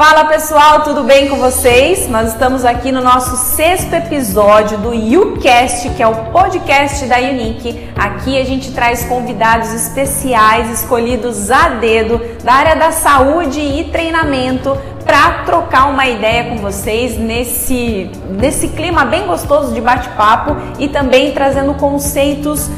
Fala 0.00 0.24
pessoal, 0.24 0.82
tudo 0.82 1.02
bem 1.02 1.28
com 1.28 1.36
vocês? 1.36 2.08
Nós 2.08 2.32
estamos 2.32 2.64
aqui 2.64 2.90
no 2.90 3.02
nosso 3.02 3.36
sexto 3.36 3.92
episódio 3.92 4.78
do 4.78 4.94
YouCast, 4.94 5.90
que 5.90 6.02
é 6.02 6.06
o 6.06 6.32
podcast 6.32 7.04
da 7.04 7.18
Unique. 7.18 7.86
Aqui 7.98 8.40
a 8.40 8.44
gente 8.46 8.72
traz 8.72 9.04
convidados 9.04 9.74
especiais 9.74 10.70
escolhidos 10.70 11.50
a 11.50 11.68
dedo 11.68 12.18
da 12.42 12.54
área 12.54 12.76
da 12.76 12.92
saúde 12.92 13.60
e 13.60 13.90
treinamento 13.92 14.74
para 15.04 15.42
trocar 15.44 15.90
uma 15.90 16.08
ideia 16.08 16.44
com 16.44 16.56
vocês 16.56 17.18
nesse, 17.18 18.10
nesse 18.30 18.68
clima 18.68 19.04
bem 19.04 19.26
gostoso 19.26 19.74
de 19.74 19.82
bate-papo 19.82 20.56
e 20.78 20.88
também 20.88 21.32
trazendo 21.32 21.74
conceitos 21.74 22.70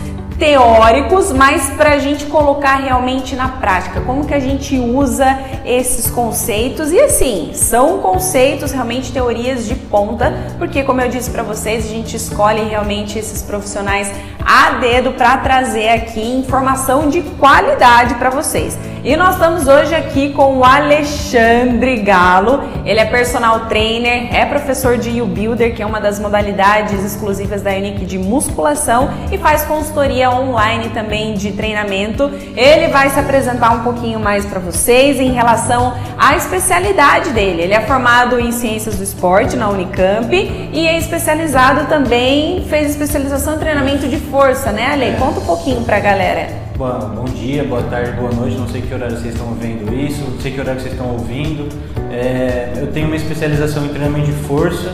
teóricos, 0.42 1.30
mas 1.30 1.70
para 1.70 1.90
a 1.90 1.98
gente 2.00 2.26
colocar 2.26 2.74
realmente 2.78 3.36
na 3.36 3.46
prática, 3.46 4.00
como 4.00 4.26
que 4.26 4.34
a 4.34 4.40
gente 4.40 4.76
usa 4.76 5.38
esses 5.64 6.10
conceitos 6.10 6.90
e 6.90 6.98
assim 6.98 7.52
são 7.54 7.98
conceitos 7.98 8.72
realmente 8.72 9.12
teorias 9.12 9.68
de 9.68 9.76
ponta, 9.76 10.34
porque 10.58 10.82
como 10.82 11.00
eu 11.00 11.08
disse 11.08 11.30
para 11.30 11.44
vocês, 11.44 11.84
a 11.84 11.88
gente 11.88 12.16
escolhe 12.16 12.62
realmente 12.62 13.16
esses 13.20 13.40
profissionais 13.40 14.10
a 14.44 14.80
dedo 14.80 15.12
para 15.12 15.36
trazer 15.36 15.90
aqui 15.90 16.20
informação 16.20 17.08
de 17.08 17.22
qualidade 17.22 18.16
para 18.16 18.28
vocês. 18.28 18.76
E 19.04 19.16
nós 19.16 19.34
estamos 19.34 19.66
hoje 19.66 19.92
aqui 19.96 20.32
com 20.32 20.58
o 20.58 20.64
Alexandre 20.64 21.96
Galo. 22.02 22.62
Ele 22.84 23.00
é 23.00 23.04
personal 23.04 23.66
trainer, 23.66 24.32
é 24.32 24.46
professor 24.46 24.96
de 24.96 25.20
U-Builder, 25.20 25.74
que 25.74 25.82
é 25.82 25.86
uma 25.86 26.00
das 26.00 26.20
modalidades 26.20 27.04
exclusivas 27.04 27.62
da 27.62 27.72
Unique 27.72 28.04
de 28.04 28.16
musculação 28.16 29.10
e 29.32 29.38
faz 29.38 29.64
consultoria 29.64 30.30
online 30.32 30.90
também 30.90 31.34
de 31.34 31.52
treinamento. 31.52 32.30
Ele 32.56 32.88
vai 32.88 33.10
se 33.10 33.18
apresentar 33.18 33.72
um 33.72 33.80
pouquinho 33.82 34.18
mais 34.20 34.44
para 34.44 34.60
vocês 34.60 35.20
em 35.20 35.32
relação 35.32 35.94
à 36.18 36.36
especialidade 36.36 37.30
dele. 37.30 37.62
Ele 37.62 37.74
é 37.74 37.80
formado 37.80 38.38
em 38.38 38.52
ciências 38.52 38.96
do 38.96 39.02
esporte 39.02 39.56
na 39.56 39.68
Unicamp 39.68 40.34
e 40.72 40.86
é 40.86 40.98
especializado 40.98 41.86
também, 41.88 42.64
fez 42.68 42.90
especialização 42.90 43.56
em 43.56 43.58
treinamento 43.58 44.08
de 44.08 44.16
força, 44.16 44.72
né, 44.72 44.92
Ale? 44.92 45.04
É. 45.04 45.16
Conta 45.18 45.40
um 45.40 45.44
pouquinho 45.44 45.82
para 45.82 45.96
a 45.96 46.00
galera. 46.00 46.48
Bom, 46.76 46.98
bom 47.14 47.24
dia, 47.24 47.64
boa 47.64 47.82
tarde, 47.82 48.12
boa 48.12 48.32
noite. 48.32 48.56
Não 48.56 48.66
sei 48.66 48.82
que 48.82 48.92
horário 48.92 49.16
vocês 49.16 49.34
estão 49.34 49.54
vendo 49.54 49.94
isso, 49.94 50.22
não 50.22 50.40
sei 50.40 50.52
que 50.52 50.60
horário 50.60 50.80
vocês 50.80 50.92
estão 50.92 51.12
ouvindo. 51.12 51.68
É, 52.10 52.72
eu 52.76 52.88
tenho 52.88 53.06
uma 53.06 53.16
especialização 53.16 53.84
em 53.84 53.88
treinamento 53.88 54.26
de 54.26 54.32
força, 54.32 54.92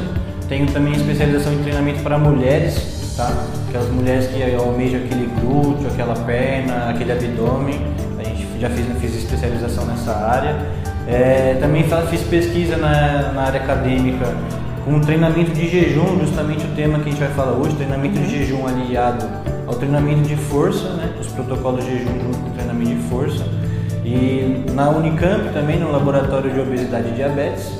tenho 0.48 0.66
também 0.66 0.92
especialização 0.92 1.52
em 1.52 1.58
treinamento 1.58 2.02
para 2.02 2.18
mulheres, 2.18 2.97
tá? 3.18 3.44
Aquelas 3.68 3.90
mulheres 3.90 4.28
que 4.28 4.42
almejam 4.54 5.00
aquele 5.00 5.26
glúteo, 5.40 5.88
aquela 5.88 6.14
perna, 6.14 6.88
aquele 6.88 7.12
abdômen. 7.12 7.78
A 8.18 8.22
gente 8.22 8.46
já 8.58 8.70
fez, 8.70 9.14
especialização 9.14 9.84
nessa 9.84 10.16
área. 10.16 10.56
É, 11.06 11.58
também 11.60 11.84
fiz 12.08 12.22
pesquisa 12.22 12.76
na, 12.76 13.32
na 13.32 13.42
área 13.42 13.60
acadêmica 13.60 14.26
com 14.84 15.00
treinamento 15.00 15.50
de 15.50 15.68
jejum, 15.68 16.18
justamente 16.20 16.64
o 16.64 16.74
tema 16.74 16.98
que 17.00 17.08
a 17.08 17.12
gente 17.12 17.20
vai 17.20 17.30
falar 17.30 17.52
hoje, 17.52 17.74
treinamento 17.74 18.18
de 18.20 18.30
jejum 18.30 18.66
aliado 18.66 19.26
ao 19.66 19.74
treinamento 19.74 20.22
de 20.22 20.36
força, 20.36 20.88
né, 20.90 21.12
os 21.20 21.26
protocolos 21.26 21.84
de 21.84 21.90
jejum 21.90 22.20
junto 22.20 22.38
com 22.38 22.48
o 22.48 22.52
treinamento 22.52 22.90
de 22.90 23.08
força. 23.08 23.44
E 24.04 24.64
na 24.72 24.88
Unicamp 24.88 25.52
também, 25.52 25.78
no 25.78 25.90
laboratório 25.90 26.50
de 26.50 26.60
obesidade 26.60 27.08
e 27.08 27.12
diabetes. 27.12 27.70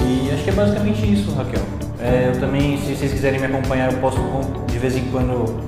E 0.00 0.30
acho 0.32 0.44
que 0.44 0.50
é 0.50 0.52
basicamente 0.52 1.12
isso, 1.12 1.32
Raquel. 1.34 1.83
É, 2.04 2.28
eu 2.28 2.38
também, 2.38 2.76
se 2.76 2.94
vocês 2.94 3.12
quiserem 3.12 3.40
me 3.40 3.46
acompanhar, 3.46 3.90
eu 3.90 3.98
posto 3.98 4.20
de 4.70 4.78
vez 4.78 4.94
em 4.94 5.04
quando, 5.10 5.58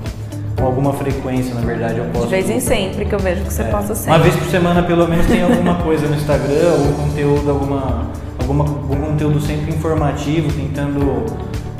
com 0.55 0.65
alguma 0.65 0.93
frequência, 0.93 1.55
na 1.55 1.61
verdade, 1.61 1.97
eu 1.97 2.05
posto. 2.05 2.25
De 2.25 2.29
vez 2.29 2.47
em 2.47 2.59
sempre, 2.59 3.05
que 3.05 3.15
eu 3.15 3.19
vejo 3.19 3.41
que 3.43 3.51
você 3.51 3.63
É, 3.63 3.65
posta 3.65 3.95
sempre. 3.95 4.11
Uma 4.11 4.19
vez 4.19 4.35
por 4.35 4.47
semana, 4.47 4.83
pelo 4.83 5.07
menos, 5.07 5.25
tem 5.25 5.41
alguma 5.41 5.75
coisa 5.75 6.07
no 6.07 6.15
Instagram, 6.15 6.71
algum 6.73 6.93
conteúdo, 6.93 7.49
alguma, 7.49 8.11
alguma, 8.39 8.63
algum 8.65 9.01
conteúdo 9.11 9.41
sempre 9.41 9.73
informativo, 9.73 10.51
tentando 10.53 11.25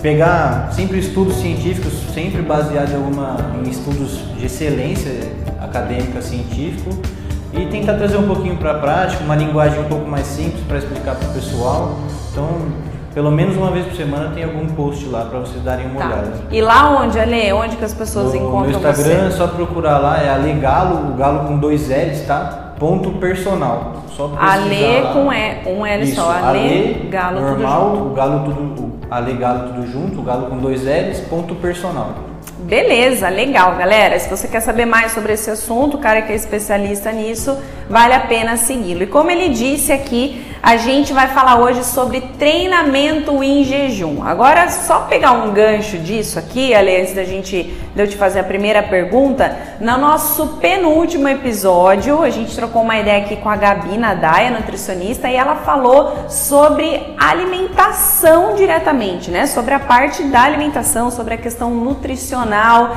pegar 0.02 0.72
sempre 0.72 0.98
estudos 1.00 1.36
científicos, 1.36 1.94
sempre 2.14 2.42
baseado 2.42 2.92
em, 2.92 2.96
alguma, 2.96 3.38
em 3.64 3.70
estudos 3.70 4.22
de 4.40 4.46
excelência 4.48 5.12
acadêmica, 5.62 6.20
científico, 6.20 6.90
e 7.54 7.66
tentar 7.68 7.94
trazer 7.94 8.18
um 8.18 8.28
pouquinho 8.28 8.58
para 8.58 8.72
a 8.72 8.80
prática, 8.80 9.24
uma 9.24 9.36
linguagem 9.36 9.80
um 9.80 9.88
pouco 9.88 10.08
mais 10.10 10.26
simples 10.26 10.64
para 10.68 10.80
explicar 10.80 11.16
para 11.16 11.30
o 11.30 11.34
pessoal. 11.34 11.98
Então, 12.32 12.48
pelo 13.18 13.32
menos 13.32 13.58
uma 13.58 13.72
vez 13.72 13.84
por 13.84 13.96
semana 13.96 14.30
tem 14.36 14.44
algum 14.44 14.68
post 14.68 15.04
lá 15.08 15.22
para 15.26 15.40
vocês 15.40 15.64
darem 15.64 15.88
uma 15.88 16.00
Tá. 16.00 16.06
olhada. 16.06 16.34
E 16.52 16.62
lá 16.62 17.02
onde, 17.02 17.20
Ale? 17.20 17.52
Onde 17.52 17.76
que 17.76 17.84
as 17.84 17.92
pessoas 17.92 18.32
No, 18.32 18.36
encontram 18.36 18.80
no 18.80 18.88
Instagram 18.90 19.26
é 19.26 19.30
você? 19.32 19.38
só 19.38 19.48
procurar 19.48 19.98
lá, 19.98 20.22
é 20.22 20.30
Ale 20.30 20.54
Galo, 20.54 21.10
o 21.10 21.18
Galo 21.18 21.48
com 21.48 21.58
dois 21.58 21.90
L's, 21.90 22.22
tá? 22.28 22.74
Ponto 22.78 23.10
personal. 23.14 24.04
Só 24.16 24.32
Ale 24.40 25.02
lá. 25.02 25.14
com 25.14 25.34
E, 25.34 25.74
um 25.74 25.84
L 25.84 26.04
Isso, 26.04 26.14
só. 26.22 26.30
Ale, 26.32 27.08
Galo, 27.10 27.42
normal, 27.42 27.82
tudo 27.90 27.96
junto. 27.98 28.12
o 28.12 28.14
Galo 28.14 28.40
tudo, 28.46 28.84
o 28.84 28.92
Ale 29.10 29.34
Galo 29.34 29.60
tudo 29.74 29.92
junto, 29.92 30.20
o 30.20 30.22
Galo 30.22 30.46
com 30.46 30.58
dois 30.60 30.84
L's, 30.84 31.20
ponto 31.22 31.56
personal. 31.56 32.10
Beleza, 32.60 33.30
legal, 33.30 33.76
galera. 33.78 34.20
Se 34.20 34.30
você 34.30 34.48
quer 34.48 34.60
saber 34.60 34.86
mais 34.86 35.12
sobre 35.12 35.34
esse 35.34 35.50
assunto, 35.50 35.98
o 35.98 36.00
cara 36.00 36.22
que 36.22 36.32
é 36.34 36.36
especialista 36.36 37.12
nisso, 37.12 37.58
vale 37.90 38.14
a 38.14 38.20
pena 38.20 38.58
segui-lo. 38.58 39.04
E 39.04 39.08
como 39.08 39.32
ele 39.32 39.50
disse 39.50 39.92
aqui, 39.92 40.46
a 40.62 40.78
gente 40.78 41.14
vai 41.14 41.28
falar 41.28 41.60
hoje 41.60 41.84
sobre 41.84 42.22
treinamento 42.38 43.44
em 43.44 43.64
jejum. 43.64 44.24
Agora, 44.24 44.70
só 44.70 45.02
pegar 45.02 45.32
um 45.32 45.52
gancho 45.52 45.98
disso 45.98 46.38
aqui, 46.38 46.74
ali, 46.74 46.96
antes 46.96 47.14
da 47.14 47.24
gente 47.24 47.76
de 47.96 48.02
eu 48.02 48.08
te 48.08 48.16
fazer 48.16 48.40
a 48.40 48.44
primeira 48.44 48.84
pergunta, 48.84 49.58
no 49.80 49.98
nosso 49.98 50.58
penúltimo 50.60 51.28
episódio, 51.28 52.22
a 52.22 52.30
gente 52.30 52.56
trocou 52.56 52.84
uma 52.84 52.98
ideia 52.98 53.24
aqui 53.24 53.36
com 53.38 53.50
a 53.50 53.56
Gabi 53.56 53.98
Nadaia, 53.98 54.52
nutricionista, 54.52 55.28
e 55.30 55.36
ela 55.36 55.56
falou 55.56 56.30
sobre 56.30 57.16
alimentação 57.18 58.56
diretamente, 58.56 59.32
né? 59.32 59.48
Sobre 59.48 59.74
a 59.74 59.80
parte 59.80 60.24
da 60.24 60.44
alimentação, 60.44 61.10
sobre 61.10 61.34
a 61.34 61.38
questão 61.38 61.72
nutricional, 61.72 62.92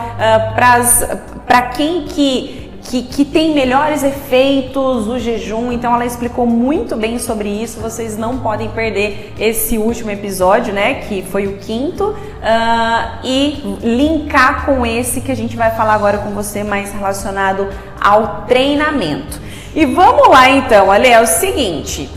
para 1.46 1.62
quem 1.62 2.02
que 2.02 2.59
que, 2.82 3.02
que, 3.02 3.24
tem 3.24 3.54
melhores 3.54 4.02
efeitos 4.02 5.06
o 5.06 5.18
jejum. 5.18 5.70
Então 5.72 5.94
ela 5.94 6.06
explicou 6.06 6.46
muito 6.46 6.96
bem 6.96 7.18
sobre 7.18 7.48
isso. 7.48 7.80
Vocês 7.80 8.16
não 8.16 8.38
podem 8.38 8.68
perder 8.70 9.34
esse 9.38 9.78
último 9.78 10.10
episódio, 10.10 10.72
né? 10.72 10.94
Que 10.94 11.22
foi 11.22 11.46
o 11.46 11.58
quinto, 11.58 12.04
uh, 12.04 13.18
e 13.22 13.78
linkar 13.82 14.64
com 14.64 14.84
esse 14.84 15.20
que 15.20 15.30
a 15.30 15.36
gente 15.36 15.56
vai 15.56 15.70
falar 15.72 15.94
agora 15.94 16.18
com 16.18 16.30
você, 16.30 16.64
mais 16.64 16.92
relacionado 16.92 17.68
ao 18.00 18.46
treinamento. 18.46 19.40
E 19.74 19.86
vamos 19.86 20.28
lá 20.28 20.50
então, 20.50 20.90
Ale, 20.90 21.08
é 21.08 21.20
o 21.20 21.26
seguinte: 21.26 22.10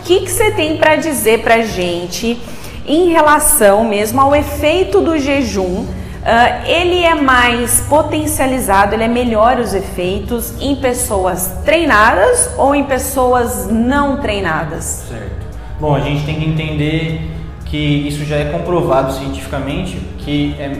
o 0.00 0.02
que, 0.02 0.20
que 0.20 0.30
você 0.30 0.50
tem 0.50 0.76
para 0.76 0.96
dizer 0.96 1.42
pra 1.42 1.62
gente 1.62 2.40
em 2.86 3.10
relação 3.10 3.84
mesmo 3.84 4.20
ao 4.20 4.34
efeito 4.34 5.00
do 5.00 5.18
jejum? 5.18 5.99
Uh, 6.20 6.66
ele 6.66 7.02
é 7.02 7.14
mais 7.14 7.80
potencializado, 7.88 8.94
ele 8.94 9.04
é 9.04 9.08
melhor 9.08 9.58
os 9.58 9.72
efeitos 9.72 10.54
em 10.60 10.76
pessoas 10.76 11.50
treinadas 11.64 12.50
ou 12.58 12.74
em 12.74 12.84
pessoas 12.84 13.68
não 13.70 14.18
treinadas? 14.18 15.06
Certo. 15.08 15.46
Bom, 15.80 15.94
a 15.94 16.00
gente 16.00 16.26
tem 16.26 16.38
que 16.38 16.46
entender 16.46 17.30
que 17.64 18.06
isso 18.06 18.24
já 18.26 18.36
é 18.36 18.44
comprovado 18.46 19.12
cientificamente 19.14 19.96
que 20.18 20.54
é 20.58 20.72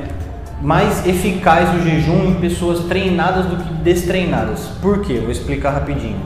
mais 0.60 1.06
eficaz 1.06 1.74
o 1.74 1.82
jejum 1.88 2.26
em 2.26 2.34
pessoas 2.34 2.80
treinadas 2.80 3.46
do 3.46 3.56
que 3.56 3.72
destreinadas. 3.74 4.66
Por 4.82 5.00
quê? 5.00 5.20
Vou 5.20 5.30
explicar 5.30 5.70
rapidinho. 5.70 6.20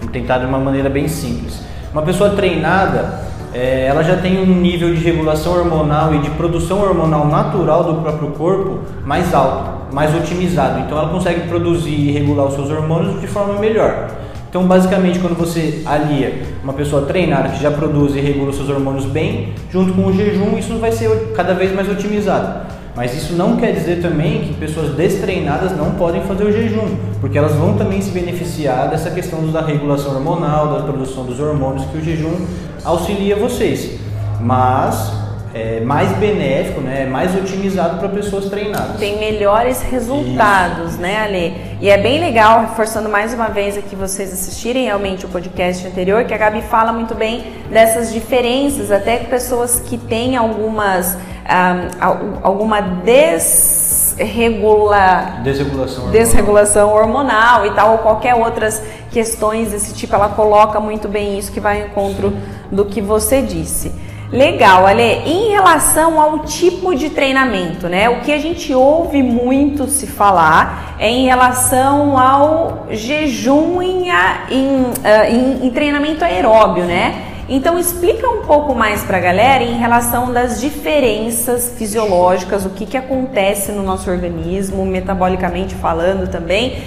Vou 0.00 0.10
tentar 0.10 0.38
de 0.38 0.44
uma 0.44 0.58
maneira 0.58 0.90
bem 0.90 1.08
simples. 1.08 1.62
Uma 1.90 2.02
pessoa 2.02 2.30
treinada 2.36 3.20
é, 3.54 3.86
ela 3.86 4.02
já 4.02 4.16
tem 4.16 4.38
um 4.38 4.46
nível 4.46 4.94
de 4.94 5.00
regulação 5.02 5.52
hormonal 5.52 6.14
e 6.14 6.18
de 6.18 6.30
produção 6.30 6.80
hormonal 6.80 7.26
natural 7.26 7.84
do 7.84 8.02
próprio 8.02 8.30
corpo 8.30 8.80
mais 9.04 9.32
alto, 9.34 9.94
mais 9.94 10.14
otimizado. 10.14 10.80
Então 10.80 10.98
ela 10.98 11.08
consegue 11.08 11.48
produzir 11.48 11.94
e 11.94 12.12
regular 12.12 12.46
os 12.46 12.54
seus 12.54 12.70
hormônios 12.70 13.20
de 13.20 13.26
forma 13.26 13.58
melhor. 13.58 14.08
Então, 14.48 14.66
basicamente, 14.66 15.18
quando 15.18 15.36
você 15.36 15.82
alia 15.84 16.42
uma 16.64 16.72
pessoa 16.72 17.02
treinada 17.02 17.50
que 17.50 17.62
já 17.62 17.70
produz 17.70 18.16
e 18.16 18.20
regula 18.20 18.48
os 18.48 18.56
seus 18.56 18.70
hormônios 18.70 19.04
bem, 19.04 19.52
junto 19.70 19.92
com 19.92 20.06
o 20.06 20.12
jejum, 20.12 20.56
isso 20.56 20.78
vai 20.78 20.90
ser 20.90 21.32
cada 21.36 21.52
vez 21.52 21.74
mais 21.74 21.86
otimizado. 21.86 22.66
Mas 22.98 23.14
isso 23.14 23.34
não 23.34 23.56
quer 23.56 23.70
dizer 23.70 24.02
também 24.02 24.40
que 24.40 24.54
pessoas 24.54 24.92
destreinadas 24.96 25.70
não 25.70 25.92
podem 25.92 26.20
fazer 26.22 26.42
o 26.42 26.50
jejum, 26.50 26.96
porque 27.20 27.38
elas 27.38 27.54
vão 27.54 27.76
também 27.76 28.02
se 28.02 28.10
beneficiar 28.10 28.90
dessa 28.90 29.08
questão 29.08 29.46
da 29.52 29.60
regulação 29.60 30.16
hormonal, 30.16 30.74
da 30.74 30.82
produção 30.82 31.22
dos 31.22 31.38
hormônios 31.38 31.84
que 31.84 31.98
o 31.98 32.02
jejum 32.02 32.44
auxilia 32.84 33.36
vocês. 33.36 34.00
Mas 34.40 35.12
é 35.54 35.78
mais 35.80 36.10
benéfico, 36.18 36.80
né, 36.80 37.06
mais 37.06 37.36
otimizado 37.36 38.00
para 38.00 38.08
pessoas 38.08 38.46
treinadas. 38.46 38.98
Tem 38.98 39.16
melhores 39.18 39.80
resultados, 39.82 40.94
Isso. 40.94 41.00
né, 41.00 41.22
Ale? 41.22 41.54
E 41.80 41.88
é 41.88 41.98
bem 41.98 42.18
legal, 42.18 42.62
reforçando 42.62 43.08
mais 43.08 43.32
uma 43.32 43.46
vez 43.46 43.78
aqui 43.78 43.94
vocês 43.94 44.32
assistirem 44.32 44.86
realmente 44.86 45.24
o 45.24 45.28
podcast 45.28 45.86
anterior, 45.86 46.24
que 46.24 46.34
a 46.34 46.36
Gabi 46.36 46.62
fala 46.62 46.92
muito 46.92 47.14
bem 47.14 47.44
dessas 47.70 48.12
diferenças, 48.12 48.90
até 48.90 49.18
que 49.18 49.26
pessoas 49.26 49.78
que 49.78 49.96
têm 49.96 50.36
algumas 50.36 51.16
um, 51.48 52.38
alguma 52.42 52.80
des 52.80 53.98
desregula... 54.18 55.40
desregulação, 55.42 56.04
hormonal. 56.04 56.12
desregulação 56.12 56.92
hormonal 56.92 57.66
e 57.66 57.70
tal, 57.70 57.92
ou 57.92 57.98
qualquer 57.98 58.34
outras 58.34 58.82
questões 59.10 59.70
desse 59.70 59.94
tipo, 59.94 60.14
ela 60.14 60.28
coloca 60.30 60.80
muito 60.80 61.08
bem 61.08 61.38
isso 61.38 61.52
que 61.52 61.60
vai 61.60 61.82
ao 61.82 61.88
encontro 61.88 62.36
do 62.70 62.84
que 62.84 63.00
você 63.00 63.40
disse. 63.40 63.92
Legal, 64.30 64.86
Ale. 64.86 65.02
Em 65.02 65.50
relação 65.52 66.20
ao 66.20 66.40
tipo 66.40 66.94
de 66.94 67.08
treinamento, 67.08 67.88
né? 67.88 68.10
O 68.10 68.20
que 68.20 68.30
a 68.30 68.38
gente 68.38 68.74
ouve 68.74 69.22
muito 69.22 69.86
se 69.86 70.06
falar 70.06 70.96
é 70.98 71.08
em 71.08 71.26
relação 71.26 72.18
ao 72.18 72.86
jejum 72.90 73.80
em, 73.80 74.10
em, 74.50 74.84
eh, 75.02 75.30
em, 75.30 75.66
em 75.66 75.70
treinamento 75.70 76.22
aeróbio, 76.26 76.84
né? 76.84 77.27
Então 77.48 77.78
explica 77.78 78.28
um 78.28 78.42
pouco 78.42 78.74
mais 78.74 79.02
para 79.02 79.16
a 79.16 79.20
galera 79.20 79.64
em 79.64 79.78
relação 79.78 80.30
das 80.30 80.60
diferenças 80.60 81.74
fisiológicas, 81.78 82.66
o 82.66 82.70
que, 82.70 82.84
que 82.84 82.96
acontece 82.96 83.72
no 83.72 83.82
nosso 83.82 84.10
organismo, 84.10 84.84
metabolicamente 84.84 85.74
falando 85.74 86.30
também, 86.30 86.82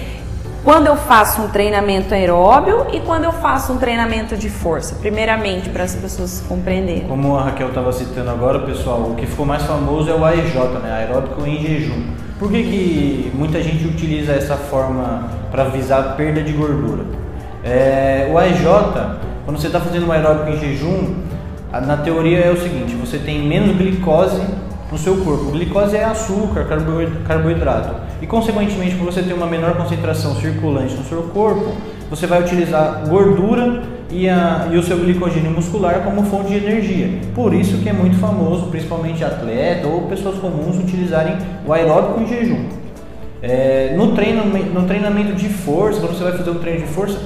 quando 0.62 0.86
eu 0.86 0.94
faço 0.94 1.42
um 1.42 1.48
treinamento 1.48 2.14
aeróbio 2.14 2.86
e 2.92 3.00
quando 3.00 3.24
eu 3.24 3.32
faço 3.32 3.72
um 3.72 3.78
treinamento 3.78 4.36
de 4.36 4.48
força, 4.48 4.94
primeiramente 4.94 5.68
para 5.68 5.82
as 5.82 5.96
pessoas 5.96 6.44
compreenderem. 6.48 7.08
Como 7.08 7.36
a 7.36 7.42
Raquel 7.42 7.70
estava 7.70 7.92
citando 7.92 8.30
agora, 8.30 8.60
pessoal, 8.60 9.00
o 9.00 9.16
que 9.16 9.26
ficou 9.26 9.44
mais 9.44 9.64
famoso 9.64 10.08
é 10.08 10.14
o 10.14 10.24
AEJ, 10.24 10.54
né? 10.80 10.92
aeróbico 10.92 11.44
em 11.44 11.60
jejum. 11.60 12.04
Por 12.38 12.48
que, 12.52 12.62
que 12.62 13.32
muita 13.34 13.60
gente 13.60 13.84
utiliza 13.84 14.32
essa 14.32 14.56
forma 14.56 15.28
para 15.50 15.64
visar 15.64 16.16
perda 16.16 16.40
de 16.40 16.52
gordura? 16.52 17.04
É, 17.64 18.28
o 18.32 18.38
AEJ, 18.38 18.64
quando 19.44 19.58
você 19.58 19.66
está 19.66 19.80
fazendo 19.80 20.06
um 20.06 20.12
aeróbico 20.12 20.50
em 20.50 20.58
jejum, 20.58 21.14
na 21.86 21.96
teoria 21.96 22.38
é 22.38 22.50
o 22.50 22.56
seguinte: 22.56 22.94
você 22.94 23.18
tem 23.18 23.46
menos 23.46 23.76
glicose 23.76 24.40
no 24.90 24.98
seu 24.98 25.16
corpo. 25.18 25.50
Glicose 25.52 25.96
é 25.96 26.04
açúcar, 26.04 26.66
carboidrato. 27.26 27.94
E 28.20 28.26
consequentemente, 28.26 28.94
por 28.96 29.06
você 29.06 29.22
ter 29.22 29.32
uma 29.32 29.46
menor 29.46 29.76
concentração 29.76 30.36
circulante 30.36 30.94
no 30.94 31.04
seu 31.04 31.22
corpo, 31.24 31.72
você 32.08 32.26
vai 32.26 32.42
utilizar 32.42 33.02
gordura 33.08 33.82
e, 34.10 34.28
a, 34.28 34.68
e 34.70 34.76
o 34.76 34.82
seu 34.82 34.98
glicogênio 34.98 35.50
muscular 35.50 36.02
como 36.04 36.22
fonte 36.24 36.50
de 36.50 36.56
energia. 36.56 37.18
Por 37.34 37.54
isso 37.54 37.78
que 37.78 37.88
é 37.88 37.92
muito 37.92 38.16
famoso, 38.18 38.66
principalmente 38.66 39.24
atleta 39.24 39.88
ou 39.88 40.02
pessoas 40.02 40.38
comuns, 40.38 40.78
utilizarem 40.78 41.36
o 41.66 41.72
aeróbico 41.72 42.20
em 42.20 42.28
jejum. 42.28 42.64
É, 43.40 43.94
no, 43.96 44.12
treinamento, 44.12 44.66
no 44.66 44.86
treinamento 44.86 45.32
de 45.32 45.48
força, 45.48 45.98
quando 45.98 46.16
você 46.16 46.22
vai 46.22 46.36
fazer 46.36 46.50
um 46.50 46.58
treino 46.58 46.86
de 46.86 46.92
força, 46.92 47.18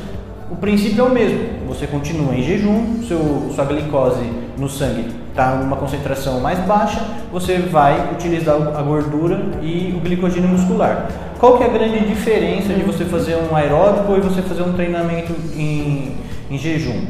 o 0.50 0.56
princípio 0.56 1.04
é 1.04 1.08
o 1.08 1.10
mesmo. 1.10 1.38
Você 1.68 1.86
continua 1.86 2.34
em 2.34 2.42
jejum, 2.42 3.02
seu, 3.06 3.50
sua 3.54 3.64
glicose 3.64 4.24
no 4.58 4.68
sangue 4.68 5.26
está 5.36 5.56
numa 5.56 5.76
concentração 5.76 6.40
mais 6.40 6.58
baixa, 6.60 6.98
você 7.30 7.58
vai 7.58 8.10
utilizar 8.14 8.56
a 8.56 8.80
gordura 8.80 9.38
e 9.60 9.94
o 9.94 10.00
glicogênio 10.00 10.48
muscular. 10.48 11.10
Qual 11.38 11.58
que 11.58 11.64
é 11.64 11.66
a 11.66 11.70
grande 11.70 12.06
diferença 12.06 12.72
de 12.72 12.82
você 12.82 13.04
fazer 13.04 13.36
um 13.36 13.54
aeróbico 13.54 14.16
e 14.16 14.20
você 14.20 14.40
fazer 14.40 14.62
um 14.62 14.72
treinamento 14.72 15.34
em, 15.54 16.16
em 16.50 16.56
jejum? 16.56 17.04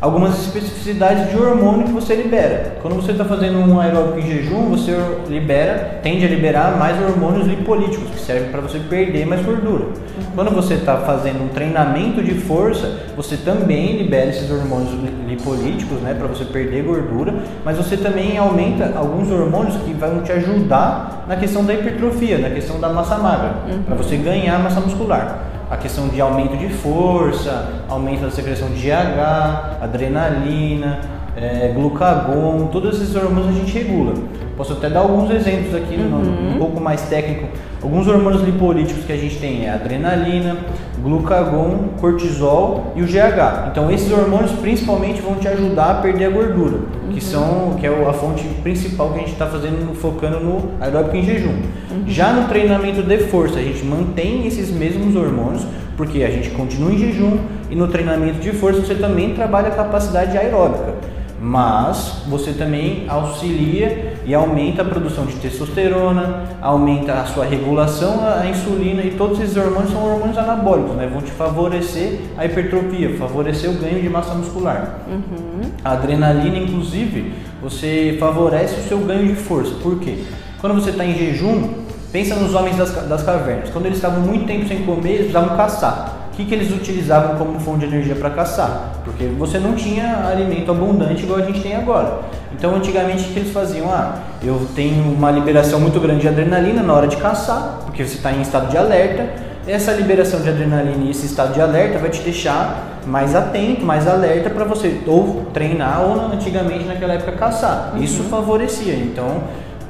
Algumas 0.00 0.38
especificidades 0.38 1.30
de 1.30 1.36
hormônio 1.36 1.86
que 1.86 1.92
você 1.92 2.14
libera. 2.14 2.76
Quando 2.80 2.94
você 2.94 3.12
está 3.12 3.24
fazendo 3.24 3.58
um 3.58 3.80
aeróbico 3.80 4.18
em 4.18 4.22
jejum, 4.22 4.70
você 4.70 4.96
libera, 5.28 5.98
tende 6.02 6.24
a 6.24 6.28
liberar 6.28 6.76
mais 6.78 7.00
hormônios 7.02 7.46
lipolíticos, 7.46 8.08
que 8.10 8.20
servem 8.20 8.50
para 8.50 8.60
você 8.60 8.78
perder 8.78 9.26
mais 9.26 9.44
gordura. 9.44 9.84
Uhum. 9.84 9.94
Quando 10.34 10.50
você 10.54 10.74
está 10.74 10.98
fazendo 10.98 11.42
um 11.42 11.48
treinamento 11.48 12.22
de 12.22 12.34
força, 12.34 13.00
você 13.16 13.36
também 13.36 13.96
libera 13.96 14.30
esses 14.30 14.50
hormônios 14.50 14.92
lipolíticos, 15.26 16.00
né, 16.00 16.14
para 16.14 16.28
você 16.28 16.44
perder 16.44 16.84
gordura, 16.84 17.34
mas 17.64 17.76
você 17.76 17.96
também 17.96 18.38
aumenta 18.38 18.92
alguns 18.96 19.30
hormônios 19.30 19.76
que 19.78 19.92
vão 19.92 20.22
te 20.22 20.30
ajudar 20.32 21.24
na 21.26 21.36
questão 21.36 21.64
da 21.64 21.74
hipertrofia, 21.74 22.38
na 22.38 22.50
questão 22.50 22.78
da 22.80 22.88
massa 22.88 23.18
magra, 23.18 23.54
uhum. 23.68 23.82
para 23.82 23.96
você 23.96 24.16
ganhar 24.16 24.58
massa 24.60 24.80
muscular 24.80 25.47
a 25.70 25.76
questão 25.76 26.08
de 26.08 26.20
aumento 26.20 26.56
de 26.56 26.68
força, 26.68 27.84
aumento 27.88 28.22
da 28.22 28.30
secreção 28.30 28.68
de 28.68 28.80
GH, 28.80 29.82
adrenalina, 29.82 31.00
é, 31.36 31.72
glucagon, 31.74 32.68
todos 32.72 33.00
esses 33.00 33.14
hormônios 33.14 33.48
a 33.48 33.52
gente 33.52 33.72
regula. 33.72 34.14
Posso 34.56 34.72
até 34.72 34.90
dar 34.90 35.00
alguns 35.00 35.30
exemplos 35.30 35.74
aqui, 35.74 35.94
uhum. 35.94 36.54
um 36.54 36.58
pouco 36.58 36.80
mais 36.80 37.02
técnico. 37.02 37.48
Alguns 37.80 38.08
hormônios 38.08 38.42
lipolíticos 38.42 39.04
que 39.04 39.12
a 39.12 39.16
gente 39.16 39.36
tem 39.38 39.66
é 39.66 39.70
adrenalina, 39.70 40.56
glucagon, 41.00 41.90
cortisol 42.00 42.92
e 42.96 43.02
o 43.02 43.06
GH. 43.06 43.70
Então 43.70 43.88
esses 43.88 44.10
hormônios 44.10 44.50
principalmente 44.52 45.20
vão 45.20 45.36
te 45.36 45.46
ajudar 45.46 45.90
a 45.90 45.94
perder 45.94 46.24
a 46.24 46.30
gordura, 46.30 46.78
uhum. 46.78 47.12
que 47.12 47.22
são 47.22 47.76
que 47.78 47.86
é 47.86 48.08
a 48.08 48.12
fonte 48.12 48.42
principal 48.62 49.10
que 49.10 49.16
a 49.16 49.18
gente 49.20 49.32
está 49.32 49.46
fazendo 49.46 49.94
focando 49.94 50.40
no 50.40 50.70
aeróbico 50.80 51.16
em 51.16 51.22
jejum. 51.22 51.50
Uhum. 51.50 52.02
Já 52.08 52.32
no 52.32 52.48
treinamento 52.48 53.02
de 53.02 53.18
força 53.18 53.60
a 53.60 53.62
gente 53.62 53.84
mantém 53.84 54.44
esses 54.46 54.70
mesmos 54.70 55.14
hormônios 55.14 55.64
porque 55.96 56.24
a 56.24 56.30
gente 56.30 56.50
continua 56.50 56.92
em 56.92 56.98
jejum 56.98 57.38
e 57.70 57.76
no 57.76 57.86
treinamento 57.86 58.40
de 58.40 58.50
força 58.50 58.80
você 58.80 58.96
também 58.96 59.34
trabalha 59.34 59.68
a 59.68 59.72
capacidade 59.72 60.36
aeróbica 60.36 60.94
mas 61.40 62.24
você 62.26 62.52
também 62.52 63.04
auxilia 63.08 64.07
e 64.28 64.34
aumenta 64.34 64.82
a 64.82 64.84
produção 64.84 65.24
de 65.24 65.36
testosterona, 65.36 66.42
aumenta 66.60 67.14
a 67.14 67.24
sua 67.24 67.46
regulação 67.46 68.20
a 68.28 68.46
insulina 68.46 69.02
e 69.02 69.12
todos 69.12 69.40
esses 69.40 69.56
hormônios 69.56 69.90
são 69.90 70.04
hormônios 70.04 70.36
anabólicos, 70.36 70.94
né? 70.96 71.08
Vão 71.10 71.22
te 71.22 71.30
favorecer 71.30 72.20
a 72.36 72.44
hipertrofia, 72.44 73.16
favorecer 73.16 73.70
o 73.70 73.74
ganho 73.78 74.02
de 74.02 74.08
massa 74.10 74.34
muscular. 74.34 74.98
Uhum. 75.08 75.70
A 75.82 75.92
adrenalina, 75.92 76.58
inclusive, 76.58 77.32
você 77.62 78.18
favorece 78.20 78.74
o 78.80 78.82
seu 78.86 78.98
ganho 78.98 79.28
de 79.28 79.34
força. 79.34 79.72
Por 79.82 79.98
quê? 79.98 80.18
Quando 80.60 80.74
você 80.74 80.90
está 80.90 81.06
em 81.06 81.14
jejum, 81.14 81.70
pensa 82.12 82.34
nos 82.34 82.54
homens 82.54 82.76
das, 82.76 83.08
das 83.08 83.22
cavernas. 83.22 83.70
Quando 83.70 83.86
eles 83.86 83.96
estavam 83.96 84.20
muito 84.20 84.46
tempo 84.46 84.68
sem 84.68 84.84
comer, 84.84 85.08
eles 85.08 85.20
precisavam 85.20 85.56
caçar 85.56 86.17
que, 86.38 86.44
que 86.44 86.54
eles 86.54 86.70
utilizavam 86.70 87.36
como 87.36 87.58
fonte 87.58 87.80
de 87.80 87.86
energia 87.86 88.14
para 88.14 88.30
caçar? 88.30 88.92
Porque 89.04 89.24
você 89.24 89.58
não 89.58 89.74
tinha 89.74 90.24
alimento 90.28 90.70
abundante 90.70 91.24
igual 91.24 91.40
a 91.40 91.42
gente 91.42 91.60
tem 91.60 91.74
agora. 91.74 92.20
Então, 92.52 92.76
antigamente, 92.76 93.24
o 93.24 93.32
que 93.32 93.40
eles 93.40 93.52
faziam? 93.52 93.90
Ah, 93.90 94.18
eu 94.40 94.68
tenho 94.76 95.12
uma 95.12 95.32
liberação 95.32 95.80
muito 95.80 95.98
grande 95.98 96.20
de 96.20 96.28
adrenalina 96.28 96.80
na 96.80 96.92
hora 96.92 97.08
de 97.08 97.16
caçar, 97.16 97.80
porque 97.84 98.04
você 98.04 98.16
está 98.16 98.30
em 98.30 98.40
estado 98.40 98.70
de 98.70 98.78
alerta. 98.78 99.28
Essa 99.66 99.92
liberação 99.92 100.40
de 100.40 100.48
adrenalina 100.48 101.04
e 101.04 101.10
esse 101.10 101.26
estado 101.26 101.52
de 101.52 101.60
alerta 101.60 101.98
vai 101.98 102.08
te 102.08 102.22
deixar 102.22 103.00
mais 103.04 103.34
atento, 103.34 103.84
mais 103.84 104.06
alerta 104.06 104.48
para 104.48 104.64
você 104.64 105.00
ou 105.06 105.46
treinar 105.52 106.02
ou 106.02 106.32
antigamente 106.32 106.84
naquela 106.84 107.14
época 107.14 107.32
caçar. 107.32 107.94
Uhum. 107.94 108.02
Isso 108.02 108.22
favorecia. 108.24 108.94
Então, 108.94 109.42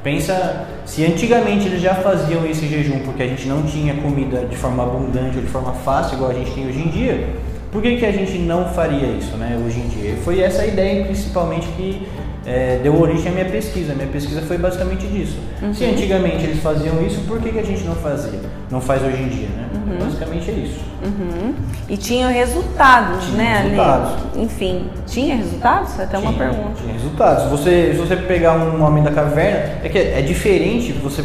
Pensa 0.03 0.65
se 0.89 1.05
antigamente 1.05 1.67
eles 1.67 1.81
já 1.81 1.93
faziam 1.93 2.43
esse 2.47 2.67
jejum 2.67 2.97
porque 3.01 3.21
a 3.21 3.27
gente 3.27 3.47
não 3.47 3.61
tinha 3.61 3.93
comida 3.93 4.47
de 4.47 4.55
forma 4.55 4.81
abundante 4.81 5.37
ou 5.37 5.43
de 5.43 5.47
forma 5.47 5.71
fácil, 5.71 6.15
igual 6.15 6.31
a 6.31 6.33
gente 6.33 6.49
tem 6.49 6.67
hoje 6.67 6.79
em 6.79 6.87
dia, 6.89 7.29
por 7.71 7.79
que, 7.79 7.97
que 7.97 8.05
a 8.07 8.11
gente 8.11 8.39
não 8.39 8.67
faria 8.73 9.05
isso 9.05 9.37
né, 9.37 9.61
hoje 9.63 9.79
em 9.79 9.87
dia? 9.87 10.15
Foi 10.25 10.41
essa 10.41 10.65
ideia 10.65 11.05
principalmente 11.05 11.67
que 11.77 12.07
é, 12.45 12.79
deu 12.81 12.99
origem 12.99 13.29
à 13.29 13.31
minha 13.31 13.45
pesquisa. 13.45 13.93
Minha 13.93 14.07
pesquisa 14.07 14.41
foi 14.41 14.57
basicamente 14.57 15.05
disso. 15.07 15.37
Uhum. 15.61 15.73
Se 15.73 15.85
antigamente 15.85 16.45
eles 16.45 16.61
faziam 16.61 17.05
isso, 17.05 17.21
por 17.27 17.39
que, 17.39 17.51
que 17.51 17.59
a 17.59 17.63
gente 17.63 17.83
não 17.83 17.95
fazia? 17.95 18.39
Não 18.69 18.79
faz 18.81 19.03
hoje 19.03 19.21
em 19.21 19.27
dia, 19.27 19.47
né? 19.49 19.67
Uhum. 19.73 20.05
Basicamente 20.05 20.49
é 20.49 20.53
isso. 20.53 20.79
Uhum. 21.03 21.53
E 21.87 21.97
tinha 21.97 22.27
resultados, 22.29 23.25
tinha 23.25 23.37
né? 23.37 23.61
Resultados. 23.63 24.11
Enfim, 24.35 24.89
tinha 25.05 25.35
resultados? 25.35 25.99
Até 25.99 26.17
uma 26.17 26.33
pergunta. 26.33 26.81
Tinha 26.81 26.93
resultados. 26.93 27.43
Se 27.43 27.49
você, 27.49 27.91
se 27.93 27.99
você 27.99 28.15
pegar 28.15 28.53
um 28.53 28.83
homem 28.83 29.03
da 29.03 29.11
caverna, 29.11 29.79
é 29.83 29.89
que 29.89 29.97
é 29.97 30.21
diferente 30.21 30.91
você 30.93 31.23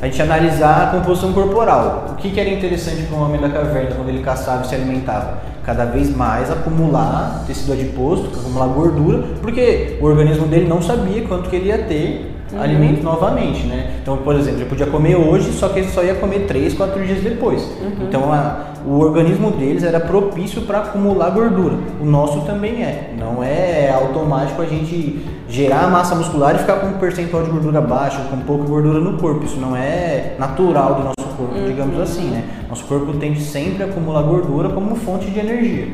a 0.00 0.06
gente 0.06 0.20
analisar 0.20 0.88
a 0.88 0.98
composição 0.98 1.32
corporal. 1.32 2.06
O 2.10 2.14
que, 2.16 2.30
que 2.30 2.40
era 2.40 2.50
interessante 2.50 3.02
para 3.04 3.16
um 3.16 3.22
homem 3.22 3.40
da 3.40 3.48
caverna 3.48 3.94
quando 3.96 4.08
ele 4.08 4.22
caçava 4.22 4.64
e 4.64 4.66
se 4.66 4.74
alimentava? 4.74 5.38
Cada 5.64 5.86
vez 5.86 6.14
mais 6.14 6.50
acumular 6.50 7.42
tecido 7.46 7.72
adiposo, 7.72 8.30
acumular 8.38 8.66
gordura, 8.66 9.24
porque 9.40 9.98
o 10.00 10.04
organismo 10.04 10.46
dele 10.46 10.68
não 10.68 10.82
sabia 10.82 11.22
quanto 11.22 11.48
que 11.48 11.56
ele 11.56 11.68
ia 11.68 11.78
ter 11.78 12.33
uhum. 12.54 12.62
alimento 12.62 13.02
novamente, 13.02 13.66
né? 13.66 13.96
Então, 14.02 14.16
por 14.18 14.34
exemplo, 14.34 14.60
ele 14.60 14.68
podia 14.68 14.86
comer 14.86 15.16
hoje, 15.16 15.52
só 15.52 15.68
que 15.68 15.80
ele 15.80 15.88
só 15.88 16.02
ia 16.02 16.14
comer 16.14 16.46
3, 16.46 16.74
4 16.74 17.04
dias 17.04 17.22
depois. 17.22 17.62
Uhum. 17.62 18.06
Então, 18.08 18.32
a, 18.32 18.74
o 18.86 18.98
organismo 19.00 19.50
deles 19.52 19.82
era 19.82 19.98
propício 20.00 20.62
para 20.62 20.78
acumular 20.78 21.30
gordura. 21.30 21.76
O 22.00 22.04
nosso 22.04 22.42
também 22.42 22.82
é. 22.82 23.14
Não 23.18 23.42
é 23.42 23.90
automático 23.90 24.60
a 24.60 24.66
gente 24.66 25.24
gerar 25.48 25.88
massa 25.88 26.14
muscular 26.14 26.54
e 26.54 26.58
ficar 26.58 26.76
com 26.76 26.88
um 26.88 26.92
percentual 26.94 27.42
de 27.42 27.50
gordura 27.50 27.80
baixo, 27.80 28.20
com 28.30 28.38
pouca 28.38 28.64
gordura 28.64 29.00
no 29.00 29.18
corpo. 29.18 29.44
Isso 29.44 29.58
não 29.58 29.76
é 29.76 30.34
natural 30.38 30.94
do 30.94 31.02
nosso 31.04 31.36
corpo, 31.36 31.54
uhum. 31.54 31.66
digamos 31.66 32.00
assim, 32.00 32.28
né? 32.30 32.44
Nosso 32.68 32.84
corpo 32.84 33.12
tende 33.14 33.40
sempre 33.40 33.82
a 33.82 33.86
acumular 33.86 34.22
gordura 34.22 34.68
como 34.70 34.94
fonte 34.96 35.30
de 35.30 35.38
energia. 35.38 35.88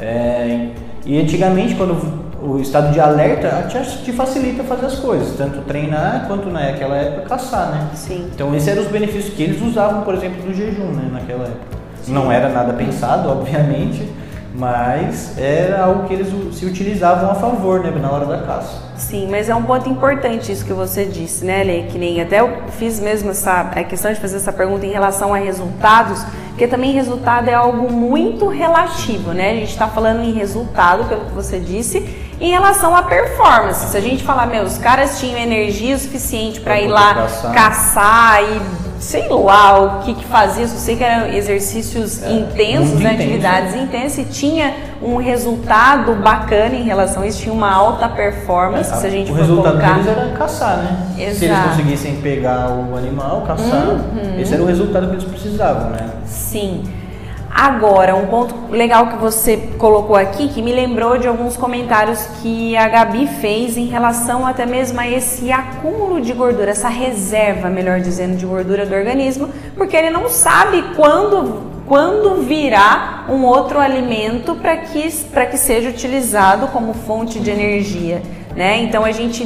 É, 0.00 0.68
e 1.04 1.18
antigamente, 1.20 1.74
quando 1.74 1.94
o 2.42 2.58
estado 2.58 2.92
de 2.92 3.00
alerta 3.00 3.68
te, 3.68 4.12
facilita 4.12 4.64
fazer 4.64 4.86
as 4.86 4.96
coisas, 4.96 5.36
tanto 5.36 5.60
treinar 5.62 6.24
quanto 6.26 6.48
naquela 6.48 6.96
época 6.96 7.28
caçar, 7.28 7.70
né? 7.70 7.88
Sim. 7.94 8.28
Então 8.34 8.54
esses 8.54 8.68
eram 8.68 8.82
os 8.82 8.88
benefícios 8.88 9.34
que 9.34 9.42
eles 9.42 9.62
usavam, 9.62 10.02
por 10.02 10.14
exemplo, 10.14 10.42
do 10.42 10.54
jejum, 10.54 10.92
né, 10.92 11.08
naquela 11.12 11.44
época. 11.44 11.78
Sim. 12.02 12.12
Não 12.12 12.32
era 12.32 12.48
nada 12.48 12.72
pensado, 12.72 13.28
obviamente, 13.28 14.10
mas 14.54 15.36
era 15.38 15.84
algo 15.84 16.08
que 16.08 16.14
eles 16.14 16.28
se 16.54 16.64
utilizavam 16.64 17.30
a 17.30 17.34
favor, 17.34 17.80
né, 17.80 17.90
na 18.00 18.10
hora 18.10 18.26
da 18.26 18.38
caça. 18.38 18.89
Sim, 19.00 19.28
mas 19.30 19.48
é 19.48 19.54
um 19.54 19.62
ponto 19.62 19.88
importante 19.88 20.52
isso 20.52 20.64
que 20.64 20.72
você 20.72 21.04
disse, 21.04 21.44
né, 21.44 21.64
Lê? 21.64 21.82
Que 21.84 21.98
nem 21.98 22.20
até 22.20 22.40
eu 22.40 22.64
fiz 22.78 23.00
mesmo 23.00 23.30
essa 23.30 23.62
a 23.62 23.82
questão 23.82 24.12
de 24.12 24.20
fazer 24.20 24.36
essa 24.36 24.52
pergunta 24.52 24.86
em 24.86 24.90
relação 24.90 25.34
a 25.34 25.38
resultados 25.38 26.24
porque 26.60 26.68
também 26.68 26.92
resultado 26.92 27.48
é 27.48 27.54
algo 27.54 27.90
muito 27.90 28.46
relativo, 28.46 29.32
né? 29.32 29.52
A 29.52 29.54
gente 29.54 29.70
está 29.70 29.88
falando 29.88 30.22
em 30.22 30.30
resultado, 30.32 31.08
pelo 31.08 31.24
que 31.24 31.32
você 31.32 31.58
disse, 31.58 32.06
em 32.38 32.50
relação 32.50 32.94
à 32.94 33.02
performance. 33.02 33.90
Se 33.90 33.96
a 33.96 34.00
gente 34.00 34.22
falar, 34.22 34.44
meu, 34.44 34.64
os 34.64 34.76
caras 34.76 35.18
tinham 35.18 35.38
energia 35.38 35.96
suficiente 35.96 36.60
para 36.60 36.78
ir 36.78 36.88
lá 36.88 37.14
caçar. 37.14 37.54
caçar 37.54 38.42
e 38.42 38.89
sei 39.00 39.28
lá 39.28 39.80
o 39.80 40.00
que, 40.02 40.14
que 40.14 40.24
fazia, 40.26 40.68
só 40.68 40.76
sei 40.76 40.94
que 40.94 41.02
eram 41.02 41.32
exercícios 41.32 42.22
é, 42.22 42.32
intensos, 42.32 43.00
né, 43.00 43.12
atividades 43.14 43.74
intensas 43.74 44.18
e 44.18 44.24
tinha 44.24 44.74
um 45.02 45.16
resultado 45.16 46.14
bacana 46.16 46.74
em 46.74 46.84
relação 46.84 47.22
a 47.22 47.26
isso, 47.26 47.40
tinha 47.40 47.52
uma 47.52 47.72
alta 47.72 48.08
performance, 48.10 48.92
é, 48.92 48.96
se 48.96 49.06
a 49.06 49.10
gente 49.10 49.32
o 49.32 49.34
for 49.34 49.40
resultado 49.40 49.78
colocar. 49.78 49.94
deles 49.94 50.08
era 50.08 50.28
caçar, 50.32 50.76
né? 50.76 51.06
Exato. 51.18 51.36
Se 51.36 51.44
eles 51.46 51.58
conseguissem 51.58 52.16
pegar 52.16 52.68
o 52.68 52.96
animal, 52.96 53.40
caçar, 53.46 53.88
uhum. 53.88 54.38
esse 54.38 54.52
era 54.52 54.62
o 54.62 54.66
resultado 54.66 55.06
que 55.06 55.14
eles 55.14 55.24
precisavam, 55.24 55.90
né? 55.90 56.10
Sim. 56.26 56.82
Agora, 57.50 58.14
um 58.14 58.26
ponto 58.26 58.54
legal 58.70 59.08
que 59.08 59.16
você 59.16 59.56
colocou 59.76 60.14
aqui, 60.14 60.48
que 60.48 60.62
me 60.62 60.72
lembrou 60.72 61.18
de 61.18 61.26
alguns 61.26 61.56
comentários 61.56 62.24
que 62.40 62.76
a 62.76 62.88
Gabi 62.88 63.26
fez 63.26 63.76
em 63.76 63.86
relação 63.86 64.46
até 64.46 64.64
mesmo 64.64 65.00
a 65.00 65.08
esse 65.08 65.50
acúmulo 65.50 66.20
de 66.20 66.32
gordura, 66.32 66.70
essa 66.70 66.88
reserva, 66.88 67.68
melhor 67.68 68.00
dizendo, 68.00 68.36
de 68.36 68.46
gordura 68.46 68.86
do 68.86 68.94
organismo, 68.94 69.48
porque 69.76 69.96
ele 69.96 70.10
não 70.10 70.28
sabe 70.28 70.94
quando, 70.94 71.62
quando 71.86 72.40
virá 72.42 73.24
um 73.28 73.44
outro 73.44 73.80
alimento 73.80 74.54
para 74.54 74.76
que, 74.76 75.10
que 75.10 75.56
seja 75.56 75.90
utilizado 75.90 76.68
como 76.68 76.94
fonte 76.94 77.40
de 77.40 77.50
energia. 77.50 78.22
Né? 78.54 78.82
Então 78.82 79.04
a 79.04 79.12
gente, 79.12 79.44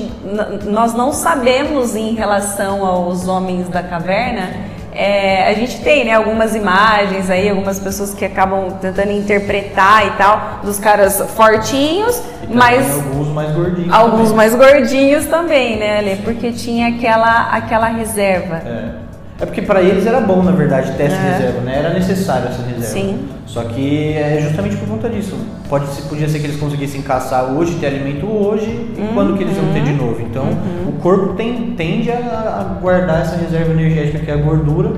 nós 0.66 0.92
não 0.94 1.12
sabemos 1.12 1.96
em 1.96 2.14
relação 2.14 2.84
aos 2.84 3.26
homens 3.26 3.68
da 3.68 3.82
caverna 3.82 4.74
é, 4.94 5.48
a 5.48 5.54
gente 5.54 5.80
tem 5.80 6.04
né, 6.04 6.12
algumas 6.12 6.54
imagens 6.54 7.28
aí, 7.28 7.48
algumas 7.48 7.80
pessoas 7.80 8.14
que 8.14 8.24
acabam 8.24 8.70
tentando 8.80 9.10
interpretar 9.10 10.06
e 10.06 10.10
tal, 10.12 10.60
dos 10.62 10.78
caras 10.78 11.20
fortinhos, 11.34 12.22
mas. 12.48 12.94
Alguns 12.96 13.28
mais 13.28 13.52
gordinhos. 13.52 13.92
Alguns 13.92 14.20
também. 14.20 14.36
mais 14.36 14.54
gordinhos 14.54 15.26
também, 15.26 15.78
né, 15.78 15.98
Ale? 15.98 16.16
Porque 16.16 16.52
tinha 16.52 16.88
aquela, 16.88 17.48
aquela 17.50 17.86
reserva. 17.88 18.56
É. 18.56 19.03
É 19.41 19.45
porque 19.47 19.62
para 19.62 19.83
eles 19.83 20.07
era 20.07 20.21
bom, 20.21 20.43
na 20.43 20.53
verdade, 20.53 20.93
ter 20.93 21.05
essa 21.05 21.17
é. 21.17 21.33
reserva, 21.33 21.61
né? 21.62 21.79
Era 21.79 21.93
necessário 21.93 22.49
essa 22.49 22.62
reserva. 22.62 22.87
Sim. 22.87 23.29
Só 23.47 23.64
que 23.64 24.12
é 24.12 24.41
justamente 24.41 24.76
por 24.76 24.88
conta 24.88 25.09
disso. 25.09 25.37
Pode, 25.69 25.87
podia 26.03 26.29
ser 26.29 26.38
que 26.38 26.47
eles 26.47 26.59
conseguissem 26.59 27.03
caçar 27.03 27.53
hoje, 27.53 27.75
ter 27.75 27.87
alimento 27.87 28.26
hoje, 28.26 28.67
uhum. 28.97 29.05
e 29.05 29.14
quando 29.14 29.37
que 29.37 29.43
eles 29.43 29.57
iam 29.57 29.73
ter 29.73 29.83
de 29.83 29.93
novo. 29.93 30.21
Então, 30.23 30.45
uhum. 30.45 30.88
o 30.88 30.93
corpo 31.00 31.35
tem, 31.35 31.75
tende 31.76 32.11
a, 32.11 32.79
guardar 32.81 33.23
essa 33.23 33.37
reserva 33.37 33.73
energética 33.73 34.19
que 34.21 34.31
é 34.31 34.35
a 34.35 34.37
gordura 34.37 34.93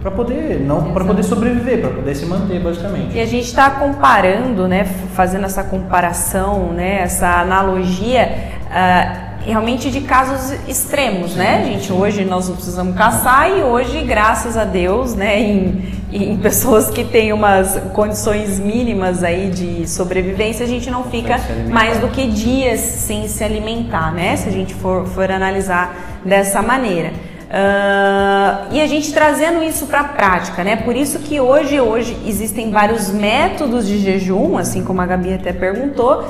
para 0.00 0.12
poder 0.12 0.60
não 0.60 0.92
para 0.92 1.04
poder 1.04 1.24
sobreviver, 1.24 1.80
para 1.80 1.90
poder 1.90 2.14
se 2.14 2.24
manter 2.24 2.60
basicamente. 2.60 3.16
E 3.16 3.20
a 3.20 3.26
gente 3.26 3.46
está 3.46 3.68
comparando, 3.70 4.68
né, 4.68 4.84
fazendo 4.84 5.44
essa 5.44 5.64
comparação, 5.64 6.72
né, 6.72 7.00
essa 7.02 7.40
analogia. 7.40 8.28
Uh, 8.68 9.27
realmente 9.48 9.90
de 9.90 10.02
casos 10.02 10.52
extremos, 10.68 11.34
né, 11.34 11.64
gente? 11.64 11.90
Hoje 11.90 12.22
nós 12.22 12.48
não 12.48 12.54
precisamos 12.54 12.94
caçar 12.94 13.50
e 13.50 13.62
hoje, 13.62 14.02
graças 14.02 14.58
a 14.58 14.64
Deus, 14.64 15.14
né, 15.14 15.40
em, 15.40 15.82
em 16.12 16.36
pessoas 16.36 16.90
que 16.90 17.02
têm 17.02 17.32
umas 17.32 17.80
condições 17.94 18.60
mínimas 18.60 19.24
aí 19.24 19.48
de 19.48 19.88
sobrevivência, 19.88 20.66
a 20.66 20.68
gente 20.68 20.90
não 20.90 21.04
fica 21.04 21.40
mais 21.70 21.98
do 21.98 22.08
que 22.08 22.26
dias 22.26 22.78
sem 22.78 23.26
se 23.26 23.42
alimentar, 23.42 24.12
né? 24.12 24.36
Se 24.36 24.48
a 24.50 24.52
gente 24.52 24.74
for, 24.74 25.06
for 25.06 25.30
analisar 25.30 26.20
dessa 26.24 26.60
maneira. 26.60 27.12
Uh, 27.48 28.74
e 28.74 28.80
a 28.80 28.86
gente 28.86 29.10
trazendo 29.10 29.62
isso 29.62 29.86
para 29.86 30.00
a 30.00 30.04
prática, 30.04 30.62
né? 30.62 30.76
Por 30.76 30.94
isso 30.94 31.18
que 31.20 31.40
hoje, 31.40 31.80
hoje 31.80 32.14
existem 32.26 32.70
vários 32.70 33.08
métodos 33.08 33.86
de 33.86 33.98
jejum, 33.98 34.58
assim 34.58 34.84
como 34.84 35.00
a 35.00 35.06
Gabi 35.06 35.32
até 35.32 35.50
perguntou, 35.50 36.22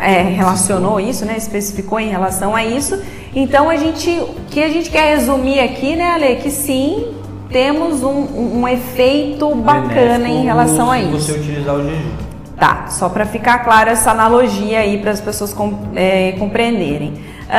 é, 0.00 0.22
relacionou 0.22 1.00
isso, 1.00 1.24
né? 1.24 1.36
Especificou 1.36 1.98
em 1.98 2.10
relação 2.10 2.54
a 2.54 2.64
isso. 2.64 3.02
Então 3.34 3.68
a 3.68 3.76
gente, 3.76 4.24
que 4.50 4.62
a 4.62 4.68
gente 4.68 4.88
quer 4.88 5.16
resumir 5.16 5.58
aqui, 5.58 5.96
né, 5.96 6.12
Ale, 6.12 6.36
que 6.36 6.50
sim, 6.50 7.12
temos 7.50 8.04
um, 8.04 8.60
um 8.60 8.68
efeito 8.68 9.52
bacana 9.56 10.28
em 10.28 10.44
relação 10.44 10.92
a 10.92 11.00
isso. 11.00 11.32
Você 11.32 11.32
utilizar 11.32 11.74
o 11.74 11.82
jejum. 11.82 12.12
Tá, 12.56 12.86
só 12.88 13.08
para 13.08 13.26
ficar 13.26 13.64
clara 13.64 13.90
essa 13.90 14.12
analogia 14.12 14.78
aí 14.78 14.98
para 14.98 15.10
as 15.10 15.20
pessoas 15.20 15.52
com, 15.52 15.76
é, 15.96 16.32
compreenderem. 16.38 17.31
Uh, 17.52 17.54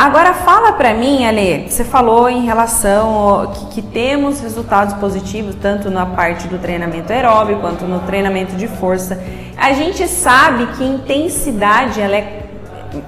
agora 0.00 0.34
fala 0.34 0.72
para 0.72 0.92
mim, 0.92 1.24
Ale, 1.24 1.70
você 1.70 1.84
falou 1.84 2.28
em 2.28 2.44
relação 2.44 3.52
que, 3.54 3.76
que, 3.76 3.82
temos 3.82 4.40
resultados 4.40 4.94
positivos 4.94 5.54
tanto 5.54 5.88
na 5.88 6.04
parte 6.04 6.48
do 6.48 6.58
treinamento 6.58 7.12
aeróbico 7.12 7.60
quanto 7.60 7.84
no 7.84 8.00
treinamento 8.00 8.56
de 8.56 8.66
força. 8.66 9.22
A 9.56 9.72
gente 9.72 10.08
sabe 10.08 10.66
que 10.72 10.82
intensidade 10.82 12.00
ela 12.00 12.16
é, 12.16 12.42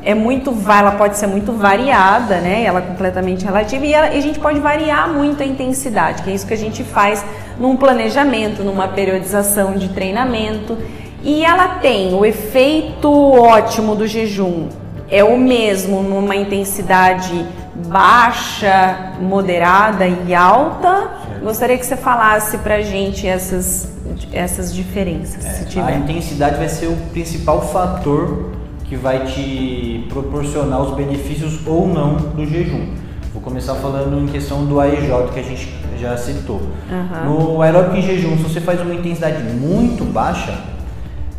é 0.05 0.15
muito, 0.15 0.55
ela 0.69 0.93
pode 0.93 1.17
ser 1.17 1.27
muito 1.27 1.51
variada, 1.51 2.37
né? 2.37 2.63
Ela 2.63 2.79
é 2.79 2.83
completamente 2.83 3.45
relativa 3.45 3.85
e, 3.85 3.93
ela, 3.93 4.15
e 4.15 4.19
a 4.19 4.23
gente 4.23 4.39
pode 4.39 4.61
variar 4.61 5.13
muito 5.13 5.43
a 5.43 5.45
intensidade, 5.45 6.23
que 6.23 6.31
é 6.31 6.35
isso 6.35 6.47
que 6.47 6.55
a 6.55 6.59
gente 6.59 6.85
faz 6.85 7.25
num 7.59 7.77
planejamento, 7.77 8.63
numa 8.63 8.87
periodização 8.87 9.73
de 9.73 9.89
treinamento. 9.89 10.79
E 11.21 11.45
ela 11.45 11.81
tem 11.81 12.15
o 12.15 12.25
efeito 12.25 13.11
ótimo 13.11 13.97
do 13.97 14.07
jejum 14.07 14.69
é 15.11 15.25
o 15.25 15.39
mesmo 15.39 16.03
numa 16.03 16.37
intensidade 16.37 17.47
baixa, 17.87 19.13
moderada 19.21 20.07
e 20.07 20.35
alta? 20.35 21.11
Gostaria 21.43 21.79
que 21.79 21.87
você 21.87 21.97
falasse 21.97 22.59
para 22.59 22.77
a 22.77 22.83
gente 22.83 23.27
essas, 23.27 23.93
essas 24.33 24.75
diferenças. 24.75 25.45
É, 25.45 25.81
a 25.81 25.93
intensidade 25.93 26.57
vai 26.57 26.69
ser 26.69 26.87
o 26.87 26.97
principal 27.13 27.63
fator 27.69 28.53
que 28.85 28.97
vai 28.97 29.27
te 29.27 30.07
proporcionar 30.09 30.81
os 30.81 30.95
benefícios 30.95 31.67
ou 31.67 31.87
não 31.87 32.17
do 32.17 32.47
jejum. 32.47 32.89
Vou 33.33 33.43
começar 33.43 33.75
falando 33.77 34.19
em 34.19 34.27
questão 34.27 34.65
do 34.65 34.81
AEJ 34.81 35.31
que 35.33 35.41
a 35.41 35.43
gente 35.43 35.73
já 36.01 36.17
citou. 36.17 36.61
Uhum. 36.91 37.53
No 37.55 37.63
aeróbico 37.63 37.97
em 37.97 38.03
jejum, 38.03 38.37
se 38.39 38.43
você 38.45 38.61
faz 38.61 38.81
uma 38.81 38.95
intensidade 38.95 39.43
muito 39.43 40.05
baixa, 40.05 40.59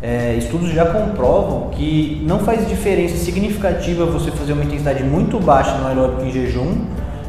é, 0.02 0.34
estudos 0.36 0.70
já 0.70 0.86
comprovam 0.86 1.68
que 1.70 2.22
não 2.26 2.38
faz 2.38 2.66
diferença 2.66 3.16
significativa 3.16 4.06
você 4.06 4.30
fazer 4.30 4.54
uma 4.54 4.64
intensidade 4.64 5.04
muito 5.04 5.38
baixa 5.38 5.76
no 5.76 5.86
aeróbico 5.86 6.24
em 6.24 6.32
jejum 6.32 6.84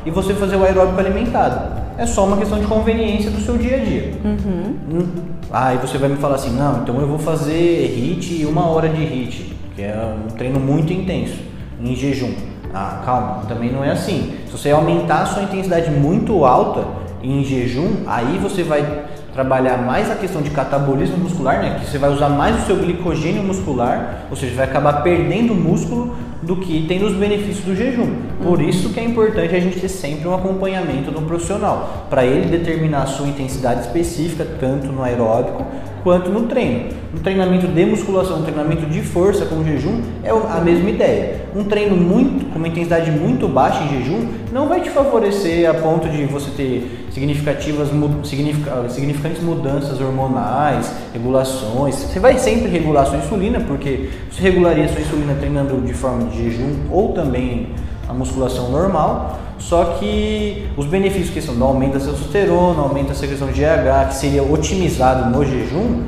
e 0.06 0.12
você 0.12 0.34
fazer 0.34 0.56
o 0.56 0.64
aeróbico 0.64 1.00
alimentado. 1.00 1.82
É 1.98 2.06
só 2.06 2.26
uma 2.26 2.38
questão 2.38 2.60
de 2.60 2.66
conveniência 2.66 3.30
do 3.30 3.42
seu 3.42 3.58
dia 3.58 3.76
a 3.76 3.80
dia. 3.80 4.14
Uhum. 4.24 4.76
Hum, 4.90 5.08
aí 5.52 5.78
você 5.78 5.98
vai 5.98 6.10
me 6.10 6.16
falar 6.16 6.36
assim, 6.36 6.52
não, 6.52 6.82
então 6.82 7.00
eu 7.00 7.08
vou 7.08 7.20
fazer 7.20 7.54
HIT 7.54 8.42
e 8.42 8.46
uma 8.46 8.66
hora 8.68 8.88
de 8.88 9.04
HIT, 9.04 9.54
que 9.76 9.82
é 9.82 10.16
um 10.16 10.30
treino 10.36 10.60
muito 10.60 10.94
intenso, 10.94 11.38
em 11.80 11.96
jejum. 11.96 12.32
Ah, 12.74 13.02
calma, 13.06 13.44
também 13.50 13.70
não 13.70 13.84
é 13.84 13.92
assim. 13.92 14.34
Se 14.46 14.52
você 14.54 14.72
aumentar 14.72 15.24
a 15.24 15.26
sua 15.26 15.44
intensidade 15.44 15.92
muito 15.92 16.46
alta 16.46 16.88
em 17.22 17.44
jejum, 17.44 17.98
aí 18.08 18.38
você 18.38 18.64
vai 18.64 19.04
trabalhar 19.34 19.78
mais 19.78 20.12
a 20.12 20.16
questão 20.16 20.42
de 20.42 20.50
catabolismo 20.50 21.18
muscular, 21.18 21.62
né, 21.62 21.80
que 21.80 21.90
você 21.90 21.98
vai 21.98 22.12
usar 22.12 22.30
mais 22.30 22.62
o 22.62 22.66
seu 22.66 22.76
glicogênio 22.76 23.44
muscular, 23.44 24.26
ou 24.30 24.36
seja, 24.36 24.56
vai 24.56 24.66
acabar 24.66 25.02
perdendo 25.04 25.56
músculo 25.56 26.16
do 26.42 26.56
que 26.56 26.86
tendo 26.88 27.06
os 27.06 27.14
benefícios 27.14 27.64
do 27.64 27.76
jejum. 27.76 28.16
Por 28.42 28.62
isso 28.62 28.90
que 28.90 29.00
é 29.00 29.04
importante 29.04 29.56
a 29.56 29.60
gente 29.60 29.80
ter 29.80 29.88
sempre 29.88 30.28
um 30.28 30.34
acompanhamento 30.34 31.12
do 31.12 31.22
profissional, 31.22 32.08
para 32.10 32.26
ele 32.26 32.48
determinar 32.48 33.04
a 33.04 33.06
sua 33.06 33.28
intensidade 33.28 33.82
específica, 33.82 34.46
tanto 34.60 34.88
no 34.88 35.04
aeróbico 35.04 35.66
quanto 36.04 36.32
no 36.32 36.48
treino. 36.48 36.90
No 37.14 37.20
treinamento 37.20 37.68
de 37.68 37.86
musculação, 37.86 38.40
no 38.40 38.44
treinamento 38.44 38.86
de 38.88 39.02
força 39.02 39.46
com 39.46 39.64
jejum, 39.64 40.02
é 40.24 40.30
a 40.30 40.60
mesma 40.62 40.90
ideia. 40.90 41.42
Um 41.56 41.64
treino 41.66 41.96
muito 41.96 42.52
com 42.52 42.58
uma 42.58 42.68
intensidade 42.68 43.12
muito 43.12 43.48
baixa 43.48 43.84
em 43.84 44.00
jejum 44.00 44.28
não 44.52 44.68
vai 44.68 44.82
te 44.82 44.90
favorecer 44.90 45.70
a 45.70 45.74
ponto 45.74 46.10
de 46.10 46.26
você 46.26 46.50
ter 46.52 47.01
significativas 47.14 47.90
significantes 48.24 49.44
mudanças 49.44 50.00
hormonais, 50.00 50.92
regulações. 51.14 51.96
Você 51.96 52.20
vai 52.20 52.38
sempre 52.38 52.70
regular 52.70 53.04
a 53.04 53.06
sua 53.06 53.18
insulina, 53.18 53.60
porque 53.60 54.10
você 54.32 54.42
regularia 54.42 54.86
a 54.86 54.88
sua 54.88 55.02
insulina 55.02 55.36
treinando 55.36 55.82
de 55.82 55.94
forma 55.94 56.30
de 56.30 56.38
jejum 56.38 56.74
ou 56.90 57.14
também 57.14 57.70
a 58.08 58.14
musculação 58.14 58.72
normal. 58.72 59.40
Só 59.60 59.98
que 60.00 60.68
os 60.76 60.86
benefícios 60.86 61.30
que 61.30 61.42
são 61.42 61.56
do 61.56 61.64
aumento 61.64 61.94
da 61.94 62.00
testosterona, 62.00 62.82
aumento 62.82 63.10
da 63.10 63.14
secreção 63.14 63.48
de 63.48 63.62
GH, 63.62 64.08
que 64.10 64.16
seria 64.16 64.42
otimizado 64.42 65.30
no 65.30 65.46
jejum, 65.46 66.04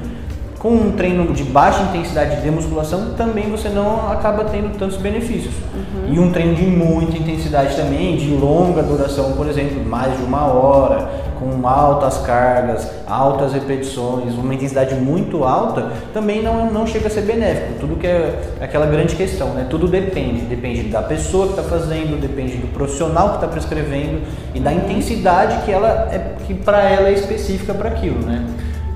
com 0.63 0.70
um 0.70 0.91
treino 0.93 1.34
de 1.34 1.43
baixa 1.43 1.84
intensidade 1.84 2.41
de 2.41 2.50
musculação, 2.50 3.15
também 3.17 3.51
você 3.51 3.67
não 3.67 4.10
acaba 4.10 4.46
tendo 4.46 4.77
tantos 4.77 4.96
benefícios. 4.96 5.53
Uhum. 5.75 6.13
E 6.13 6.17
um 6.17 6.32
treino 6.32 6.55
de 6.55 6.63
muita 6.63 7.17
intensidade 7.17 7.75
também, 7.75 8.15
de 8.15 8.29
longa 8.29 8.82
duração, 8.82 9.34
por 9.34 9.46
exemplo, 9.50 9.84
mais 9.84 10.17
de 10.17 10.24
uma 10.24 10.46
hora, 10.46 11.10
com 11.38 11.67
altas 11.67 12.20
cargas, 12.20 12.89
altas 13.05 13.51
repetições, 13.51 14.36
uma 14.36 14.53
intensidade 14.53 14.96
muito 14.96 15.43
alta, 15.43 15.91
também 16.13 16.41
não, 16.41 16.72
não 16.72 16.88
chega 16.88 17.08
a 17.08 17.12
ser 17.12 17.24
benéfico. 17.24 17.74
Tudo 17.82 17.98
que 17.98 18.08
é 18.08 18.34
aquela 18.62 18.86
grande 18.86 19.17
questão, 19.17 19.50
né? 19.50 19.67
Tudo 19.70 19.89
depende. 19.89 20.46
Depende 20.46 20.84
da 20.84 21.01
pessoa 21.01 21.48
que 21.48 21.60
está 21.60 21.63
fazendo, 21.63 22.17
depende 22.22 22.55
do 22.55 22.67
profissional 22.67 23.32
que 23.32 23.36
está 23.36 23.48
prescrevendo 23.50 24.22
e 24.55 24.62
da 24.62 24.72
intensidade 24.72 25.65
que 25.65 25.72
ela 25.74 26.08
é 26.10 26.36
que 26.48 26.53
para 26.53 26.82
ela 26.89 27.10
é 27.10 27.13
específica 27.13 27.74
para 27.74 27.89
aquilo, 27.89 28.25
né? 28.25 28.46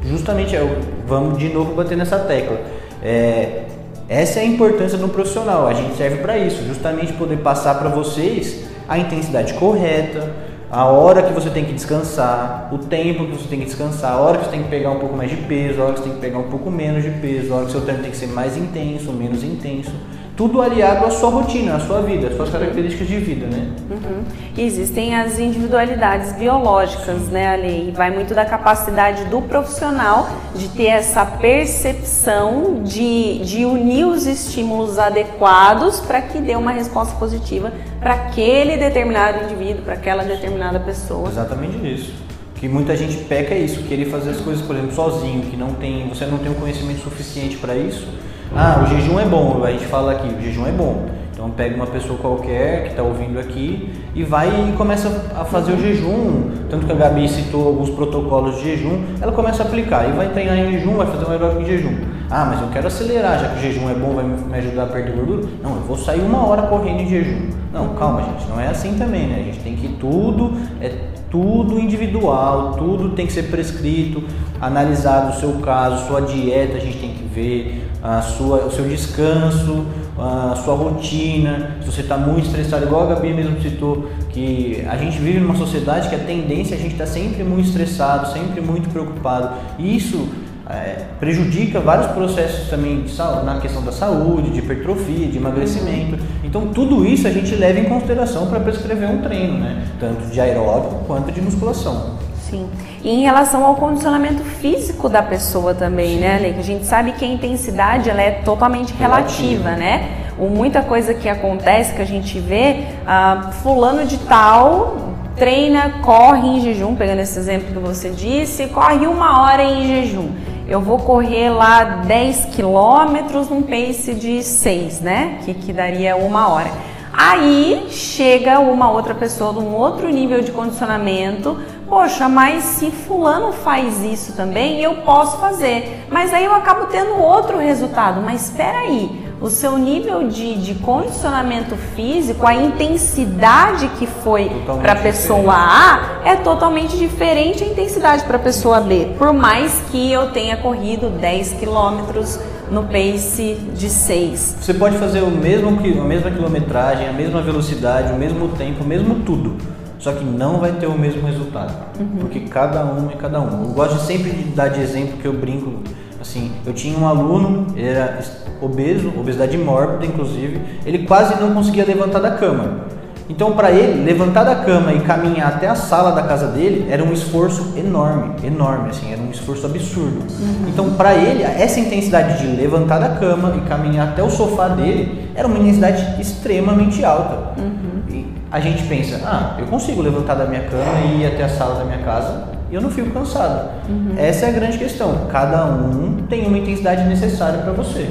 Justamente, 0.08 0.56
é 0.56 0.82
vamos 1.06 1.38
de 1.38 1.50
novo 1.50 1.74
bater 1.74 1.98
nessa 1.98 2.20
tecla. 2.20 2.60
É, 3.02 3.64
essa 4.10 4.40
é 4.40 4.44
a 4.44 4.46
importância 4.46 4.98
do 4.98 5.10
profissional, 5.10 5.68
a 5.68 5.74
gente 5.74 5.96
serve 5.96 6.18
para 6.18 6.38
isso, 6.38 6.64
justamente 6.66 7.14
poder 7.14 7.38
passar 7.38 7.76
para 7.76 7.90
vocês 7.90 8.66
a 8.88 8.98
intensidade 8.98 9.54
correta, 9.56 10.34
a 10.70 10.86
hora 10.86 11.24
que 11.24 11.34
você 11.34 11.50
tem 11.50 11.64
que 11.64 11.74
descansar, 11.74 12.70
o 12.74 12.78
tempo 12.78 13.26
que 13.26 13.32
você 13.32 13.48
tem 13.48 13.60
que 13.60 13.66
descansar, 13.66 14.14
a 14.14 14.18
hora 14.18 14.38
que 14.38 14.46
você 14.46 14.52
tem 14.52 14.64
que 14.64 14.70
pegar 14.70 14.92
um 14.92 15.00
pouco 15.00 15.16
mais 15.16 15.30
de 15.30 15.38
peso, 15.38 15.82
a 15.82 15.86
hora 15.86 15.94
que 15.94 16.00
você 16.00 16.06
tem 16.06 16.16
que 16.16 16.22
pegar 16.22 16.40
um 16.40 16.50
pouco 16.50 16.70
menos 16.70 17.04
de 17.04 17.10
peso, 17.10 17.54
a 17.54 17.58
hora 17.58 17.66
que 17.66 17.72
seu 17.72 17.82
treino 17.82 18.02
tem 18.02 18.12
que 18.12 18.18
ser 18.18 18.28
mais 18.28 18.58
intenso, 18.58 19.12
menos 19.14 19.44
intenso. 19.44 19.92
Tudo 20.38 20.62
aliado 20.62 21.03
à 21.08 21.10
sua 21.10 21.32
rotina, 21.32 21.77
à 21.77 21.79
sua 21.79 22.00
vida, 22.01 22.27
às 22.27 22.36
suas 22.36 22.51
características 22.51 23.08
de 23.08 23.17
vida, 23.17 23.48
né? 23.48 23.72
Uhum. 23.89 24.24
E 24.56 24.62
existem 24.62 25.15
as 25.15 25.39
individualidades 25.39 26.32
biológicas, 26.34 27.27
né, 27.29 27.48
Ali? 27.48 27.91
Vai 27.98 28.12
muito 28.12 28.36
da 28.36 28.46
capacidade 28.46 29.25
do 29.25 29.41
profissional 29.41 30.29
de 30.53 30.67
ter 30.67 30.89
essa 30.89 31.25
percepção 31.25 32.84
de, 32.84 33.39
de 33.39 33.65
unir 33.65 34.06
os 34.06 34.27
estímulos 34.27 35.00
adequados 35.00 36.01
para 36.01 36.22
que 36.22 36.38
dê 36.38 36.56
uma 36.56 36.72
resposta 36.72 37.15
positiva 37.15 37.74
para 38.00 38.13
aquele 38.13 38.77
determinado 38.77 39.44
indivíduo, 39.44 39.82
para 39.82 39.96
aquela 39.96 40.24
determinada 40.24 40.79
pessoa. 40.79 41.29
Exatamente 41.29 41.77
isso. 41.77 42.13
Que 42.53 42.70
muita 42.70 42.96
gente 42.96 43.17
peca 43.25 43.56
é 43.56 43.60
isso, 43.60 43.82
querer 43.84 44.06
fazer 44.06 44.29
as 44.29 44.38
coisas, 44.39 44.63
por 44.63 44.75
exemplo, 44.75 44.94
sozinho, 44.94 45.41
que 45.50 45.58
não 45.58 45.74
tem, 45.74 46.08
você 46.08 46.27
não 46.27 46.38
tem 46.38 46.50
o 46.50 46.51
um 46.51 46.60
conhecimento 46.60 47.01
suficiente 47.01 47.58
para 47.58 47.75
isso 47.75 48.08
ah, 48.56 48.84
o 48.84 48.88
jejum 48.88 49.20
é 49.20 49.25
bom, 49.25 49.63
a 49.63 49.72
gente 49.72 49.86
fala 49.86 50.13
aqui, 50.13 50.27
o 50.27 50.42
jejum 50.42 50.66
é 50.68 50.72
bom. 50.72 51.06
Então 51.38 51.51
pega 51.51 51.75
uma 51.75 51.86
pessoa 51.86 52.18
qualquer 52.18 52.84
que 52.84 52.89
está 52.89 53.04
ouvindo 53.04 53.39
aqui 53.39 53.94
e 54.16 54.24
vai 54.24 54.48
e 54.48 54.75
começa 54.75 55.08
a 55.36 55.46
fazer 55.46 55.74
o 55.74 55.80
jejum. 55.80 56.50
Tanto 56.68 56.88
que 56.88 56.92
a 56.92 56.96
Gabi 56.96 57.30
citou 57.30 57.68
alguns 57.68 57.92
protocolos 57.92 58.58
de 58.58 58.63
jejum, 58.63 59.04
ela 59.22 59.32
começa 59.32 59.62
a 59.62 59.66
aplicar 59.68 60.10
e 60.10 60.13
vai 60.13 60.30
treinar 60.30 60.58
em 60.58 60.72
jejum, 60.72 60.96
vai 60.96 61.06
fazer 61.06 61.25
um 61.25 61.32
aeróbico 61.32 61.62
em 61.62 61.66
jejum. 61.66 61.96
Ah, 62.30 62.46
mas 62.46 62.62
eu 62.62 62.68
quero 62.70 62.88
acelerar, 62.88 63.39
já 63.39 63.50
que 63.50 63.60
o 63.60 63.62
jejum 63.62 63.88
é 63.89 63.94
bom, 63.94 64.16
vai 64.16 64.25
me 64.25 64.58
ajudar 64.58 64.84
a 64.84 64.88
perder 64.88 65.16
gordura. 65.16 65.48
Não, 65.62 65.75
eu 65.75 65.82
vou 65.84 65.96
sair 65.96 66.22
uma 66.22 66.46
hora 66.46 66.63
correndo 66.63 67.01
em 67.01 67.08
jejum. 67.08 67.50
Não, 67.72 67.89
calma, 67.89 68.24
gente, 68.24 68.50
não 68.50 68.60
é 68.60 68.68
assim 68.68 68.96
também, 68.98 69.27
né? 69.27 69.38
A 69.39 69.44
gente 69.44 69.60
tem 69.60 69.75
que 69.75 69.89
tudo, 69.89 70.54
é 70.82 70.92
tudo 71.30 71.80
individual, 71.80 72.74
tudo 72.74 73.10
tem 73.10 73.27
que 73.27 73.34
ser 73.34 73.44
prescrito, 73.44 74.24
analisado 74.60 75.38
o 75.38 75.39
seu 75.39 75.54
caso, 75.60 76.08
sua 76.08 76.22
dieta, 76.22 76.77
a 76.77 76.80
gente 76.80 76.98
tem 76.98 77.12
que 77.12 77.24
ver 77.24 77.88
a 78.08 78.22
sua, 78.22 78.66
o 78.66 78.72
seu 78.72 78.88
descanso, 78.88 79.86
a 80.18 80.56
sua 80.64 80.76
rotina, 80.76 81.76
se 81.82 81.92
você 81.92 82.02
está 82.02 82.18
muito 82.18 82.46
estressado, 82.46 82.86
igual 82.86 83.04
a 83.04 83.16
Gabi 83.16 83.34
mesmo 83.34 83.62
citou, 83.62 84.10
que 84.30 84.82
a 84.90 84.96
gente 84.96 85.20
vive 85.20 85.40
numa 85.42 85.56
sociedade 85.56 86.08
que 86.08 86.16
a 86.16 86.20
tendência 86.20 86.76
é 86.76 86.78
a 86.78 86.82
gente 86.82 86.94
estar 86.94 87.04
tá 87.04 87.12
sempre 87.12 87.44
muito 87.44 87.68
estressado, 87.68 88.32
sempre 88.32 88.62
muito 88.62 88.90
preocupado. 88.90 89.58
E 89.78 89.98
isso 89.98 90.26
é, 90.70 91.04
prejudica 91.20 91.82
vários 91.82 92.08
processos 92.12 92.70
também 92.70 93.02
de 93.02 93.12
saúde, 93.12 93.46
na 93.46 93.60
questão 93.60 93.84
da 93.84 93.92
saúde, 93.92 94.52
de 94.52 94.60
hipertrofia, 94.60 95.28
de 95.28 95.38
emagrecimento. 95.38 96.18
Então 96.46 96.68
tudo 96.68 97.06
isso 97.06 97.28
a 97.28 97.32
gente 97.32 97.54
leva 97.56 97.78
em 97.78 97.86
consideração 97.86 98.48
para 98.48 98.62
prescrever 98.62 99.10
um 99.10 99.22
treino, 99.22 99.58
né? 99.58 99.86
tanto 100.00 100.28
de 100.32 100.40
aeróbico 100.40 101.04
quanto 101.06 101.30
de 101.30 101.42
musculação. 101.42 102.16
Sim. 102.50 102.70
E 103.04 103.10
em 103.10 103.24
relação 103.24 103.63
ao 103.66 103.75
condicionamento 103.75 104.44
físico 104.44 105.08
da 105.08 105.22
pessoa 105.22 105.74
também, 105.74 106.18
né, 106.18 106.39
Lei? 106.42 106.56
A 106.58 106.62
gente 106.62 106.86
sabe 106.86 107.12
que 107.13 107.24
a 107.24 107.27
intensidade 107.27 108.10
ela 108.10 108.22
é 108.22 108.32
totalmente 108.32 108.94
relativa, 108.94 109.72
né? 109.72 110.10
O, 110.38 110.48
muita 110.48 110.82
coisa 110.82 111.13
que 111.13 111.30
acontece, 111.30 111.94
que 111.94 112.01
a 112.01 112.06
gente 112.06 112.39
vê, 112.39 112.86
ah, 113.06 113.51
fulano 113.63 114.06
de 114.06 114.18
tal 114.18 115.16
treina, 115.36 116.00
corre 116.01 116.48
em 116.48 116.62
jejum, 116.62 116.96
pegando 116.96 117.20
esse 117.20 117.38
exemplo 117.38 117.68
que 117.68 117.80
você 117.80 118.10
disse, 118.10 118.68
corre 118.68 119.06
uma 119.06 119.44
hora 119.44 119.63
em 119.63 119.88
jejum. 119.88 120.30
Eu 120.68 120.82
vou 120.82 120.98
correr 120.98 121.50
lá 121.50 121.84
10 122.06 122.46
quilômetros 122.46 123.48
num 123.50 123.62
pace 123.62 124.13
de 124.13 124.44
6, 124.44 125.00
né? 125.00 125.39
Que, 125.46 125.54
que 125.54 125.72
daria 125.72 126.16
uma 126.18 126.50
hora. 126.50 126.72
Aí 127.13 127.88
chega 127.89 128.60
uma 128.60 128.92
outra 128.92 129.16
pessoa 129.16 129.53
de 129.53 129.60
um 129.60 129.74
outro 129.74 130.10
nível 130.10 130.42
de 130.42 130.51
condicionamento, 130.51 131.57
poxa, 131.88 132.30
mas 132.30 132.64
se 132.64 132.92
fulano 132.92 133.52
faz 133.52 134.04
isso 134.04 134.34
também, 134.34 134.82
eu 134.82 134.96
posso 134.98 135.38
fazer. 135.38 136.06
Mas 136.10 136.34
aí 136.34 136.46
eu 136.46 136.54
acabo 136.54 136.86
tendo 136.88 137.18
outro 137.20 137.58
resultado. 137.58 138.22
Mas 138.22 138.50
espera 138.50 138.80
aí, 138.80 139.28
o 139.40 139.50
seu 139.50 139.78
nível 139.78 140.28
de, 140.28 140.56
de 140.56 140.76
condicionamento 140.76 141.76
físico, 141.96 142.46
a 142.46 142.54
intensidade 142.54 143.88
que 144.00 144.08
foi 144.08 144.50
para 144.82 144.94
a 144.94 144.96
pessoa 144.96 145.54
A 145.54 146.22
é 146.26 146.36
totalmente 146.36 146.98
diferente 146.98 147.64
a 147.64 147.68
intensidade 147.68 148.24
para 148.24 148.38
a 148.38 148.40
pessoa 148.40 148.82
B. 148.82 149.14
Por 149.18 149.32
mais 149.32 149.82
que 149.92 150.12
eu 150.12 150.32
tenha 150.32 150.58
corrido 150.58 151.10
10 151.10 151.54
quilômetros 151.54 152.40
no 152.72 152.84
pace 152.84 153.58
de 153.74 153.90
6. 153.90 154.58
Você 154.60 154.74
pode 154.74 154.98
fazer 154.98 155.22
o 155.22 155.32
mesmo, 155.32 155.70
a 155.70 156.04
mesma 156.04 156.32
quilometragem, 156.32 157.08
a 157.08 157.14
mesma 157.14 157.42
velocidade, 157.42 158.12
o 158.12 158.18
mesmo 158.18 158.50
tempo, 158.50 158.84
o 158.84 158.88
mesmo 158.88 159.16
tudo. 159.20 159.76
Só 160.00 160.12
que 160.12 160.24
não 160.24 160.60
vai 160.60 160.74
ter 160.74 160.88
o 160.88 160.98
mesmo 160.98 161.25
resultado. 161.25 161.74
Uhum. 162.00 162.18
Porque 162.20 162.42
cada 162.42 162.86
um 162.86 163.10
é 163.10 163.16
cada 163.16 163.42
um. 163.42 163.64
Eu 163.64 163.74
gosto 163.74 164.00
sempre 164.00 164.31
de 164.31 164.44
dar 164.51 164.70
de 164.70 164.81
exemplo 164.81 165.18
que 165.18 165.25
eu 165.25 165.33
brinco. 165.33 165.74
Assim, 166.20 166.51
eu 166.66 166.74
tinha 166.74 166.98
um 166.98 167.07
aluno, 167.07 167.68
ele 167.75 167.88
era 167.88 168.20
obeso, 168.62 169.10
obesidade 169.18 169.57
mórbida 169.57 170.05
inclusive, 170.05 170.60
ele 170.86 171.05
quase 171.05 171.40
não 171.40 171.53
conseguia 171.53 171.86
levantar 171.86 172.20
da 172.20 172.31
cama. 172.31 172.88
Então, 173.29 173.51
para 173.51 173.72
ele, 173.72 174.03
levantar 174.05 174.46
da 174.46 174.55
cama 174.55 174.94
e 174.94 175.01
caminhar 175.01 175.50
até 175.50 175.68
a 175.68 175.75
sala 175.75 176.12
da 176.14 176.24
casa 176.24 176.48
dele 176.48 176.88
era 176.90 177.03
um 177.03 177.12
esforço 177.12 177.74
enorme, 177.75 178.36
enorme, 178.42 178.90
assim, 178.90 179.12
era 179.12 179.22
um 179.22 179.29
esforço 179.29 179.66
absurdo. 179.66 180.22
Uhum. 180.40 180.70
Então, 180.70 180.92
para 180.92 181.14
ele, 181.14 181.44
essa 181.44 181.79
intensidade 181.79 182.40
de 182.40 182.55
levantar 182.55 183.00
da 183.00 183.10
cama 183.10 183.55
e 183.57 183.68
caminhar 183.68 184.10
até 184.10 184.24
o 184.24 184.29
sofá 184.29 184.70
dele 184.70 185.29
era 185.36 185.46
uma 185.46 185.57
intensidade 185.60 186.22
extremamente 186.22 187.03
alta. 187.03 187.60
Uhum. 187.62 187.87
E 188.18 188.25
a 188.51 188.60
gente 188.60 188.84
pensa, 188.84 189.22
ah, 189.25 189.56
eu 189.60 189.66
consigo 189.68 190.01
levantar 190.01 190.36
da 190.36 190.46
minha 190.46 190.62
cama 190.62 191.00
e 191.06 191.22
ir 191.22 191.25
até 191.27 191.44
a 191.44 191.50
sala 191.50 191.75
da 191.75 191.86
minha 191.86 192.00
casa 192.00 192.46
e 192.70 192.75
eu 192.75 192.82
não 192.82 192.90
fico 192.90 193.12
cansado. 193.12 193.70
Uhum. 193.90 194.16
Essa 194.18 194.46
é 194.46 194.50
a 194.50 194.51
grande 194.51 194.77
questão. 194.77 195.27
Cada 195.32 195.66
um 195.66 196.18
tem 196.30 196.46
uma 196.46 196.58
intensidade 196.58 197.03
necessária 197.03 197.60
para 197.60 197.72
você. 197.72 198.10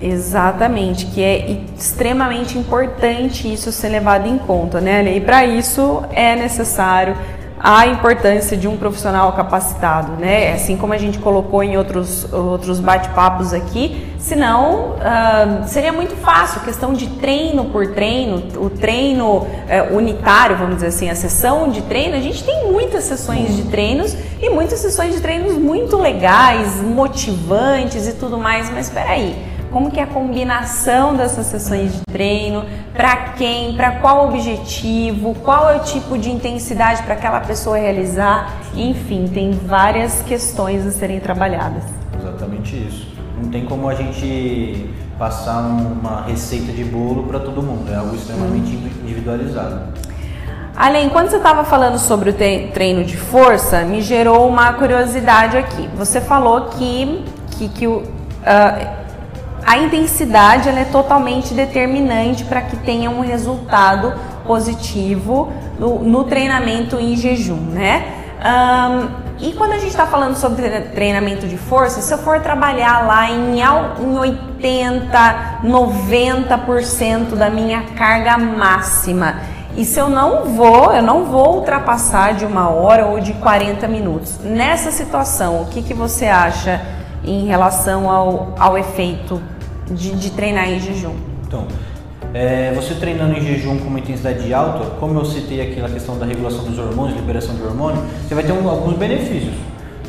Exatamente, 0.00 1.06
que 1.06 1.22
é 1.22 1.60
extremamente 1.76 2.58
importante 2.58 3.52
isso 3.52 3.70
ser 3.70 3.88
levado 3.88 4.26
em 4.26 4.36
conta, 4.36 4.80
né? 4.80 5.16
E 5.16 5.20
para 5.20 5.44
isso 5.44 6.02
é 6.12 6.34
necessário 6.34 7.16
a 7.62 7.86
importância 7.86 8.56
de 8.56 8.66
um 8.66 8.76
profissional 8.76 9.32
capacitado, 9.34 10.12
né? 10.20 10.52
Assim 10.52 10.76
como 10.76 10.92
a 10.92 10.98
gente 10.98 11.20
colocou 11.20 11.62
em 11.62 11.76
outros, 11.76 12.26
outros 12.32 12.80
bate-papos 12.80 13.52
aqui, 13.52 14.12
senão 14.18 14.96
uh, 14.96 15.68
seria 15.68 15.92
muito 15.92 16.16
fácil, 16.16 16.60
questão 16.62 16.92
de 16.92 17.06
treino 17.06 17.66
por 17.66 17.86
treino, 17.86 18.42
o 18.56 18.68
treino 18.68 19.36
uh, 19.36 19.96
unitário, 19.96 20.56
vamos 20.56 20.76
dizer 20.76 20.88
assim, 20.88 21.08
a 21.08 21.14
sessão 21.14 21.70
de 21.70 21.82
treino, 21.82 22.16
a 22.16 22.20
gente 22.20 22.42
tem 22.42 22.72
muitas 22.72 23.04
sessões 23.04 23.54
de 23.54 23.62
treinos 23.64 24.16
e 24.40 24.50
muitas 24.50 24.80
sessões 24.80 25.14
de 25.14 25.20
treinos 25.20 25.56
muito 25.56 25.96
legais, 25.96 26.82
motivantes 26.82 28.08
e 28.08 28.14
tudo 28.14 28.38
mais, 28.38 28.68
mas 28.70 28.88
espera 28.88 29.10
aí 29.10 29.51
como 29.72 29.90
que 29.90 29.98
é 29.98 30.02
a 30.02 30.06
combinação 30.06 31.16
dessas 31.16 31.46
sessões 31.46 31.94
de 31.94 32.00
treino, 32.02 32.64
para 32.92 33.16
quem, 33.32 33.74
para 33.74 33.92
qual 33.92 34.28
objetivo, 34.28 35.34
qual 35.36 35.70
é 35.70 35.76
o 35.78 35.80
tipo 35.80 36.18
de 36.18 36.30
intensidade 36.30 37.02
para 37.02 37.14
aquela 37.14 37.40
pessoa 37.40 37.78
realizar, 37.78 38.52
enfim, 38.74 39.26
tem 39.26 39.52
várias 39.52 40.22
questões 40.22 40.86
a 40.86 40.90
serem 40.90 41.18
trabalhadas. 41.18 41.84
Exatamente 42.20 42.76
isso. 42.76 43.10
Não 43.42 43.50
tem 43.50 43.64
como 43.64 43.88
a 43.88 43.94
gente 43.94 44.90
passar 45.18 45.60
uma 45.60 46.22
receita 46.22 46.70
de 46.70 46.84
bolo 46.84 47.24
para 47.24 47.40
todo 47.40 47.62
mundo, 47.62 47.90
é 47.90 47.96
algo 47.96 48.14
extremamente 48.14 48.76
hum. 48.76 48.90
individualizado. 49.02 49.92
Além, 50.76 51.08
quando 51.10 51.28
você 51.28 51.36
estava 51.36 51.64
falando 51.64 51.98
sobre 51.98 52.30
o 52.30 52.32
treino 52.34 53.04
de 53.04 53.16
força, 53.16 53.82
me 53.82 54.00
gerou 54.00 54.48
uma 54.48 54.72
curiosidade 54.72 55.56
aqui. 55.56 55.88
Você 55.96 56.20
falou 56.20 56.62
que, 56.70 57.24
que, 57.52 57.68
que 57.68 57.86
o, 57.86 57.98
uh, 57.98 59.01
a 59.64 59.78
intensidade 59.78 60.68
é 60.68 60.84
totalmente 60.84 61.54
determinante 61.54 62.44
para 62.44 62.62
que 62.62 62.76
tenha 62.76 63.10
um 63.10 63.20
resultado 63.20 64.12
positivo 64.46 65.52
no, 65.78 66.00
no 66.00 66.24
treinamento 66.24 66.96
em 66.96 67.16
jejum, 67.16 67.56
né? 67.56 68.22
Um, 68.42 69.22
e 69.40 69.52
quando 69.52 69.72
a 69.72 69.78
gente 69.78 69.90
está 69.90 70.06
falando 70.06 70.36
sobre 70.36 70.68
treinamento 70.94 71.46
de 71.48 71.56
força, 71.56 72.00
se 72.00 72.12
eu 72.12 72.18
for 72.18 72.40
trabalhar 72.40 73.06
lá 73.06 73.28
em, 73.30 73.60
em 73.60 74.18
80, 74.18 75.60
90% 75.64 77.34
da 77.36 77.50
minha 77.50 77.82
carga 77.96 78.38
máxima, 78.38 79.36
e 79.76 79.84
se 79.84 79.98
eu 79.98 80.08
não 80.08 80.44
vou, 80.44 80.92
eu 80.92 81.02
não 81.02 81.24
vou 81.24 81.56
ultrapassar 81.56 82.34
de 82.34 82.44
uma 82.44 82.68
hora 82.68 83.06
ou 83.06 83.20
de 83.20 83.32
40 83.34 83.88
minutos. 83.88 84.38
Nessa 84.44 84.90
situação, 84.90 85.62
o 85.62 85.66
que, 85.66 85.82
que 85.82 85.94
você 85.94 86.26
acha 86.26 86.80
em 87.24 87.46
relação 87.46 88.10
ao, 88.10 88.54
ao 88.58 88.76
efeito 88.76 89.40
de, 89.90 90.10
de 90.12 90.30
treinar 90.30 90.70
em 90.70 90.80
jejum? 90.80 91.14
Então, 91.46 91.66
é, 92.34 92.72
você 92.74 92.94
treinando 92.94 93.36
em 93.36 93.42
jejum 93.42 93.78
com 93.78 93.88
uma 93.88 93.98
intensidade 93.98 94.52
alta, 94.54 94.86
como 94.98 95.18
eu 95.18 95.24
citei 95.24 95.60
aqui 95.60 95.80
na 95.80 95.88
questão 95.88 96.18
da 96.18 96.24
regulação 96.24 96.64
dos 96.64 96.78
hormônios, 96.78 97.18
liberação 97.18 97.54
de 97.54 97.62
hormônio, 97.62 98.02
você 98.26 98.34
vai 98.34 98.44
ter 98.44 98.52
um, 98.52 98.68
alguns 98.68 98.96
benefícios. 98.96 99.54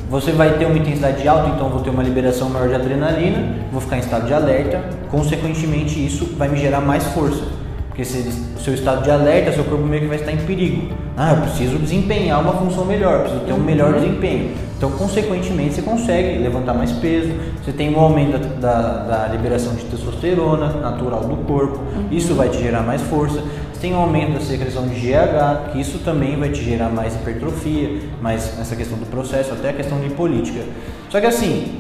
você 0.10 0.32
vai 0.32 0.58
ter 0.58 0.66
uma 0.66 0.78
intensidade 0.78 1.28
alta, 1.28 1.50
então 1.50 1.70
vou 1.70 1.82
ter 1.82 1.90
uma 1.90 2.04
liberação 2.04 2.50
maior 2.50 2.70
de 2.70 2.76
adrenalina, 2.76 3.58
vou 3.72 3.82
ficar 3.82 3.98
em 3.98 4.00
estado 4.00 4.28
de 4.28 4.34
alerta, 4.34 4.82
consequentemente 5.10 6.06
isso 6.06 6.26
vai 6.38 6.48
me 6.48 6.58
gerar 6.58 6.82
mais 6.82 7.04
força. 7.08 7.44
Porque 7.88 8.06
se 8.06 8.28
o 8.56 8.60
seu 8.60 8.74
estado 8.74 9.04
de 9.04 9.12
alerta, 9.12 9.52
seu 9.52 9.64
corpo 9.64 9.86
meio 9.86 10.04
que 10.04 10.08
vai 10.08 10.18
estar 10.18 10.32
em 10.32 10.38
perigo. 10.38 10.94
Ah, 11.16 11.34
eu 11.34 11.42
preciso 11.42 11.78
desempenhar 11.78 12.42
uma 12.42 12.54
função 12.54 12.86
melhor, 12.86 13.22
preciso 13.22 13.44
ter 13.44 13.54
um 13.54 13.60
melhor 13.60 13.94
desempenho. 13.94 14.52
Então, 14.84 14.98
consequentemente, 14.98 15.76
você 15.76 15.82
consegue 15.82 16.40
levantar 16.40 16.74
mais 16.74 16.92
peso, 16.92 17.32
você 17.64 17.72
tem 17.72 17.96
um 17.96 17.98
aumento 17.98 18.38
da, 18.60 18.82
da, 18.82 19.04
da 19.06 19.28
liberação 19.30 19.74
de 19.76 19.86
testosterona 19.86 20.74
natural 20.82 21.22
do 21.22 21.38
corpo, 21.46 21.80
isso 22.12 22.36
vai 22.36 22.50
te 22.50 22.62
gerar 22.62 22.82
mais 22.82 23.02
força. 23.04 23.42
Você 23.72 23.80
tem 23.80 23.94
um 23.94 24.00
aumento 24.00 24.34
da 24.34 24.42
secreção 24.42 24.86
de 24.86 24.96
GH, 24.96 25.72
que 25.72 25.80
isso 25.80 26.00
também 26.00 26.36
vai 26.36 26.50
te 26.50 26.62
gerar 26.62 26.90
mais 26.90 27.16
hipertrofia, 27.16 28.02
mais 28.22 28.60
essa 28.60 28.76
questão 28.76 28.98
do 28.98 29.06
processo, 29.06 29.54
até 29.54 29.70
a 29.70 29.74
questão 29.74 30.00
lipolítica. 30.00 30.66
Só 31.10 31.22
que 31.22 31.28
assim, 31.28 31.80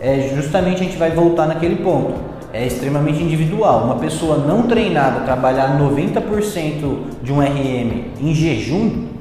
é, 0.00 0.32
justamente 0.32 0.82
a 0.82 0.84
gente 0.84 0.96
vai 0.96 1.10
voltar 1.10 1.48
naquele 1.48 1.74
ponto 1.74 2.14
é 2.52 2.64
extremamente 2.64 3.20
individual. 3.20 3.84
Uma 3.84 3.96
pessoa 3.96 4.38
não 4.38 4.62
treinada 4.62 5.24
trabalhar 5.24 5.76
90% 5.80 6.98
de 7.22 7.32
um 7.32 7.40
RM 7.40 8.04
em 8.20 8.32
jejum, 8.32 9.15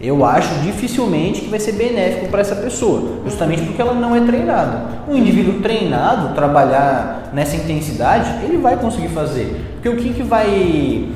eu 0.00 0.24
acho 0.24 0.54
dificilmente 0.60 1.40
que 1.40 1.48
vai 1.48 1.58
ser 1.58 1.72
benéfico 1.72 2.28
para 2.28 2.40
essa 2.40 2.54
pessoa, 2.54 3.20
justamente 3.24 3.62
porque 3.62 3.80
ela 3.82 3.94
não 3.94 4.14
é 4.14 4.20
treinada. 4.20 4.82
Um 5.08 5.16
indivíduo 5.16 5.60
treinado 5.60 6.34
trabalhar 6.34 7.30
nessa 7.32 7.56
intensidade, 7.56 8.44
ele 8.44 8.58
vai 8.58 8.76
conseguir 8.76 9.08
fazer. 9.08 9.60
Porque 9.74 9.88
o 9.88 9.96
que, 9.96 10.12
que 10.14 10.22
vai 10.22 11.08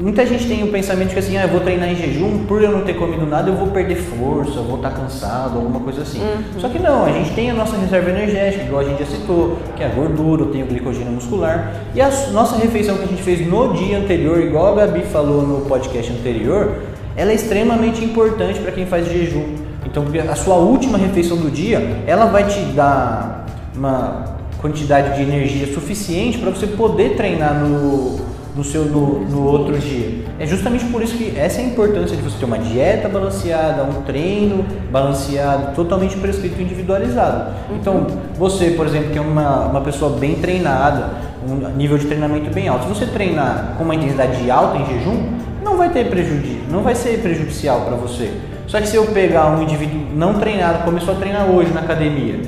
Muita 0.00 0.24
gente 0.24 0.48
tem 0.48 0.62
o 0.62 0.68
pensamento 0.68 1.12
que 1.12 1.18
assim, 1.18 1.36
ah, 1.36 1.42
eu 1.42 1.48
vou 1.48 1.60
treinar 1.60 1.90
em 1.90 1.94
jejum, 1.94 2.46
por 2.46 2.62
eu 2.62 2.72
não 2.72 2.80
ter 2.80 2.94
comido 2.94 3.26
nada, 3.26 3.50
eu 3.50 3.54
vou 3.54 3.68
perder 3.68 3.96
força, 3.96 4.56
eu 4.56 4.64
vou 4.64 4.76
estar 4.76 4.92
cansado, 4.92 5.58
alguma 5.58 5.80
coisa 5.80 6.00
assim. 6.00 6.20
Uhum. 6.20 6.58
Só 6.58 6.70
que 6.70 6.78
não, 6.78 7.04
a 7.04 7.12
gente 7.12 7.34
tem 7.34 7.50
a 7.50 7.54
nossa 7.54 7.76
reserva 7.76 8.08
energética, 8.08 8.64
igual 8.64 8.80
a 8.80 8.84
gente 8.84 9.00
já 9.00 9.04
citou, 9.04 9.58
que 9.76 9.82
é 9.82 9.86
a 9.86 9.90
gordura, 9.90 10.46
tem 10.46 10.62
o 10.62 10.66
glicogênio 10.66 11.12
muscular. 11.12 11.74
E 11.94 12.00
a 12.00 12.08
nossa 12.32 12.56
refeição 12.56 12.96
que 12.96 13.04
a 13.04 13.06
gente 13.08 13.22
fez 13.22 13.46
no 13.46 13.74
dia 13.74 13.98
anterior, 13.98 14.40
igual 14.40 14.72
a 14.72 14.86
Gabi 14.86 15.02
falou 15.02 15.42
no 15.42 15.66
podcast 15.66 16.10
anterior, 16.10 16.80
ela 17.20 17.32
é 17.32 17.34
extremamente 17.34 18.02
importante 18.02 18.58
para 18.60 18.72
quem 18.72 18.86
faz 18.86 19.06
jejum. 19.06 19.44
Então, 19.84 20.06
a 20.26 20.34
sua 20.34 20.54
última 20.54 20.96
refeição 20.96 21.36
do 21.36 21.50
dia, 21.50 22.02
ela 22.06 22.24
vai 22.24 22.46
te 22.46 22.60
dar 22.72 23.44
uma 23.76 24.24
quantidade 24.58 25.16
de 25.16 25.22
energia 25.22 25.70
suficiente 25.72 26.38
para 26.38 26.48
você 26.48 26.66
poder 26.66 27.16
treinar 27.16 27.54
no 27.60 28.30
no 28.56 28.64
seu 28.64 28.84
no, 28.84 29.20
no 29.20 29.44
outro 29.44 29.78
dia. 29.78 30.24
É 30.38 30.46
justamente 30.46 30.84
por 30.86 31.00
isso 31.02 31.16
que 31.16 31.38
essa 31.38 31.60
é 31.60 31.64
a 31.64 31.66
importância 31.68 32.16
de 32.16 32.22
você 32.22 32.36
ter 32.38 32.44
uma 32.46 32.58
dieta 32.58 33.08
balanceada, 33.08 33.84
um 33.84 34.02
treino 34.02 34.64
balanceado, 34.90 35.74
totalmente 35.76 36.16
prescrito 36.16 36.58
e 36.58 36.64
individualizado. 36.64 37.54
Então, 37.78 38.06
você, 38.36 38.70
por 38.70 38.86
exemplo, 38.86 39.10
que 39.10 39.18
é 39.18 39.20
uma, 39.20 39.66
uma 39.66 39.80
pessoa 39.82 40.18
bem 40.18 40.34
treinada, 40.36 41.10
um 41.48 41.76
nível 41.76 41.96
de 41.96 42.06
treinamento 42.06 42.52
bem 42.52 42.66
alto, 42.66 42.88
se 42.88 42.88
você 42.88 43.06
treinar 43.06 43.74
com 43.78 43.84
uma 43.84 43.94
intensidade 43.94 44.50
alta 44.50 44.78
em 44.78 44.86
jejum, 44.86 45.49
não 45.62 45.76
vai 45.76 45.90
ter 45.90 46.08
prejuízo, 46.08 46.60
não 46.70 46.82
vai 46.82 46.94
ser 46.94 47.20
prejudicial 47.20 47.82
para 47.82 47.96
você. 47.96 48.30
Só 48.66 48.80
que 48.80 48.86
se 48.86 48.96
eu 48.96 49.06
pegar 49.06 49.46
um 49.46 49.62
indivíduo 49.62 50.00
não 50.14 50.34
treinado, 50.34 50.84
começou 50.84 51.14
a 51.14 51.16
treinar 51.16 51.50
hoje 51.50 51.72
na 51.72 51.80
academia, 51.80 52.40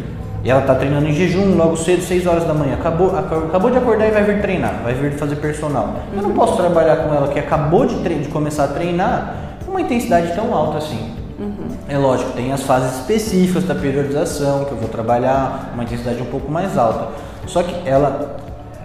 e 0.44 0.50
ela 0.50 0.60
está 0.60 0.74
treinando 0.74 1.06
em 1.06 1.12
jejum, 1.12 1.56
logo 1.56 1.76
cedo, 1.76 2.02
6 2.02 2.26
horas 2.26 2.44
da 2.44 2.52
manhã. 2.52 2.74
Acabou, 2.74 3.16
acabou 3.16 3.70
de 3.70 3.78
acordar 3.78 4.08
e 4.08 4.10
vai 4.10 4.24
vir 4.24 4.40
treinar, 4.40 4.80
vai 4.82 4.92
vir 4.92 5.12
fazer 5.12 5.36
personal. 5.36 5.94
Eu 6.14 6.22
não 6.22 6.32
posso 6.32 6.56
trabalhar 6.56 6.96
com 6.96 7.14
ela 7.14 7.28
que 7.28 7.38
acabou 7.38 7.86
de, 7.86 7.96
de 7.96 8.28
começar 8.28 8.64
a 8.64 8.68
treinar 8.68 9.36
uma 9.68 9.80
intensidade 9.80 10.34
tão 10.34 10.52
alta 10.52 10.78
assim. 10.78 11.12
Uhum. 11.38 11.68
É 11.88 11.96
lógico, 11.96 12.32
tem 12.32 12.52
as 12.52 12.62
fases 12.62 13.00
específicas 13.00 13.64
da 13.64 13.74
periodização 13.74 14.64
que 14.64 14.72
eu 14.72 14.78
vou 14.78 14.88
trabalhar 14.88 15.70
uma 15.74 15.84
intensidade 15.84 16.20
um 16.20 16.26
pouco 16.26 16.50
mais 16.50 16.76
alta. 16.76 17.08
Só 17.46 17.62
que 17.62 17.74
ela, 17.88 18.36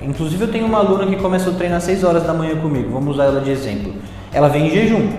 inclusive 0.01 0.43
eu 0.43 0.51
tenho 0.51 0.65
uma 0.65 0.77
aluna 0.79 1.07
que 1.07 1.15
começou 1.15 1.53
a 1.53 1.55
treinar 1.55 1.77
às 1.77 1.83
6 1.83 2.03
horas 2.03 2.23
da 2.23 2.33
manhã 2.33 2.55
comigo, 2.55 2.91
vamos 2.91 3.15
usar 3.15 3.25
ela 3.25 3.41
de 3.41 3.49
exemplo. 3.49 3.93
Ela 4.37 4.49
vem 4.49 4.67
em 4.67 4.69
jejum. 4.69 5.09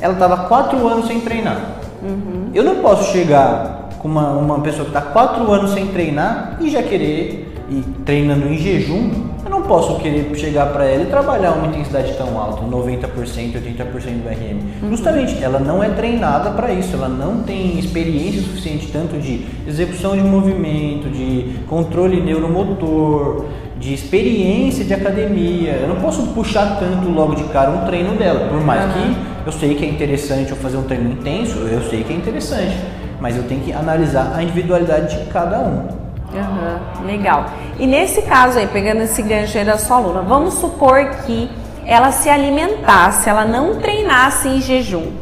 Ela 0.00 0.14
estava 0.14 0.48
4 0.48 0.88
anos 0.88 1.06
sem 1.06 1.20
treinar. 1.20 1.76
Uhum. 2.02 2.50
Eu 2.52 2.64
não 2.64 2.76
posso 2.82 3.12
chegar 3.12 3.88
com 4.00 4.08
uma, 4.08 4.32
uma 4.32 4.60
pessoa 4.62 4.84
que 4.84 4.90
está 4.90 5.00
quatro 5.00 5.50
anos 5.52 5.70
sem 5.70 5.86
treinar 5.86 6.58
e 6.60 6.68
já 6.68 6.82
querer 6.82 7.54
ir 7.70 7.84
treinando 8.04 8.46
em 8.48 8.58
jejum, 8.58 9.10
eu 9.44 9.50
não 9.50 9.62
posso 9.62 9.98
querer 10.00 10.30
chegar 10.34 10.66
para 10.72 10.84
ela 10.84 11.04
e 11.04 11.06
trabalhar 11.06 11.52
uma 11.52 11.68
intensidade 11.68 12.12
tão 12.14 12.38
alta, 12.38 12.62
90%, 12.62 13.08
80% 13.14 13.52
do 13.52 14.28
RM. 14.28 14.82
Uhum. 14.82 14.90
Justamente, 14.90 15.42
ela 15.42 15.58
não 15.58 15.82
é 15.82 15.88
treinada 15.88 16.50
para 16.50 16.72
isso, 16.72 16.94
ela 16.94 17.08
não 17.08 17.42
tem 17.42 17.78
experiência 17.78 18.42
suficiente 18.42 18.90
tanto 18.92 19.16
de 19.18 19.46
execução 19.66 20.14
de 20.14 20.22
movimento, 20.22 21.08
de 21.08 21.60
controle 21.68 22.20
neuromotor, 22.20 23.46
de 23.78 23.92
experiência 23.92 24.84
de 24.84 24.94
academia. 24.94 25.72
Eu 25.72 25.88
não 25.88 25.96
posso 25.96 26.22
puxar 26.28 26.78
tanto 26.78 27.08
logo 27.08 27.34
de 27.34 27.44
cara 27.44 27.70
um 27.70 27.84
treino 27.86 28.16
dela, 28.16 28.48
por 28.48 28.60
mais 28.60 28.92
que 28.92 29.16
eu 29.46 29.52
sei 29.52 29.74
que 29.74 29.84
é 29.84 29.88
interessante 29.88 30.50
eu 30.50 30.56
fazer 30.56 30.76
um 30.76 30.84
treino 30.84 31.10
intenso, 31.10 31.58
eu 31.58 31.82
sei 31.90 32.02
que 32.02 32.12
é 32.12 32.16
interessante 32.16 32.76
mas 33.24 33.38
eu 33.38 33.44
tenho 33.44 33.62
que 33.62 33.72
analisar 33.72 34.34
a 34.36 34.42
individualidade 34.42 35.16
de 35.16 35.30
cada 35.30 35.58
um. 35.60 35.88
Uhum, 36.34 37.06
legal. 37.06 37.46
E 37.78 37.86
nesse 37.86 38.20
caso 38.20 38.58
aí, 38.58 38.66
pegando 38.66 39.00
esse 39.00 39.22
gancho 39.22 39.56
aí 39.56 39.64
da 39.64 39.78
sua 39.78 39.96
aluna, 39.96 40.20
vamos 40.20 40.54
supor 40.54 41.08
que 41.24 41.48
ela 41.86 42.10
se 42.12 42.28
alimentasse, 42.28 43.30
ela 43.30 43.46
não 43.46 43.76
treinasse 43.76 44.48
em 44.48 44.60
jejum. 44.60 45.12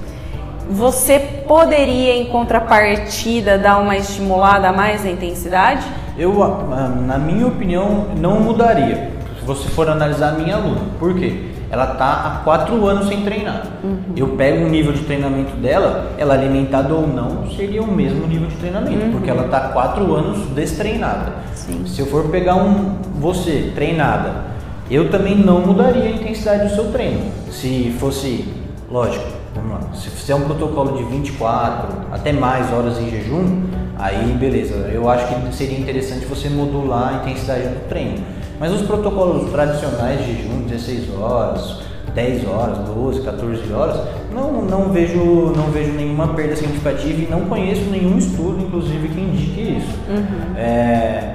Você 0.69 1.21
poderia, 1.47 2.17
em 2.17 2.27
contrapartida, 2.27 3.57
dar 3.57 3.79
uma 3.79 3.97
estimulada 3.97 4.71
a 4.71 4.73
mais 4.73 5.05
na 5.05 5.11
intensidade? 5.11 5.87
Eu, 6.17 6.43
ah, 6.43 6.89
na 7.07 7.19
minha 7.19 7.47
opinião, 7.47 8.09
não 8.19 8.41
mudaria. 8.41 9.11
Se 9.39 9.47
você 9.47 9.69
for 9.69 9.89
analisar 9.89 10.35
a 10.35 10.39
minha 10.39 10.57
aluna. 10.57 10.81
Por 10.99 11.15
quê? 11.15 11.53
ela 11.73 11.93
está 11.93 12.13
há 12.13 12.31
quatro 12.45 12.87
anos 12.87 13.09
sem 13.09 13.23
treinar. 13.23 13.67
Uhum. 13.83 13.99
Eu 14.15 14.29
pego 14.37 14.67
o 14.67 14.69
nível 14.69 14.93
de 14.93 15.05
treinamento 15.05 15.57
dela, 15.57 16.13
ela 16.19 16.35
alimentada 16.35 16.93
ou 16.93 17.07
não, 17.07 17.51
seria 17.57 17.83
o 17.83 17.91
mesmo 17.91 18.27
nível 18.27 18.47
de 18.47 18.57
treinamento, 18.57 19.07
uhum. 19.07 19.13
porque 19.13 19.31
ela 19.31 19.47
está 19.47 19.57
há 19.57 19.69
quatro 19.69 20.15
anos 20.15 20.49
destreinada. 20.49 21.33
Sim. 21.55 21.87
Se 21.87 22.01
eu 22.01 22.07
for 22.07 22.29
pegar 22.29 22.57
um 22.57 22.99
você 23.19 23.73
treinada, 23.75 24.53
eu 24.91 25.11
também 25.11 25.35
não 25.35 25.61
mudaria 25.61 26.05
a 26.05 26.11
intensidade 26.11 26.69
do 26.69 26.75
seu 26.75 26.93
treino. 26.93 27.33
Se 27.51 27.97
fosse, 27.99 28.47
lógico, 28.91 29.25
vamos 29.55 29.71
lá, 29.73 29.95
se 29.95 30.11
fizer 30.11 30.35
um 30.35 30.43
protocolo 30.43 30.99
de 30.99 31.05
24 31.05 31.89
até 32.13 32.35
mais 32.35 32.71
horas 32.71 32.99
em 32.99 33.09
jejum, 33.09 33.63
aí 33.99 34.37
beleza. 34.39 34.75
Eu 34.93 35.09
acho 35.09 35.27
que 35.27 35.55
seria 35.55 35.79
interessante 35.79 36.27
você 36.27 36.49
modular 36.49 37.15
a 37.15 37.17
intensidade 37.23 37.69
do 37.69 37.89
treino. 37.89 38.19
Mas 38.59 38.73
os 38.73 38.83
protocolos 38.83 39.51
tradicionais 39.51 40.25
de 40.25 40.37
jejum, 40.37 40.63
16 40.69 41.11
horas, 41.19 41.83
10 42.15 42.47
horas, 42.47 42.79
12, 42.79 43.23
14 43.23 43.73
horas, 43.73 44.01
não, 44.33 44.63
não, 44.63 44.89
vejo, 44.91 45.53
não 45.57 45.71
vejo 45.71 45.93
nenhuma 45.93 46.29
perda 46.29 46.57
significativa 46.57 47.23
e 47.23 47.29
não 47.31 47.43
conheço 47.47 47.83
nenhum 47.91 48.17
estudo, 48.19 48.63
inclusive, 48.63 49.09
que 49.09 49.21
indique 49.21 49.79
isso. 49.79 49.99
Uhum. 50.09 50.57
É, 50.57 51.35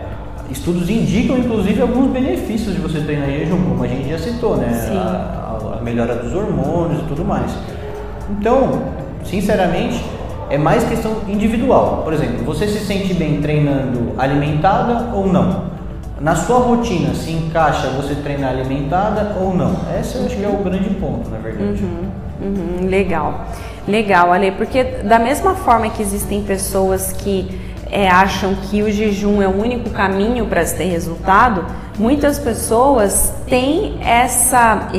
estudos 0.50 0.90
indicam, 0.90 1.38
inclusive, 1.38 1.82
alguns 1.82 2.12
benefícios 2.12 2.76
de 2.76 2.82
você 2.82 3.02
treinar 3.02 3.30
em 3.30 3.40
jejum, 3.40 3.62
como 3.62 3.84
a 3.84 3.88
gente 3.88 4.10
já 4.10 4.18
citou, 4.18 4.58
né? 4.58 4.70
A, 4.92 5.76
a, 5.76 5.80
a 5.80 5.82
melhora 5.82 6.16
dos 6.16 6.34
hormônios 6.34 7.02
e 7.02 7.04
tudo 7.06 7.26
mais. 7.26 7.52
Então, 8.30 8.84
sinceramente, 9.24 10.04
é 10.50 10.58
mais 10.58 10.84
questão 10.84 11.18
individual. 11.28 12.02
Por 12.04 12.14
exemplo, 12.14 12.44
você 12.46 12.68
se 12.68 12.80
sente 12.80 13.14
bem 13.14 13.42
treinando 13.42 14.14
alimentada 14.18 15.14
ou 15.14 15.28
não? 15.28 15.66
Na 16.20 16.36
sua 16.36 16.60
rotina, 16.60 17.14
se 17.14 17.32
encaixa 17.32 17.90
você 17.90 18.16
treinar 18.16 18.52
alimentada 18.52 19.38
ou 19.40 19.56
não? 19.56 19.76
Esse 20.00 20.16
eu 20.16 20.26
acho 20.26 20.36
que 20.36 20.44
é 20.44 20.48
o 20.48 20.58
grande 20.58 20.90
ponto, 20.96 21.30
na 21.30 21.38
verdade. 21.38 21.84
Uhum, 21.84 22.10
uhum, 22.42 22.90
legal, 22.90 23.46
legal, 23.88 24.34
Ale, 24.34 24.52
porque 24.52 24.84
da 24.84 25.20
mesma 25.20 25.54
forma 25.54 25.90
que 25.90 26.02
existem 26.02 26.42
pessoas 26.42 27.12
que 27.12 27.60
é, 27.92 28.10
acham 28.10 28.56
que 28.56 28.82
o 28.82 28.92
jejum 28.92 29.42
é 29.42 29.48
o 29.48 29.62
único 29.62 29.90
caminho 29.92 30.46
para 30.48 30.66
se 30.66 30.76
ter 30.76 30.86
resultado, 30.86 31.66
muitas 31.98 32.40
pessoas 32.40 33.34
têm 33.48 33.98
essa 34.02 34.90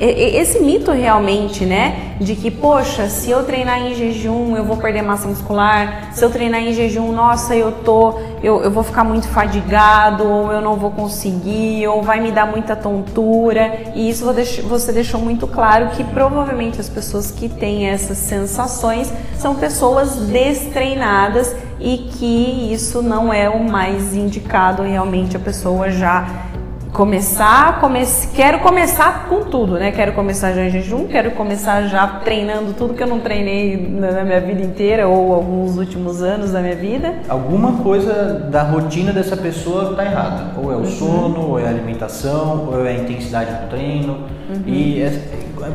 esse 0.00 0.60
mito 0.60 0.90
realmente, 0.90 1.66
né, 1.66 2.14
de 2.18 2.34
que, 2.34 2.50
poxa, 2.50 3.08
se 3.08 3.30
eu 3.30 3.44
treinar 3.44 3.82
em 3.82 3.94
jejum, 3.94 4.56
eu 4.56 4.64
vou 4.64 4.78
perder 4.78 5.02
massa 5.02 5.28
muscular, 5.28 6.08
se 6.12 6.24
eu 6.24 6.30
treinar 6.30 6.62
em 6.62 6.72
jejum, 6.72 7.12
nossa, 7.12 7.54
eu 7.54 7.70
tô, 7.70 8.18
eu, 8.42 8.62
eu 8.62 8.70
vou 8.70 8.82
ficar 8.82 9.04
muito 9.04 9.28
fadigado, 9.28 10.26
ou 10.26 10.50
eu 10.50 10.62
não 10.62 10.76
vou 10.76 10.90
conseguir, 10.90 11.86
ou 11.86 12.02
vai 12.02 12.18
me 12.18 12.32
dar 12.32 12.46
muita 12.46 12.74
tontura, 12.74 13.92
e 13.94 14.08
isso 14.08 14.24
você 14.68 14.90
deixou 14.92 15.20
muito 15.20 15.46
claro 15.46 15.88
que 15.90 16.02
provavelmente 16.02 16.80
as 16.80 16.88
pessoas 16.88 17.30
que 17.30 17.48
têm 17.48 17.88
essas 17.88 18.16
sensações 18.16 19.12
são 19.38 19.54
pessoas 19.54 20.16
destreinadas 20.16 21.54
e 21.78 21.98
que 21.98 22.72
isso 22.72 23.02
não 23.02 23.32
é 23.32 23.48
o 23.48 23.62
mais 23.64 24.14
indicado 24.14 24.82
realmente 24.82 25.36
a 25.36 25.40
pessoa 25.40 25.90
já 25.90 26.49
começar, 26.92 27.80
comece, 27.80 28.28
quero 28.34 28.58
começar 28.60 29.28
com 29.28 29.44
tudo, 29.44 29.74
né? 29.74 29.90
Quero 29.92 30.12
começar 30.12 30.52
já 30.52 30.64
em 30.64 30.70
jejum, 30.70 31.06
quero 31.06 31.32
começar 31.32 31.82
já 31.82 32.06
treinando 32.06 32.72
tudo 32.74 32.94
que 32.94 33.02
eu 33.02 33.06
não 33.06 33.20
treinei 33.20 33.76
na 33.76 34.24
minha 34.24 34.40
vida 34.40 34.62
inteira 34.62 35.08
ou 35.08 35.32
alguns 35.32 35.76
últimos 35.76 36.22
anos 36.22 36.52
da 36.52 36.60
minha 36.60 36.74
vida. 36.74 37.14
Alguma 37.28 37.82
coisa 37.82 38.48
da 38.50 38.62
rotina 38.62 39.12
dessa 39.12 39.36
pessoa 39.36 39.92
está 39.92 40.04
errada. 40.04 40.60
Ou 40.60 40.72
é 40.72 40.76
o 40.76 40.80
uhum. 40.80 40.86
sono, 40.86 41.48
ou 41.50 41.58
é 41.58 41.66
a 41.66 41.68
alimentação, 41.68 42.68
ou 42.72 42.84
é 42.84 42.90
a 42.90 42.94
intensidade 42.94 43.52
do 43.52 43.70
treino. 43.70 44.39
Uhum. 44.50 44.62
E 44.66 45.02
é, 45.02 45.12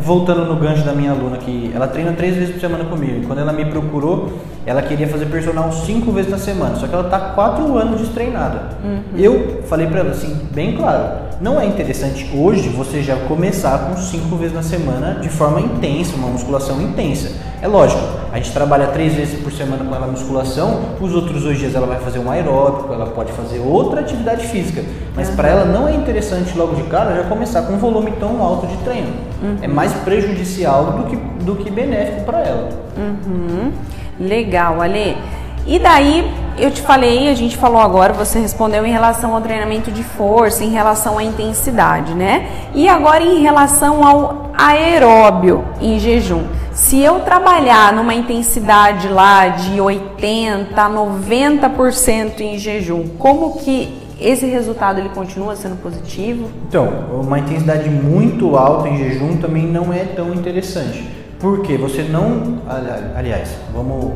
voltando 0.02 0.46
no 0.46 0.56
gancho 0.58 0.84
da 0.84 0.94
minha 0.94 1.12
aluna 1.12 1.38
que 1.38 1.72
ela 1.74 1.88
treina 1.88 2.12
três 2.12 2.36
vezes 2.36 2.52
por 2.52 2.60
semana 2.60 2.84
comigo. 2.86 3.26
Quando 3.26 3.40
ela 3.40 3.54
me 3.54 3.66
procurou, 3.66 4.34
ela 4.66 4.82
queria 4.82 5.08
fazer 5.08 5.26
personal 5.28 5.72
cinco 5.72 6.12
vezes 6.12 6.30
na 6.30 6.38
semana, 6.38 6.76
só 6.76 6.88
que 6.88 6.94
ela 6.94 7.06
está 7.06 7.20
quatro 7.20 7.78
anos 7.78 8.02
destreinada. 8.02 8.78
Uhum. 8.84 9.02
Eu 9.18 9.64
falei 9.68 9.88
para 9.88 10.00
ela 10.02 10.12
assim, 10.12 10.36
bem 10.52 10.76
claro, 10.76 11.26
não 11.40 11.60
é 11.60 11.66
interessante 11.66 12.30
hoje 12.36 12.70
você 12.70 13.02
já 13.02 13.16
começar 13.16 13.90
com 13.90 13.98
cinco 13.98 14.36
vezes 14.36 14.54
na 14.54 14.64
semana 14.64 15.20
de 15.22 15.30
forma 15.30 15.62
intensa, 15.62 16.16
uma 16.16 16.28
musculação 16.28 16.82
intensa. 16.82 17.32
É 17.66 17.68
lógico, 17.68 18.00
a 18.32 18.38
gente 18.38 18.52
trabalha 18.52 18.86
três 18.90 19.16
vezes 19.16 19.42
por 19.42 19.52
semana 19.52 19.84
com 19.84 19.96
ela 19.96 20.06
musculação, 20.06 20.82
os 21.02 21.16
outros 21.16 21.42
dois 21.42 21.58
dias 21.58 21.74
ela 21.74 21.88
vai 21.88 21.98
fazer 22.00 22.20
um 22.20 22.30
aeróbico, 22.30 22.94
ela 22.94 23.08
pode 23.08 23.32
fazer 23.32 23.58
outra 23.58 24.02
atividade 24.02 24.46
física, 24.46 24.84
mas 25.16 25.30
uhum. 25.30 25.36
para 25.36 25.48
ela 25.50 25.66
não 25.66 25.88
é 25.88 25.96
interessante 25.96 26.56
logo 26.56 26.76
de 26.76 26.84
cara 26.84 27.16
já 27.16 27.24
começar 27.24 27.64
com 27.64 27.74
um 27.74 27.80
volume 27.80 28.12
tão 28.20 28.40
alto 28.40 28.68
de 28.68 28.78
treino. 28.84 29.12
Uhum. 29.42 29.58
É 29.64 29.68
mais 29.68 29.92
prejudicial 29.94 30.92
do 30.92 31.04
que, 31.06 31.16
do 31.44 31.56
que 31.56 31.72
benéfico 31.72 32.24
para 32.24 32.42
ela. 32.42 32.70
Uhum. 32.96 33.72
Legal, 34.20 34.80
Ale. 34.80 35.18
E 35.66 35.80
daí, 35.80 36.32
eu 36.58 36.72
te 36.72 36.82
falei, 36.82 37.30
a 37.30 37.34
gente 37.34 37.58
falou 37.58 37.82
agora, 37.82 38.14
você 38.14 38.40
respondeu 38.40 38.86
em 38.86 38.92
relação 38.92 39.36
ao 39.36 39.42
treinamento 39.42 39.92
de 39.92 40.04
força, 40.04 40.64
em 40.64 40.70
relação 40.70 41.18
à 41.18 41.24
intensidade, 41.24 42.14
né? 42.14 42.50
E 42.74 42.88
agora 42.88 43.24
em 43.24 43.42
relação 43.42 44.06
ao 44.06 44.52
aeróbio 44.58 45.66
em 45.82 46.00
jejum. 46.00 46.44
Se 46.74 47.00
eu 47.00 47.22
trabalhar 47.22 47.94
numa 47.94 48.14
intensidade 48.14 49.08
lá 49.08 49.48
de 49.48 49.80
80, 49.80 50.76
90% 50.76 52.42
em 52.42 52.58
jejum, 52.58 53.08
como 53.18 53.58
que 53.60 54.02
esse 54.20 54.46
resultado 54.46 55.00
ele 55.00 55.10
continua 55.10 55.56
sendo 55.56 55.82
positivo? 55.82 56.50
Então, 56.68 56.88
uma 57.22 57.40
intensidade 57.40 57.90
muito 57.90 58.58
alta 58.58 58.88
em 58.88 58.98
jejum 58.98 59.38
também 59.38 59.68
não 59.68 59.92
é 59.94 60.06
tão 60.06 60.34
interessante. 60.34 61.06
Porque 61.40 61.78
você 61.78 62.02
não, 62.04 62.60
aliás, 63.16 63.50
vamos 63.74 64.14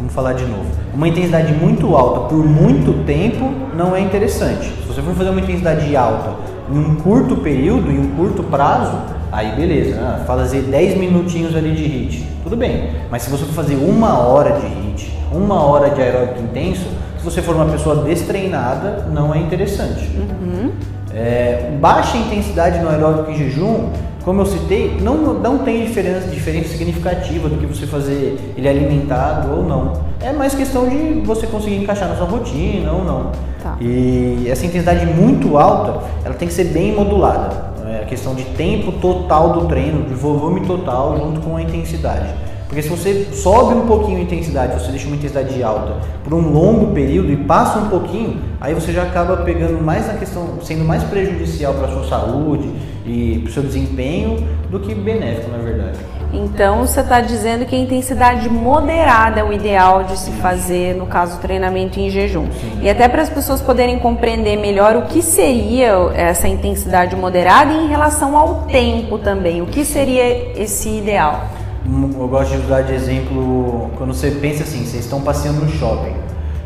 Vamos 0.00 0.14
falar 0.14 0.32
de 0.32 0.46
novo. 0.46 0.64
Uma 0.94 1.08
intensidade 1.08 1.52
muito 1.52 1.94
alta 1.94 2.20
por 2.20 2.42
muito 2.42 3.04
tempo 3.04 3.52
não 3.76 3.94
é 3.94 4.00
interessante. 4.00 4.64
Se 4.64 4.88
você 4.88 5.02
for 5.02 5.14
fazer 5.14 5.28
uma 5.28 5.42
intensidade 5.42 5.94
alta 5.94 6.36
em 6.72 6.78
um 6.78 6.96
curto 6.96 7.36
período, 7.36 7.90
em 7.90 7.98
um 7.98 8.16
curto 8.16 8.42
prazo, 8.44 8.96
aí 9.30 9.54
beleza. 9.54 10.00
Ah, 10.00 10.24
fazer 10.26 10.62
10 10.62 10.96
minutinhos 10.96 11.54
ali 11.54 11.72
de 11.72 11.82
HIIT, 11.82 12.26
tudo 12.42 12.56
bem. 12.56 12.92
Mas 13.10 13.22
se 13.22 13.30
você 13.30 13.44
for 13.44 13.52
fazer 13.52 13.76
uma 13.76 14.18
hora 14.20 14.58
de 14.58 14.66
HIIT, 14.66 15.18
uma 15.32 15.62
hora 15.62 15.90
de 15.90 16.00
aeróbico 16.00 16.40
intenso, 16.40 16.86
se 17.18 17.22
você 17.24 17.42
for 17.42 17.54
uma 17.54 17.66
pessoa 17.66 17.96
destreinada, 17.96 19.06
não 19.12 19.34
é 19.34 19.38
interessante. 19.38 20.10
Uhum. 20.16 20.70
É, 21.14 21.76
baixa 21.78 22.16
intensidade 22.16 22.78
no 22.78 22.88
aeróbico 22.88 23.32
em 23.32 23.36
jejum 23.36 23.90
como 24.24 24.42
eu 24.42 24.46
citei, 24.46 24.98
não, 25.00 25.16
não 25.34 25.58
tem 25.58 25.84
diferença, 25.84 26.28
diferença 26.28 26.68
significativa 26.68 27.48
do 27.48 27.56
que 27.56 27.66
você 27.66 27.86
fazer 27.86 28.38
ele 28.56 28.68
alimentado 28.68 29.50
ou 29.56 29.64
não. 29.64 29.92
É 30.20 30.32
mais 30.32 30.54
questão 30.54 30.88
de 30.88 31.22
você 31.24 31.46
conseguir 31.46 31.76
encaixar 31.76 32.08
na 32.08 32.16
sua 32.16 32.26
rotina 32.26 32.92
ou 32.92 33.04
não. 33.04 33.32
Tá. 33.62 33.76
E 33.80 34.46
essa 34.48 34.66
intensidade 34.66 35.06
muito 35.06 35.56
alta, 35.56 36.04
ela 36.24 36.34
tem 36.34 36.48
que 36.48 36.54
ser 36.54 36.64
bem 36.64 36.94
modulada. 36.94 37.70
É 37.86 38.02
a 38.02 38.06
questão 38.06 38.34
de 38.34 38.44
tempo 38.44 38.92
total 38.92 39.54
do 39.54 39.66
treino, 39.66 40.04
de 40.04 40.14
volume 40.14 40.66
total 40.66 41.18
junto 41.18 41.40
com 41.40 41.56
a 41.56 41.62
intensidade. 41.62 42.28
Porque 42.70 42.82
se 42.82 42.88
você 42.88 43.26
sobe 43.32 43.74
um 43.74 43.86
pouquinho 43.86 44.18
a 44.18 44.20
intensidade, 44.20 44.80
você 44.80 44.92
deixa 44.92 45.08
uma 45.08 45.16
intensidade 45.16 45.60
alta 45.60 45.96
por 46.22 46.32
um 46.32 46.52
longo 46.52 46.92
período 46.94 47.32
e 47.32 47.36
passa 47.36 47.80
um 47.80 47.88
pouquinho, 47.88 48.40
aí 48.60 48.72
você 48.72 48.92
já 48.92 49.02
acaba 49.02 49.38
pegando 49.38 49.82
mais 49.82 50.06
na 50.06 50.14
questão, 50.14 50.46
sendo 50.62 50.84
mais 50.84 51.02
prejudicial 51.02 51.74
para 51.74 51.88
a 51.88 51.90
sua 51.90 52.04
saúde 52.04 52.70
e 53.04 53.40
para 53.42 53.50
o 53.50 53.52
seu 53.52 53.62
desempenho 53.62 54.46
do 54.70 54.80
que 54.80 54.94
benéfico, 54.94 55.50
na 55.50 55.58
verdade. 55.58 55.98
Então 56.32 56.86
você 56.86 57.00
está 57.00 57.20
dizendo 57.20 57.66
que 57.66 57.74
a 57.74 57.78
intensidade 57.78 58.48
moderada 58.48 59.40
é 59.40 59.44
o 59.44 59.52
ideal 59.52 60.04
de 60.04 60.16
se 60.16 60.30
fazer, 60.32 60.94
no 60.94 61.06
caso, 61.06 61.40
treinamento 61.40 61.98
em 61.98 62.08
jejum. 62.08 62.46
Sim. 62.52 62.78
E 62.82 62.88
até 62.88 63.08
para 63.08 63.22
as 63.22 63.28
pessoas 63.28 63.60
poderem 63.60 63.98
compreender 63.98 64.56
melhor 64.56 64.94
o 64.96 65.02
que 65.02 65.22
seria 65.22 65.92
essa 66.14 66.46
intensidade 66.46 67.16
moderada 67.16 67.72
em 67.72 67.88
relação 67.88 68.36
ao 68.36 68.62
tempo 68.62 69.18
também. 69.18 69.60
O 69.60 69.66
que 69.66 69.84
seria 69.84 70.60
esse 70.60 70.88
ideal? 70.88 71.48
eu 71.86 72.28
gosto 72.28 72.52
de 72.52 72.58
usar 72.58 72.82
de 72.82 72.92
exemplo 72.92 73.90
quando 73.96 74.14
você 74.14 74.30
pensa 74.30 74.62
assim, 74.62 74.84
vocês 74.84 75.04
estão 75.04 75.20
passeando 75.22 75.62
no 75.62 75.70
shopping. 75.72 76.14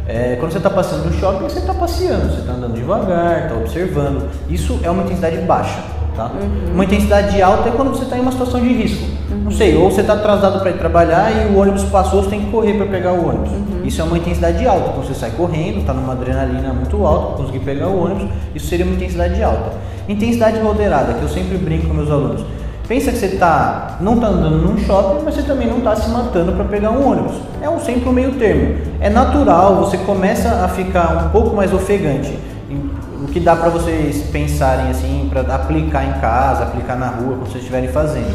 É, 0.07 0.37
quando 0.39 0.53
você 0.53 0.59
está 0.59 0.69
passeando 0.69 1.07
no 1.07 1.13
shopping, 1.15 1.45
você 1.45 1.61
está 1.61 1.73
passeando, 1.73 2.31
você 2.31 2.41
está 2.41 2.53
andando 2.53 2.75
devagar, 2.75 3.45
está 3.45 3.55
observando. 3.55 4.29
Isso 4.51 4.79
é 4.83 4.91
uma 4.91 5.03
intensidade 5.03 5.39
baixa. 5.39 5.83
Tá? 6.17 6.27
Uhum. 6.27 6.75
Uma 6.75 6.85
intensidade 6.85 7.43
alta 7.43 7.69
é 7.69 7.73
quando 7.73 7.91
você 7.91 8.05
está 8.05 8.17
em 8.17 8.21
uma 8.21 8.31
situação 8.31 8.61
de 8.61 8.73
risco. 8.73 9.05
Uhum. 9.31 9.45
Não 9.45 9.51
sei, 9.51 9.77
ou 9.77 9.91
você 9.91 10.01
está 10.01 10.13
atrasado 10.13 10.61
para 10.61 10.71
ir 10.71 10.79
trabalhar 10.79 11.31
e 11.33 11.53
o 11.53 11.59
ônibus 11.59 11.83
passou, 11.85 12.23
você 12.23 12.31
tem 12.31 12.41
que 12.41 12.51
correr 12.51 12.75
para 12.75 12.87
pegar 12.87 13.13
o 13.13 13.29
ônibus. 13.29 13.51
Uhum. 13.51 13.83
Isso 13.85 14.01
é 14.01 14.05
uma 14.05 14.17
intensidade 14.17 14.65
alta. 14.67 14.91
Então 14.91 15.03
você 15.03 15.15
sai 15.15 15.33
correndo, 15.33 15.81
está 15.81 15.93
numa 15.93 16.13
adrenalina 16.13 16.73
muito 16.73 17.05
alta 17.05 17.27
para 17.27 17.37
conseguir 17.39 17.65
pegar 17.65 17.89
o 17.89 18.05
ônibus. 18.05 18.29
Isso 18.55 18.67
seria 18.67 18.87
uma 18.87 18.95
intensidade 18.95 19.43
alta. 19.43 19.73
Intensidade 20.09 20.61
moderada, 20.61 21.15
que 21.15 21.23
eu 21.23 21.29
sempre 21.29 21.59
brinco 21.59 21.89
com 21.89 21.95
meus 21.95 22.11
alunos. 22.11 22.45
Pensa 22.87 23.11
que 23.11 23.17
você 23.17 23.29
tá, 23.29 23.97
não 24.01 24.15
está 24.15 24.27
andando 24.27 24.59
num 24.59 24.77
shopping, 24.79 25.25
mas 25.25 25.35
você 25.35 25.43
também 25.43 25.67
não 25.67 25.79
está 25.79 25.97
se 25.97 26.11
matando 26.11 26.53
para 26.53 26.65
pegar 26.65 26.91
um 26.91 27.11
ônibus. 27.11 27.37
É 27.63 27.69
um 27.69 27.81
sempre 27.81 28.09
um 28.09 28.13
meio 28.13 28.33
termo. 28.33 28.77
É 29.01 29.09
natural, 29.09 29.77
você 29.77 29.97
começa 29.97 30.63
a 30.63 30.69
ficar 30.69 31.27
um 31.27 31.31
pouco 31.31 31.57
mais 31.57 31.73
ofegante. 31.73 32.39
Que 33.35 33.41
dá 33.41 33.57
para 33.57 33.69
vocês 33.69 34.23
pensarem 34.31 34.91
assim, 34.91 35.29
para 35.29 35.41
aplicar 35.57 36.05
em 36.05 36.21
casa, 36.21 36.63
aplicar 36.63 36.95
na 36.95 37.09
rua, 37.09 37.31
quando 37.31 37.49
vocês 37.49 37.65
estiverem 37.65 37.89
fazendo. 37.89 38.33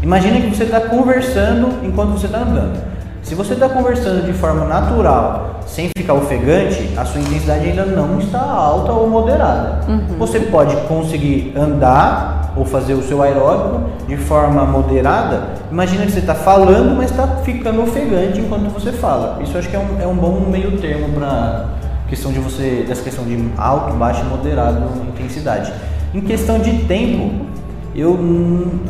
Imagina 0.00 0.40
que 0.40 0.54
você 0.54 0.62
está 0.62 0.82
conversando 0.82 1.84
enquanto 1.84 2.12
você 2.12 2.26
está 2.26 2.38
andando. 2.38 2.80
Se 3.24 3.34
você 3.34 3.54
está 3.54 3.68
conversando 3.68 4.24
de 4.24 4.32
forma 4.32 4.64
natural, 4.64 5.62
sem 5.66 5.90
ficar 5.98 6.14
ofegante, 6.14 6.94
a 6.96 7.04
sua 7.04 7.22
intensidade 7.22 7.70
ainda 7.70 7.84
não 7.86 8.20
está 8.20 8.40
alta 8.40 8.92
ou 8.92 9.10
moderada. 9.10 9.80
Uhum. 9.88 10.16
Você 10.16 10.38
pode 10.38 10.76
conseguir 10.82 11.52
andar 11.56 12.52
ou 12.56 12.64
fazer 12.64 12.94
o 12.94 13.02
seu 13.02 13.20
aeróbico 13.20 13.90
de 14.06 14.16
forma 14.16 14.64
moderada, 14.64 15.48
imagina 15.72 16.06
que 16.06 16.12
você 16.12 16.20
está 16.20 16.36
falando, 16.36 16.96
mas 16.96 17.10
está 17.10 17.26
ficando 17.42 17.82
ofegante 17.82 18.38
enquanto 18.38 18.72
você 18.72 18.92
fala. 18.92 19.42
Isso 19.42 19.58
acho 19.58 19.68
que 19.68 19.74
é 19.74 19.78
um, 19.80 20.00
é 20.00 20.06
um 20.06 20.14
bom 20.14 20.46
meio 20.48 20.78
termo 20.78 21.08
para 21.08 21.66
questão 22.08 22.32
de 22.32 22.38
você 22.38 22.84
dessa 22.86 23.02
questão 23.02 23.24
de 23.24 23.36
alto, 23.56 23.94
baixo 23.94 24.22
e 24.24 24.28
moderado 24.28 25.06
intensidade. 25.08 25.72
Em 26.14 26.20
questão 26.20 26.58
de 26.58 26.84
tempo, 26.84 27.46
eu 27.94 28.18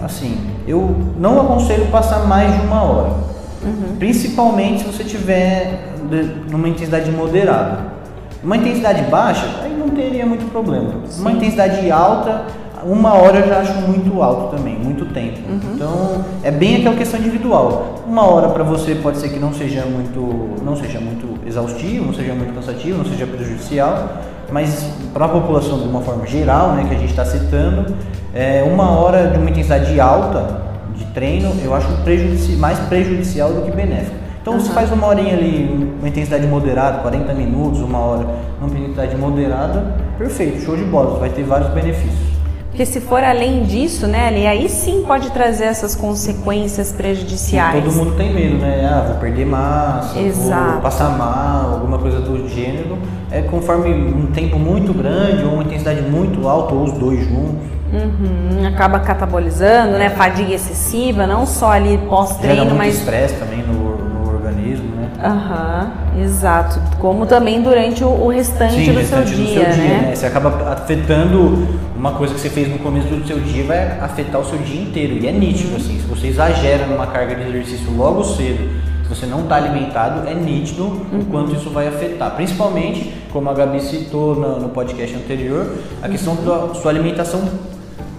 assim, 0.03 0.39
eu 0.67 0.95
não 1.19 1.41
aconselho 1.41 1.87
passar 1.87 2.27
mais 2.27 2.53
de 2.55 2.67
uma 2.67 2.83
hora. 2.83 3.11
Uhum. 3.65 3.97
Principalmente 3.99 4.83
se 4.83 4.87
você 4.87 5.05
tiver 5.05 5.95
numa 6.51 6.69
intensidade 6.69 7.11
moderada. 7.11 7.97
Uma 8.45 8.57
intensidade 8.57 9.03
baixa, 9.11 9.47
aí 9.63 9.75
não 9.77 9.89
teria 9.89 10.25
muito 10.27 10.49
problema. 10.53 10.93
Sim. 11.09 11.23
Uma 11.23 11.33
intensidade 11.33 11.91
alta, 11.91 12.45
uma 12.87 13.15
hora 13.15 13.41
eu 13.41 13.49
já 13.49 13.59
acho 13.59 13.75
muito 13.81 14.23
alto 14.23 14.57
também, 14.57 14.79
muito 14.79 15.05
tempo. 15.07 15.39
Uhum. 15.49 15.75
Então 15.75 16.25
é 16.43 16.51
bem 16.51 16.77
aquela 16.77 16.95
questão 16.95 17.19
individual. 17.19 18.05
Uma 18.07 18.25
hora 18.31 18.49
para 18.51 18.63
você 18.63 18.95
pode 18.95 19.19
ser 19.19 19.31
que 19.31 19.39
não 19.39 19.53
seja 19.53 19.85
muito, 19.85 20.63
não 20.63 20.77
seja 20.77 21.01
muito 21.01 21.41
exaustivo, 21.47 22.07
não 22.07 22.15
seja 22.15 22.33
muito 22.35 22.55
cansativo, 22.55 22.99
não 22.99 23.05
seja 23.05 23.27
prejudicial, 23.27 24.09
mas 24.53 24.89
para 25.13 25.25
a 25.25 25.29
população 25.29 25.79
de 25.81 25.89
uma 25.89 26.01
forma 26.01 26.27
geral, 26.27 26.73
né, 26.73 26.85
que 26.89 26.95
a 26.95 26.99
gente 26.99 27.11
está 27.11 27.25
citando, 27.25 27.95
é, 28.33 28.63
uma 28.63 28.91
hora 28.91 29.31
de 29.31 29.39
uma 29.39 29.51
intensidade 29.51 29.99
alta 29.99 30.65
de 30.95 31.05
treino 31.07 31.53
eu 31.63 31.75
acho 31.75 31.89
prejudici 32.05 32.53
mais 32.53 32.79
prejudicial 32.81 33.53
do 33.53 33.63
que 33.63 33.71
benéfico. 33.71 34.17
Então 34.41 34.55
uhum. 34.55 34.61
se 34.61 34.71
faz 34.71 34.93
uma 34.93 35.09
horinha 35.09 35.35
ali, 35.35 35.93
uma 35.99 36.09
intensidade 36.09 36.47
moderada, 36.47 36.99
40 36.99 37.35
minutos, 37.35 37.81
uma 37.81 37.99
hora, 37.99 38.27
uma 38.61 38.69
intensidade 38.69 39.17
moderada, 39.17 39.97
perfeito, 40.17 40.61
show 40.61 40.77
de 40.77 40.85
bola, 40.85 41.19
vai 41.19 41.31
ter 41.31 41.43
vários 41.43 41.69
benefícios. 41.71 42.36
Porque 42.77 42.85
se 42.85 43.01
for 43.01 43.25
além 43.25 43.63
disso, 43.63 44.07
né, 44.07 44.29
ali, 44.29 44.47
aí 44.47 44.69
sim 44.69 45.03
pode 45.07 45.31
trazer 45.31 45.65
essas 45.65 45.95
consequências 45.95 46.93
prejudiciais. 46.93 47.83
todo 47.83 47.91
mundo 47.91 48.15
tem 48.19 48.35
medo, 48.35 48.59
né? 48.59 48.87
Ah, 48.87 49.03
vou 49.09 49.17
perder 49.17 49.47
massa, 49.47 50.19
Exato. 50.21 50.73
vou 50.73 50.81
passar 50.83 51.09
mal, 51.17 51.73
alguma 51.73 51.99
coisa 51.99 52.21
do 52.21 52.47
gênero. 52.47 52.99
É 53.31 53.41
conforme 53.41 53.89
um 53.95 54.27
tempo 54.27 54.59
muito 54.59 54.93
grande 54.93 55.43
ou 55.43 55.55
uma 55.55 55.63
intensidade 55.63 56.03
muito 56.03 56.47
alta, 56.47 56.75
ou 56.75 56.85
os 56.85 56.93
dois 56.93 57.21
juntos. 57.21 57.65
Uhum, 57.91 58.67
acaba 58.69 59.01
catabolizando, 59.01 59.93
né? 59.93 60.11
Fadiga 60.11 60.53
excessiva, 60.53 61.27
não 61.27 61.47
só 61.47 61.73
ali 61.73 61.97
pós-treino, 62.07 62.75
mas. 62.75 62.99
estresse 62.99 63.37
também 63.37 63.63
no, 63.63 63.97
no 63.97 64.35
organismo, 64.35 64.85
né? 64.97 65.09
Aham, 65.25 65.93
exato. 66.23 66.81
Como 66.99 67.27
também 67.27 67.63
durante 67.63 68.03
o, 68.05 68.09
o 68.09 68.29
restante, 68.29 68.75
Sim, 68.75 68.93
do, 68.93 68.99
restante 68.99 69.29
seu 69.31 69.39
do 69.39 69.45
dia, 69.45 69.65
seu 69.65 69.73
dia, 69.75 69.85
né? 69.85 70.07
né? 70.09 70.15
Você 70.15 70.27
acaba 70.27 70.73
afetando 70.73 71.67
uma 71.97 72.13
coisa 72.13 72.35
que 72.35 72.41
você 72.41 72.51
fez 72.51 72.69
no 72.69 72.79
começo 72.79 73.09
do 73.09 73.27
seu 73.27 73.39
dia, 73.41 73.65
vai 73.65 73.99
afetar 74.01 74.41
o 74.41 74.45
seu 74.45 74.59
dia 74.59 74.81
inteiro. 74.81 75.15
E 75.23 75.27
é 75.27 75.33
nítido, 75.33 75.71
Uhum. 75.71 75.77
assim, 75.77 75.99
se 76.01 76.07
você 76.07 76.27
exagera 76.29 76.87
numa 76.87 77.07
carga 77.07 77.35
de 77.35 77.43
exercício 77.49 77.91
logo 77.97 78.23
cedo, 78.25 78.69
se 79.03 79.09
você 79.09 79.27
não 79.27 79.41
está 79.43 79.57
alimentado, 79.57 80.29
é 80.29 80.35
nítido 80.35 80.85
Uhum. 80.85 81.21
o 81.21 81.25
quanto 81.27 81.55
isso 81.55 81.71
vai 81.71 81.87
afetar. 81.89 82.35
Principalmente, 82.35 83.13
como 83.33 83.49
a 83.51 83.55
Gabi 83.55 83.81
citou 83.81 84.35
no, 84.35 84.61
no 84.61 84.69
podcast 84.71 85.15
anterior, 85.17 85.75
a 86.03 86.09
questão 86.09 86.35
Uhum. 86.35 86.69
da 86.69 86.75
sua 86.75 86.91
alimentação 86.91 87.43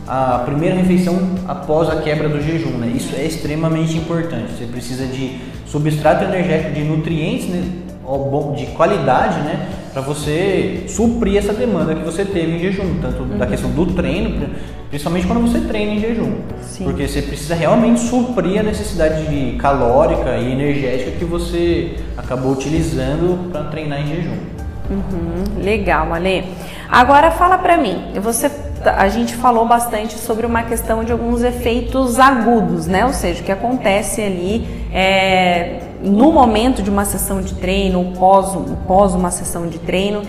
a 0.09 0.43
primeira 0.45 0.73
refeição 0.73 1.19
após 1.49 1.89
a 1.89 1.97
quebra 1.97 2.29
do 2.29 2.41
jejum, 2.41 2.77
né? 2.77 2.89
Isso 2.95 3.13
é 3.13 3.25
extremamente 3.25 3.97
importante. 3.97 4.53
Você 4.57 4.63
precisa 4.65 5.05
de 5.05 5.37
substrato 5.65 6.23
energético, 6.23 6.73
de 6.75 6.83
nutrientes 6.85 7.49
né? 7.49 7.61
De 8.55 8.67
qualidade, 8.67 9.39
né? 9.41 9.67
Para 9.91 10.01
você 10.01 10.85
suprir 10.87 11.37
essa 11.37 11.53
demanda 11.53 11.93
que 11.93 12.03
você 12.03 12.23
teve 12.23 12.55
em 12.55 12.59
jejum, 12.59 12.99
tanto 13.01 13.23
da 13.23 13.45
questão 13.45 13.69
do 13.71 13.87
treino, 13.87 14.49
principalmente 14.89 15.27
quando 15.27 15.41
você 15.41 15.59
treina 15.61 15.93
em 15.93 15.99
jejum, 15.99 16.35
Sim. 16.61 16.85
porque 16.85 17.07
você 17.07 17.21
precisa 17.21 17.55
realmente 17.55 17.99
suprir 17.99 18.59
a 18.59 18.63
necessidade 18.63 19.27
de 19.27 19.57
calórica 19.57 20.37
e 20.37 20.51
energética 20.51 21.11
que 21.11 21.25
você 21.25 21.95
acabou 22.15 22.53
utilizando 22.53 23.51
para 23.51 23.65
treinar 23.65 24.01
em 24.01 24.07
jejum. 24.07 24.37
Uhum, 24.89 25.61
legal, 25.61 26.13
Ale. 26.13 26.45
Agora 26.89 27.31
fala 27.31 27.57
pra 27.57 27.75
mim, 27.75 28.13
você, 28.21 28.49
a 28.85 29.09
gente 29.09 29.35
falou 29.35 29.67
bastante 29.67 30.17
sobre 30.17 30.45
uma 30.45 30.63
questão 30.63 31.03
de 31.03 31.11
alguns 31.11 31.43
efeitos 31.43 32.19
agudos, 32.19 32.87
né? 32.87 33.05
Ou 33.05 33.11
seja, 33.11 33.41
o 33.41 33.43
que 33.43 33.51
acontece 33.51 34.21
ali 34.21 34.65
é, 34.93 35.79
no 36.01 36.31
momento 36.31 36.81
de 36.81 36.89
uma 36.89 37.05
sessão 37.05 37.41
de 37.41 37.53
treino, 37.55 38.13
pós, 38.17 38.57
pós 38.87 39.13
uma 39.13 39.31
sessão 39.31 39.67
de 39.67 39.79
treino. 39.79 40.21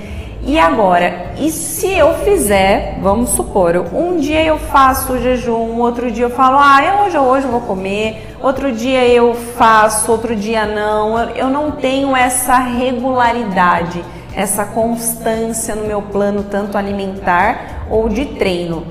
E 0.43 0.59
agora, 0.59 1.33
e 1.39 1.51
se 1.51 1.93
eu 1.93 2.15
fizer, 2.15 2.99
vamos 3.03 3.31
supor, 3.31 3.85
um 3.93 4.17
dia 4.17 4.43
eu 4.45 4.57
faço 4.57 5.13
o 5.13 5.21
jejum, 5.21 5.79
outro 5.79 6.11
dia 6.11 6.25
eu 6.25 6.31
falo, 6.31 6.57
ah, 6.59 6.83
eu 6.83 7.05
hoje, 7.05 7.19
hoje 7.19 7.47
eu 7.47 7.51
vou 7.51 7.61
comer, 7.61 8.37
outro 8.41 8.73
dia 8.73 9.07
eu 9.07 9.35
faço, 9.35 10.11
outro 10.11 10.35
dia 10.35 10.65
não, 10.65 11.19
eu 11.31 11.51
não 11.51 11.73
tenho 11.73 12.17
essa 12.17 12.57
regularidade, 12.57 14.03
essa 14.35 14.65
constância 14.65 15.75
no 15.75 15.85
meu 15.85 16.01
plano, 16.01 16.45
tanto 16.45 16.79
alimentar 16.79 17.87
ou 17.91 18.09
de 18.09 18.25
treino. 18.25 18.87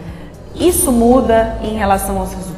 Isso 0.54 0.92
muda 0.92 1.58
em 1.63 1.78
relação 1.78 2.20
aos 2.20 2.34
resultados? 2.34 2.57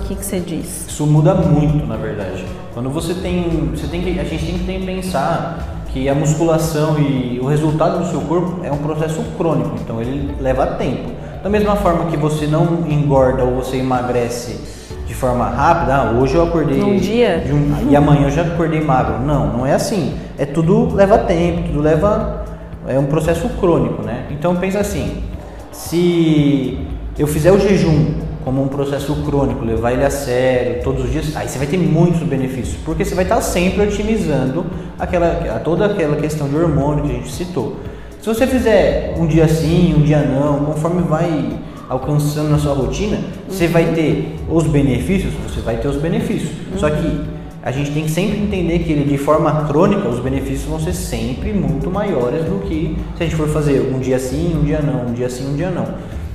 O 0.00 0.02
que, 0.06 0.14
que 0.16 0.24
você 0.24 0.40
diz? 0.40 0.86
Isso 0.88 1.06
muda 1.06 1.34
muito, 1.34 1.86
na 1.86 1.96
verdade. 1.96 2.44
Quando 2.74 2.90
você 2.90 3.14
tem, 3.14 3.70
você 3.74 3.86
tem 3.86 4.00
que, 4.02 4.18
a 4.18 4.24
gente 4.24 4.64
tem 4.64 4.80
que 4.80 4.86
pensar 4.86 5.84
que 5.92 6.08
a 6.08 6.14
musculação 6.14 6.98
e 6.98 7.38
o 7.42 7.46
resultado 7.46 7.98
do 7.98 8.06
seu 8.10 8.20
corpo 8.22 8.60
é 8.64 8.72
um 8.72 8.78
processo 8.78 9.22
crônico, 9.36 9.76
então 9.80 10.00
ele 10.00 10.34
leva 10.40 10.66
tempo. 10.66 11.10
Da 11.42 11.50
mesma 11.50 11.76
forma 11.76 12.06
que 12.06 12.16
você 12.16 12.46
não 12.46 12.86
engorda 12.88 13.44
ou 13.44 13.56
você 13.56 13.76
emagrece 13.76 14.58
de 15.06 15.14
forma 15.14 15.44
rápida, 15.48 15.94
ah, 15.96 16.10
hoje 16.18 16.34
eu 16.34 16.44
acordei 16.44 16.78
Num 16.78 16.96
dia? 16.96 17.44
um- 17.52 17.90
e 17.90 17.96
amanhã 17.96 18.24
eu 18.24 18.30
já 18.30 18.42
acordei 18.42 18.80
magro. 18.80 19.18
Não, 19.20 19.46
não 19.58 19.66
é 19.66 19.74
assim. 19.74 20.14
É 20.38 20.46
tudo 20.46 20.94
leva 20.94 21.18
tempo, 21.18 21.64
tudo 21.68 21.80
leva 21.80 22.44
é 22.86 22.98
um 22.98 23.06
processo 23.06 23.48
crônico, 23.60 24.02
né? 24.02 24.26
Então 24.30 24.56
pensa 24.56 24.80
assim, 24.80 25.22
se 25.70 26.78
eu 27.18 27.26
fizer 27.26 27.52
o 27.52 27.58
jejum 27.58 28.14
como 28.44 28.62
um 28.62 28.68
processo 28.68 29.14
crônico, 29.24 29.64
levar 29.64 29.92
ele 29.92 30.04
a 30.04 30.10
sério 30.10 30.82
todos 30.82 31.04
os 31.04 31.10
dias, 31.10 31.36
aí 31.36 31.48
você 31.48 31.58
vai 31.58 31.66
ter 31.66 31.78
muitos 31.78 32.22
benefícios, 32.22 32.76
porque 32.84 33.04
você 33.04 33.14
vai 33.14 33.24
estar 33.24 33.40
sempre 33.40 33.82
otimizando 33.82 34.66
aquela, 34.98 35.60
toda 35.60 35.86
aquela 35.86 36.16
questão 36.16 36.48
de 36.48 36.56
hormônio 36.56 37.04
que 37.04 37.10
a 37.10 37.14
gente 37.14 37.32
citou. 37.32 37.76
Se 38.20 38.26
você 38.28 38.46
fizer 38.46 39.14
um 39.18 39.26
dia 39.26 39.48
sim, 39.48 39.94
um 39.98 40.02
dia 40.02 40.22
não, 40.22 40.64
conforme 40.64 41.02
vai 41.02 41.58
alcançando 41.88 42.50
na 42.50 42.58
sua 42.58 42.72
rotina, 42.72 43.18
você 43.48 43.66
vai 43.66 43.86
ter 43.92 44.36
os 44.48 44.64
benefícios, 44.64 45.32
você 45.46 45.60
vai 45.60 45.76
ter 45.76 45.88
os 45.88 45.96
benefícios. 45.96 46.50
Só 46.76 46.88
que 46.88 47.20
a 47.62 47.70
gente 47.70 47.92
tem 47.92 48.04
que 48.04 48.10
sempre 48.10 48.38
entender 48.38 48.80
que 48.80 48.94
de 48.94 49.18
forma 49.18 49.66
crônica, 49.66 50.08
os 50.08 50.18
benefícios 50.18 50.64
vão 50.64 50.80
ser 50.80 50.92
sempre 50.92 51.52
muito 51.52 51.90
maiores 51.90 52.44
do 52.44 52.60
que 52.66 52.96
se 53.16 53.22
a 53.22 53.26
gente 53.26 53.36
for 53.36 53.48
fazer 53.48 53.92
um 53.94 54.00
dia 54.00 54.18
sim, 54.18 54.56
um 54.56 54.64
dia 54.64 54.80
não, 54.80 55.10
um 55.10 55.12
dia 55.12 55.28
sim, 55.28 55.52
um 55.52 55.56
dia 55.56 55.70
não. 55.70 55.86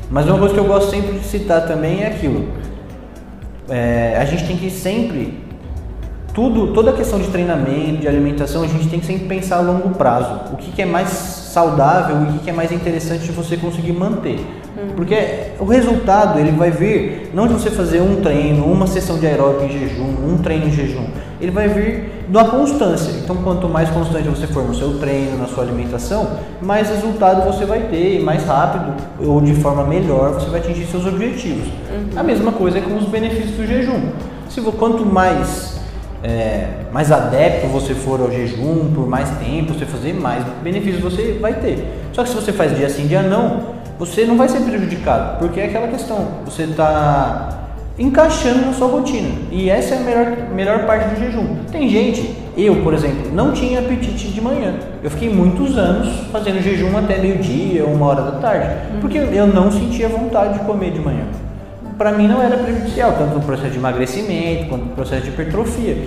Mas 0.10 0.26
uma 0.28 0.38
coisa 0.38 0.54
que 0.54 0.60
eu 0.60 0.66
gosto 0.66 0.90
sempre 0.90 1.20
de 1.20 1.26
citar 1.26 1.68
também 1.68 2.04
é 2.04 2.08
aquilo. 2.08 2.48
É, 3.70 4.18
a 4.18 4.26
gente 4.26 4.46
tem 4.48 4.56
que 4.56 4.70
sempre 4.70 5.46
tudo, 6.34 6.74
toda 6.74 6.92
a 6.92 6.94
questão 6.94 7.20
de 7.20 7.28
treinamento, 7.28 7.98
de 8.02 8.08
alimentação, 8.08 8.64
a 8.64 8.68
gente 8.68 8.88
tem 8.88 9.00
que 9.00 9.06
sempre 9.06 9.28
pensar 9.28 9.58
a 9.58 9.62
longo 9.62 9.90
prazo. 9.96 10.54
O 10.54 10.58
que, 10.58 10.72
que 10.72 10.82
é 10.82 10.86
mais 10.86 11.37
saudável 11.58 12.18
e 12.18 12.38
o 12.38 12.40
que, 12.40 12.52
é 12.52 12.54
mais 12.54 12.72
interessante 12.72 13.24
de 13.24 13.32
você 13.32 13.58
conseguir 13.58 13.92
manter. 13.92 14.40
Porque 14.96 15.54
o 15.60 15.66
resultado 15.66 16.40
ele 16.40 16.52
vai 16.52 16.70
vir 16.70 17.32
não 17.34 17.48
de 17.48 17.54
você 17.54 17.72
fazer 17.72 18.00
um 18.00 18.22
treino, 18.22 18.64
uma 18.66 18.86
sessão 18.86 19.18
de 19.18 19.26
aeróbico 19.26 19.64
em 19.64 19.70
jejum, 19.72 20.04
um 20.04 20.38
treino 20.38 20.68
em 20.68 20.72
jejum. 20.72 21.06
Ele 21.42 21.50
vai 21.50 21.68
vir 21.68 22.26
da 22.30 22.46
constância. 22.46 23.12
Então, 23.24 23.38
quanto 23.38 23.68
mais 23.68 23.90
constante 23.90 24.28
você 24.28 24.46
for 24.46 24.64
no 24.64 24.76
seu 24.76 25.00
treino, 25.00 25.36
na 25.36 25.48
sua 25.48 25.64
alimentação, 25.64 26.30
mais 26.62 26.90
resultado 26.90 27.52
você 27.52 27.66
vai 27.66 27.80
ter, 27.82 28.20
e 28.20 28.24
mais 28.24 28.46
rápido 28.46 28.94
ou 29.20 29.42
de 29.42 29.56
forma 29.56 29.84
melhor 29.84 30.34
você 30.34 30.50
vai 30.52 30.60
atingir 30.60 30.86
seus 30.86 31.08
objetivos. 31.08 31.68
A 32.16 32.22
mesma 32.22 32.52
coisa 32.52 32.78
é 32.78 32.82
com 32.82 32.96
os 32.98 33.06
benefícios 33.06 33.58
do 33.58 33.66
jejum. 33.66 34.12
Se 34.48 34.62
quanto 34.62 35.04
mais 35.04 35.77
é, 36.24 36.68
mais 36.92 37.12
adepto 37.12 37.68
você 37.68 37.94
for 37.94 38.20
ao 38.20 38.32
jejum, 38.32 38.92
por 38.94 39.08
mais 39.08 39.30
tempo 39.38 39.74
você 39.74 39.86
fazer, 39.86 40.14
mais 40.14 40.44
benefícios 40.64 41.02
você 41.02 41.38
vai 41.40 41.54
ter. 41.54 41.86
Só 42.14 42.24
que 42.24 42.30
se 42.30 42.36
você 42.36 42.52
faz 42.52 42.76
dia 42.76 42.90
sim, 42.90 43.08
dia 43.08 43.22
não, 43.22 43.76
você 44.00 44.26
não 44.26 44.38
vai 44.38 44.50
ser 44.50 44.62
prejudicado, 44.62 45.40
porque 45.40 45.60
é 45.60 45.66
aquela 45.66 45.88
questão, 45.88 46.28
você 46.46 46.64
está 46.64 47.50
encaixando 47.98 48.66
na 48.66 48.74
sua 48.74 48.88
rotina. 48.88 49.30
E 49.52 49.70
essa 49.70 49.96
é 49.96 49.98
a 49.98 50.02
melhor, 50.02 50.38
melhor 50.54 50.86
parte 50.86 51.16
do 51.16 51.20
jejum. 51.20 51.56
Tem 51.72 51.90
gente, 51.90 52.36
eu, 52.56 52.84
por 52.84 52.94
exemplo, 52.94 53.32
não 53.34 53.52
tinha 53.52 53.80
apetite 53.80 54.28
de 54.28 54.40
manhã. 54.40 54.76
Eu 55.04 55.10
fiquei 55.10 55.30
muitos 55.30 55.78
anos 55.78 56.28
fazendo 56.32 56.62
jejum 56.62 56.96
até 56.96 57.18
meio-dia, 57.18 57.86
uma 57.86 58.06
hora 58.06 58.22
da 58.22 58.32
tarde, 58.34 59.00
porque 59.02 59.18
eu 59.18 59.48
não 59.48 59.72
sentia 59.72 60.08
vontade 60.08 60.60
de 60.60 60.66
comer 60.66 60.92
de 60.92 61.00
manhã 61.00 61.26
para 61.98 62.12
mim 62.12 62.28
não 62.28 62.42
era 62.42 62.58
prejudicial, 62.58 63.14
tanto 63.14 63.36
no 63.36 63.42
processo 63.42 63.72
de 63.72 63.78
emagrecimento 63.78 64.70
quanto 64.70 64.86
no 64.86 64.92
processo 64.94 65.24
de 65.24 65.30
hipertrofia. 65.30 65.98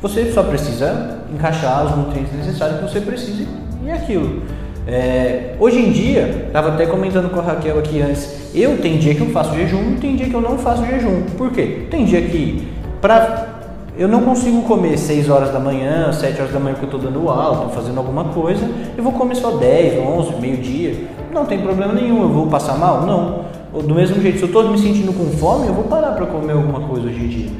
Você 0.00 0.32
só 0.32 0.42
precisa 0.42 1.20
encaixar 1.32 1.86
os 1.86 1.96
nutrientes 1.96 2.32
necessários 2.34 2.80
que 2.80 2.84
você 2.84 3.00
precisa 3.00 3.46
e 3.84 3.88
é 3.88 3.94
aquilo. 3.94 4.42
É, 4.86 5.54
hoje 5.60 5.78
em 5.78 5.92
dia, 5.92 6.46
estava 6.46 6.70
até 6.70 6.86
comentando 6.86 7.30
com 7.30 7.38
a 7.38 7.42
Raquel 7.42 7.78
aqui 7.78 8.02
antes, 8.02 8.50
eu 8.52 8.78
tem 8.78 8.98
dia 8.98 9.14
que 9.14 9.20
eu 9.20 9.30
faço 9.30 9.54
jejum, 9.54 9.94
tem 10.00 10.16
dia 10.16 10.28
que 10.28 10.34
eu 10.34 10.40
não 10.40 10.58
faço 10.58 10.84
jejum. 10.84 11.22
Por 11.38 11.52
quê? 11.52 11.86
Tem 11.88 12.04
dia 12.04 12.20
que 12.20 12.68
pra, 13.00 13.46
eu 13.96 14.08
não 14.08 14.22
consigo 14.22 14.62
comer 14.62 14.98
6 14.98 15.28
horas 15.30 15.52
da 15.52 15.60
manhã, 15.60 16.12
7 16.12 16.40
horas 16.40 16.52
da 16.52 16.58
manhã 16.58 16.74
que 16.74 16.82
eu 16.82 16.86
estou 16.86 17.00
dando 17.00 17.28
aula, 17.28 17.66
estou 17.66 17.70
fazendo 17.70 17.98
alguma 17.98 18.24
coisa, 18.24 18.68
eu 18.96 19.04
vou 19.04 19.12
comer 19.12 19.36
só 19.36 19.52
10, 19.52 20.00
11, 20.00 20.34
meio-dia. 20.40 20.96
Não 21.32 21.46
tem 21.46 21.60
problema 21.60 21.92
nenhum, 21.92 22.22
eu 22.22 22.28
vou 22.28 22.48
passar 22.48 22.76
mal? 22.76 23.06
Não. 23.06 23.61
Do 23.72 23.94
mesmo 23.94 24.20
jeito, 24.20 24.36
se 24.36 24.44
eu 24.44 24.48
estou 24.48 24.68
me 24.70 24.78
sentindo 24.78 25.12
com 25.14 25.24
fome, 25.38 25.66
eu 25.66 25.72
vou 25.72 25.84
parar 25.84 26.12
para 26.12 26.26
comer 26.26 26.52
alguma 26.52 26.80
coisa 26.86 27.06
hoje 27.06 27.24
em 27.24 27.28
dia. 27.28 27.50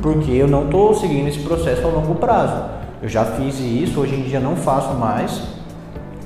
Porque 0.00 0.30
eu 0.30 0.48
não 0.48 0.64
estou 0.64 0.94
seguindo 0.94 1.28
esse 1.28 1.40
processo 1.40 1.86
a 1.86 1.90
longo 1.90 2.14
prazo. 2.14 2.64
Eu 3.02 3.08
já 3.08 3.24
fiz 3.24 3.60
isso, 3.60 4.00
hoje 4.00 4.14
em 4.14 4.22
dia 4.22 4.40
não 4.40 4.56
faço 4.56 4.94
mais, 4.94 5.42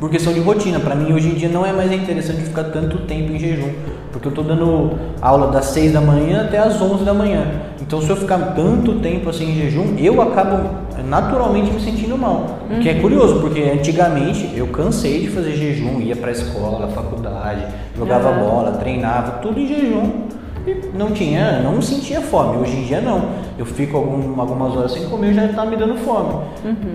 por 0.02 0.10
questão 0.10 0.32
de 0.32 0.40
rotina. 0.40 0.80
Para 0.80 0.96
mim, 0.96 1.12
hoje 1.12 1.28
em 1.28 1.34
dia 1.34 1.48
não 1.48 1.64
é 1.64 1.72
mais 1.72 1.92
interessante 1.92 2.42
ficar 2.42 2.64
tanto 2.64 2.98
tempo 3.06 3.32
em 3.32 3.38
jejum, 3.38 3.70
porque 4.10 4.26
eu 4.26 4.30
estou 4.30 4.42
dando 4.42 4.98
aula 5.20 5.46
das 5.52 5.66
6 5.66 5.92
da 5.92 6.00
manhã 6.00 6.44
até 6.44 6.58
as 6.58 6.82
11 6.82 7.04
da 7.04 7.14
manhã. 7.14 7.46
Então, 7.80 8.02
se 8.02 8.10
eu 8.10 8.16
ficar 8.16 8.52
tanto 8.56 8.94
tempo 8.98 9.30
assim 9.30 9.52
em 9.52 9.54
jejum, 9.54 9.94
eu 9.96 10.20
acabo 10.20 10.68
naturalmente 11.04 11.70
me 11.70 11.80
sentindo 11.80 12.18
mal. 12.18 12.58
O 12.68 12.80
que 12.80 12.88
é 12.88 12.94
curioso, 12.94 13.38
porque 13.38 13.60
antigamente 13.62 14.50
eu 14.56 14.66
cansei 14.66 15.20
de 15.20 15.28
fazer 15.28 15.54
jejum, 15.54 16.00
ia 16.00 16.16
para 16.16 16.30
a 16.30 16.32
escola, 16.32 16.88
faculdade, 16.88 17.64
jogava 17.96 18.30
Aham. 18.30 18.40
bola, 18.40 18.72
treinava, 18.72 19.38
tudo 19.38 19.60
em 19.60 19.68
jejum. 19.68 20.31
E 20.66 20.96
não 20.96 21.10
tinha, 21.10 21.60
não 21.60 21.82
sentia 21.82 22.20
fome. 22.20 22.58
Hoje 22.58 22.76
em 22.76 22.82
dia 22.84 23.00
não. 23.00 23.30
Eu 23.58 23.66
fico 23.66 23.96
algum- 23.96 24.40
algumas 24.40 24.76
horas 24.76 24.92
sem 24.92 25.04
comer 25.06 25.32
e 25.32 25.34
já 25.34 25.46
está 25.46 25.66
me 25.66 25.76
dando 25.76 25.96
fome. 25.96 26.44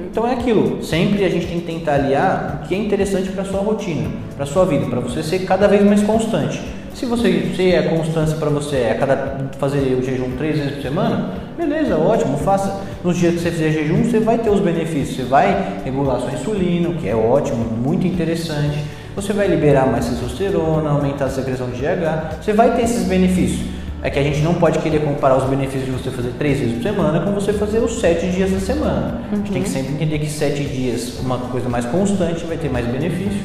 Então 0.10 0.26
é 0.28 0.34
aquilo. 0.34 0.82
Sempre 0.84 1.26
a 1.26 1.30
gente 1.30 1.48
tem 1.48 1.60
que 1.60 1.66
tentar 1.66 1.96
aliar 1.96 2.62
o 2.64 2.68
que 2.68 2.74
é 2.74 2.78
interessante 2.78 3.30
para 3.30 3.44
sua 3.44 3.60
rotina, 3.60 4.10
para 4.36 4.46
sua 4.46 4.66
vida, 4.66 4.86
para 4.86 5.00
você 5.02 5.22
ser 5.22 5.40
cada 5.40 5.68
vez 5.68 5.84
mais 5.84 6.02
constante. 6.04 6.62
Se 6.94 7.06
você 7.06 7.52
se 7.56 7.76
a 7.76 7.90
constância 7.90 8.38
para 8.38 8.50
você 8.50 8.78
é 8.78 8.94
cada 9.00 9.50
fazer 9.60 9.96
o 10.00 10.04
jejum 10.04 10.32
três 10.36 10.58
vezes 10.58 10.74
por 10.76 10.82
semana, 10.82 11.30
beleza, 11.56 11.96
ótimo, 11.96 12.38
faça. 12.38 12.82
Nos 13.04 13.18
dias 13.18 13.36
que 13.36 13.40
você 13.42 13.52
fizer 13.52 13.72
jejum, 13.72 14.04
você 14.04 14.20
vai 14.20 14.40
ter 14.40 14.50
os 14.50 14.60
benefícios. 14.60 15.18
Você 15.18 15.24
vai 15.24 15.80
regular 15.86 16.20
sua 16.22 16.32
insulina, 16.32 16.90
o 16.90 16.96
que 16.96 17.08
é 17.08 17.16
ótimo, 17.16 17.64
muito 17.66 18.08
interessante. 18.08 18.80
Você 19.18 19.34
vai 19.34 19.48
liberar 19.48 19.88
mais 19.88 20.06
testosterona, 20.06 20.92
aumentar 20.92 21.26
a 21.26 21.30
secreção 21.32 21.72
de 21.72 21.82
GH, 21.82 22.38
você 22.40 22.54
vai 22.54 22.76
ter 22.76 22.84
esses 22.84 23.08
benefícios. 23.08 23.68
É 24.04 24.12
que 24.12 24.20
a 24.20 24.22
gente 24.22 24.42
não 24.42 24.54
pode 24.54 24.78
querer 24.78 25.00
comparar 25.04 25.38
os 25.38 25.46
benefícios 25.46 25.86
de 25.86 25.92
você 25.92 26.12
fazer 26.12 26.34
três 26.38 26.60
vezes 26.60 26.76
por 26.76 26.84
semana 26.84 27.20
com 27.22 27.32
você 27.32 27.52
fazer 27.52 27.80
os 27.80 28.00
sete 28.00 28.30
dias 28.30 28.52
da 28.52 28.60
semana. 28.60 29.20
Uhum. 29.24 29.34
A 29.34 29.36
gente 29.38 29.52
tem 29.52 29.64
que 29.64 29.70
sempre 29.70 29.94
entender 29.94 30.20
que 30.20 30.30
sete 30.30 30.64
dias, 30.64 31.18
uma 31.20 31.40
coisa 31.40 31.68
mais 31.68 31.84
constante, 31.86 32.46
vai 32.46 32.58
ter 32.58 32.70
mais 32.70 32.86
benefício. 32.86 33.42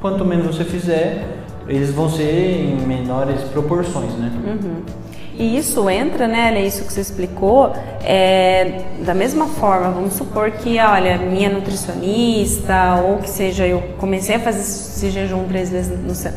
Quanto 0.00 0.24
menos 0.24 0.46
você 0.46 0.64
fizer, 0.64 1.22
eles 1.68 1.90
vão 1.90 2.08
ser 2.08 2.62
em 2.62 2.86
menores 2.86 3.42
proporções, 3.52 4.14
né? 4.14 4.32
Uhum. 4.42 5.03
E 5.36 5.56
isso 5.58 5.90
entra, 5.90 6.28
né, 6.28 6.52
é 6.54 6.64
isso 6.64 6.84
que 6.84 6.92
você 6.92 7.00
explicou, 7.00 7.72
é, 8.04 8.82
da 9.00 9.14
mesma 9.14 9.46
forma, 9.46 9.90
vamos 9.90 10.14
supor 10.14 10.52
que, 10.52 10.78
olha, 10.78 11.18
minha 11.18 11.50
nutricionista, 11.50 13.02
ou 13.04 13.18
que 13.18 13.28
seja, 13.28 13.66
eu 13.66 13.82
comecei 13.98 14.36
a 14.36 14.38
fazer 14.38 14.60
esse 14.60 15.10
jejum 15.10 15.44
três 15.44 15.70
vezes 15.70 15.92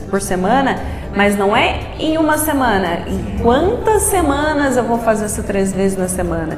por 0.09 0.19
semana, 0.19 0.81
mas 1.15 1.37
não 1.37 1.55
é 1.55 1.79
em 1.99 2.17
uma 2.17 2.37
semana. 2.39 3.03
Em 3.07 3.37
quantas 3.43 4.03
semanas 4.03 4.77
eu 4.77 4.83
vou 4.83 4.97
fazer 4.97 5.27
isso 5.27 5.43
três 5.43 5.71
vezes 5.71 5.97
na 5.97 6.07
semana? 6.07 6.57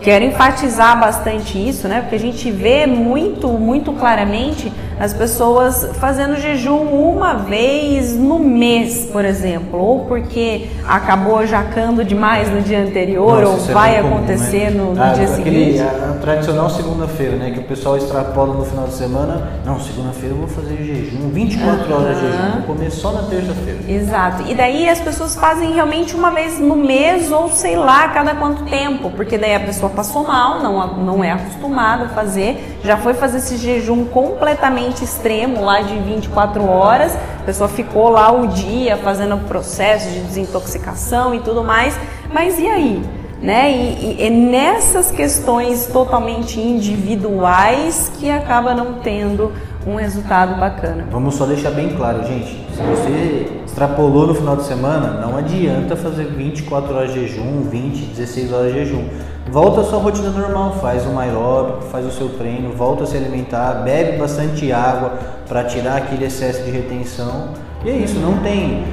Quero 0.00 0.24
enfatizar 0.24 0.98
bastante 0.98 1.58
isso, 1.58 1.88
né? 1.88 2.00
Porque 2.00 2.16
a 2.16 2.20
gente 2.20 2.50
vê 2.50 2.86
muito, 2.86 3.48
muito 3.48 3.92
claramente 3.92 4.72
as 4.98 5.12
pessoas 5.12 5.90
fazendo 5.98 6.36
jejum 6.40 6.78
uma 6.78 7.34
vez 7.34 8.16
no 8.16 8.38
mês, 8.38 9.08
por 9.12 9.24
exemplo, 9.24 9.78
ou 9.78 10.06
porque 10.06 10.68
acabou 10.88 11.46
jacando 11.46 12.02
demais 12.02 12.50
no 12.50 12.62
dia 12.62 12.80
anterior, 12.80 13.42
Nossa, 13.42 13.64
ou 13.64 13.70
é 13.70 13.74
vai 13.74 13.96
é 13.96 14.00
acontecer 14.00 14.72
comum, 14.72 14.78
né? 14.78 14.84
no, 14.84 14.94
no 14.94 15.02
ah, 15.02 15.12
dia 15.12 15.24
aquele, 15.24 15.66
seguinte. 15.66 15.80
A, 15.80 16.10
a 16.12 16.14
tradicional 16.14 16.70
segunda-feira, 16.70 17.36
né? 17.36 17.50
Que 17.50 17.58
o 17.58 17.64
pessoal 17.64 17.98
extrapola 17.98 18.54
no 18.54 18.64
final 18.64 18.86
de 18.86 18.94
semana. 18.94 19.60
Não, 19.66 19.78
segunda-feira 19.80 20.34
eu 20.34 20.38
vou 20.38 20.48
fazer 20.48 20.76
jejum, 20.76 21.28
24 21.28 21.86
uhum. 21.86 22.00
horas 22.00 22.16
de 22.16 22.22
jejum, 22.22 22.52
vou 22.52 22.62
comer 22.62 22.90
só 22.90 23.12
na 23.12 23.22
terça-feira. 23.24 23.78
Exato. 23.86 24.44
E 24.48 24.54
daí 24.54 24.88
as 24.88 25.00
pessoas 25.00 25.36
fazem 25.36 25.72
realmente 25.74 26.16
uma 26.16 26.30
vez 26.30 26.58
no 26.58 26.74
mês, 26.74 27.30
ou 27.30 27.50
sei 27.50 27.76
lá, 27.76 28.08
cada 28.08 28.34
quanto 28.34 28.64
tempo, 28.64 29.10
porque 29.10 29.36
daí 29.36 29.54
a 29.54 29.60
pessoa 29.60 29.85
passou 29.90 30.26
mal, 30.26 30.60
não, 30.60 30.96
não 30.98 31.24
é 31.24 31.32
acostumada 31.32 32.04
a 32.04 32.08
fazer, 32.08 32.78
já 32.84 32.96
foi 32.96 33.14
fazer 33.14 33.38
esse 33.38 33.56
jejum 33.56 34.04
completamente 34.04 35.04
extremo 35.04 35.64
lá 35.64 35.82
de 35.82 35.96
24 35.98 36.64
horas, 36.68 37.16
a 37.16 37.44
pessoa 37.44 37.68
ficou 37.68 38.08
lá 38.08 38.32
o 38.32 38.48
dia 38.48 38.96
fazendo 38.96 39.36
processo 39.46 40.10
de 40.10 40.20
desintoxicação 40.20 41.34
e 41.34 41.40
tudo 41.40 41.62
mais, 41.62 41.98
mas 42.32 42.58
e 42.58 42.66
aí? 42.66 43.02
Né? 43.40 43.70
E, 43.70 44.16
e, 44.18 44.26
é 44.26 44.30
nessas 44.30 45.10
questões 45.10 45.86
totalmente 45.86 46.58
individuais 46.58 48.10
que 48.18 48.30
acaba 48.30 48.74
não 48.74 48.94
tendo 48.94 49.52
um 49.86 49.94
resultado 49.94 50.58
bacana. 50.58 51.06
Vamos 51.10 51.34
só 51.34 51.46
deixar 51.46 51.70
bem 51.70 51.90
claro, 51.90 52.24
gente. 52.26 52.66
Se 52.74 52.82
você 52.82 53.62
extrapolou 53.64 54.26
no 54.26 54.34
final 54.34 54.56
de 54.56 54.64
semana, 54.64 55.20
não 55.20 55.36
adianta 55.36 55.94
fazer 55.94 56.24
24 56.24 56.94
horas 56.94 57.12
de 57.12 57.28
jejum, 57.28 57.62
20, 57.62 58.06
16 58.06 58.52
horas 58.52 58.72
de 58.72 58.78
jejum. 58.80 59.04
Volta 59.50 59.80
à 59.80 59.84
sua 59.84 59.98
rotina 60.00 60.30
normal, 60.30 60.76
faz 60.80 61.06
um 61.06 61.18
aeróbico, 61.18 61.82
faz 61.84 62.04
o 62.04 62.10
seu 62.10 62.28
treino, 62.30 62.72
volta 62.72 63.04
a 63.04 63.06
se 63.06 63.16
alimentar, 63.16 63.82
bebe 63.84 64.18
bastante 64.18 64.72
água 64.72 65.12
para 65.48 65.64
tirar 65.64 65.98
aquele 65.98 66.24
excesso 66.24 66.64
de 66.64 66.70
retenção. 66.70 67.50
E 67.84 67.90
é 67.90 67.96
isso, 67.96 68.18
não 68.18 68.38
tem. 68.38 68.84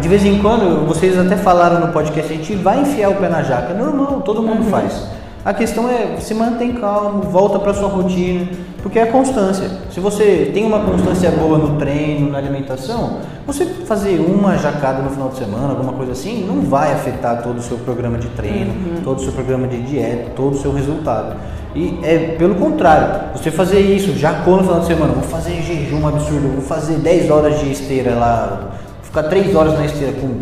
De 0.00 0.08
vez 0.08 0.24
em 0.24 0.38
quando, 0.38 0.86
vocês 0.86 1.18
até 1.18 1.36
falaram 1.36 1.80
no 1.80 1.92
podcast, 1.92 2.32
a 2.32 2.36
gente 2.36 2.54
vai 2.54 2.80
enfiar 2.80 3.10
o 3.10 3.16
pé 3.16 3.28
na 3.28 3.42
jaca. 3.42 3.72
É 3.72 3.76
normal, 3.76 4.22
todo 4.22 4.42
mundo 4.42 4.64
uhum. 4.64 4.70
faz. 4.70 5.06
A 5.42 5.54
questão 5.54 5.88
é 5.88 6.20
se 6.20 6.34
mantém 6.34 6.74
calmo, 6.74 7.22
volta 7.22 7.58
para 7.58 7.72
sua 7.72 7.88
rotina, 7.88 8.46
porque 8.82 8.98
é 8.98 9.04
a 9.04 9.06
constância. 9.06 9.70
Se 9.90 9.98
você 9.98 10.50
tem 10.52 10.66
uma 10.66 10.80
constância 10.80 11.30
boa 11.30 11.56
no 11.56 11.78
treino, 11.78 12.30
na 12.30 12.36
alimentação, 12.36 13.20
você 13.46 13.64
fazer 13.64 14.20
uma 14.20 14.58
jacada 14.58 15.02
no 15.02 15.08
final 15.08 15.30
de 15.30 15.38
semana, 15.38 15.70
alguma 15.70 15.94
coisa 15.94 16.12
assim, 16.12 16.44
não 16.46 16.60
vai 16.60 16.92
afetar 16.92 17.42
todo 17.42 17.56
o 17.56 17.62
seu 17.62 17.78
programa 17.78 18.18
de 18.18 18.28
treino, 18.28 18.70
uhum. 18.70 19.02
todo 19.02 19.18
o 19.18 19.22
seu 19.22 19.32
programa 19.32 19.66
de 19.66 19.80
dieta, 19.80 20.30
todo 20.36 20.54
o 20.54 20.58
seu 20.58 20.74
resultado. 20.74 21.36
E 21.74 21.98
é 22.02 22.36
pelo 22.38 22.56
contrário, 22.56 23.30
você 23.34 23.50
fazer 23.50 23.80
isso, 23.80 24.12
jacou 24.18 24.58
no 24.58 24.64
final 24.64 24.80
de 24.80 24.86
semana, 24.86 25.12
vou 25.14 25.22
fazer 25.22 25.62
jejum 25.62 26.06
absurdo, 26.06 26.52
vou 26.52 26.62
fazer 26.62 26.96
10 26.96 27.30
horas 27.30 27.60
de 27.60 27.70
esteira 27.70 28.14
lá, 28.14 28.72
ficar 29.02 29.22
3 29.22 29.54
horas 29.54 29.72
na 29.72 29.86
esteira 29.86 30.12
com. 30.20 30.40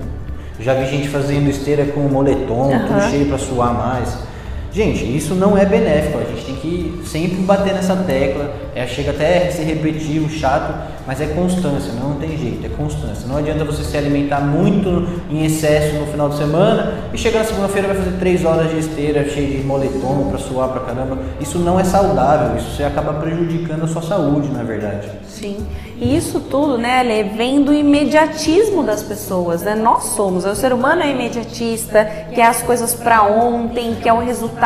Já 0.58 0.74
vi 0.74 0.86
gente 0.86 1.08
fazendo 1.08 1.48
esteira 1.48 1.86
com 1.86 2.00
moletom, 2.00 2.72
uhum. 2.72 2.86
tudo 2.88 3.00
cheio 3.10 3.26
para 3.26 3.38
suar 3.38 3.72
mais. 3.72 4.26
Gente, 4.70 5.04
isso 5.16 5.34
não 5.34 5.56
é 5.56 5.64
benéfico, 5.64 6.18
a 6.18 6.24
gente 6.24 6.44
tem 6.44 6.54
que 6.56 7.02
sempre 7.06 7.36
bater 7.38 7.72
nessa 7.72 7.96
tecla, 7.96 8.52
é, 8.74 8.86
chega 8.86 9.12
até 9.12 9.48
a 9.48 9.52
ser 9.52 9.62
repetitivo, 9.62 10.28
chato, 10.28 10.74
mas 11.06 11.22
é 11.22 11.26
constância, 11.28 11.92
não 11.94 12.16
tem 12.16 12.36
jeito, 12.36 12.66
é 12.66 12.68
constância. 12.68 13.26
Não 13.26 13.38
adianta 13.38 13.64
você 13.64 13.82
se 13.82 13.96
alimentar 13.96 14.40
muito 14.40 15.08
em 15.30 15.44
excesso 15.44 15.96
no 15.96 16.06
final 16.06 16.28
de 16.28 16.36
semana 16.36 16.94
e 17.14 17.18
chegar 17.18 17.40
na 17.40 17.44
segunda-feira 17.46 17.88
vai 17.88 17.96
fazer 17.96 18.18
três 18.18 18.44
horas 18.44 18.70
de 18.70 18.78
esteira 18.78 19.26
cheio 19.28 19.58
de 19.58 19.66
moletom 19.66 20.28
para 20.28 20.38
suar 20.38 20.68
pra 20.68 20.80
caramba. 20.80 21.18
Isso 21.40 21.58
não 21.58 21.80
é 21.80 21.84
saudável, 21.84 22.58
isso 22.58 22.76
você 22.76 22.84
acaba 22.84 23.14
prejudicando 23.14 23.84
a 23.84 23.88
sua 23.88 24.02
saúde, 24.02 24.48
na 24.48 24.62
verdade. 24.62 25.08
Sim, 25.26 25.66
e 25.98 26.14
isso 26.14 26.40
tudo, 26.40 26.76
né, 26.76 27.02
Lê, 27.02 27.24
vem 27.24 27.62
do 27.62 27.72
imediatismo 27.72 28.82
das 28.82 29.02
pessoas, 29.02 29.62
né? 29.62 29.74
Nós 29.74 30.04
somos, 30.04 30.44
o 30.44 30.54
ser 30.54 30.72
humano 30.72 31.02
é 31.02 31.10
imediatista, 31.10 32.04
quer 32.34 32.46
as 32.46 32.60
coisas 32.60 32.94
para 32.94 33.22
ontem, 33.22 33.96
quer 34.02 34.12
o 34.12 34.18
resultado 34.18 34.57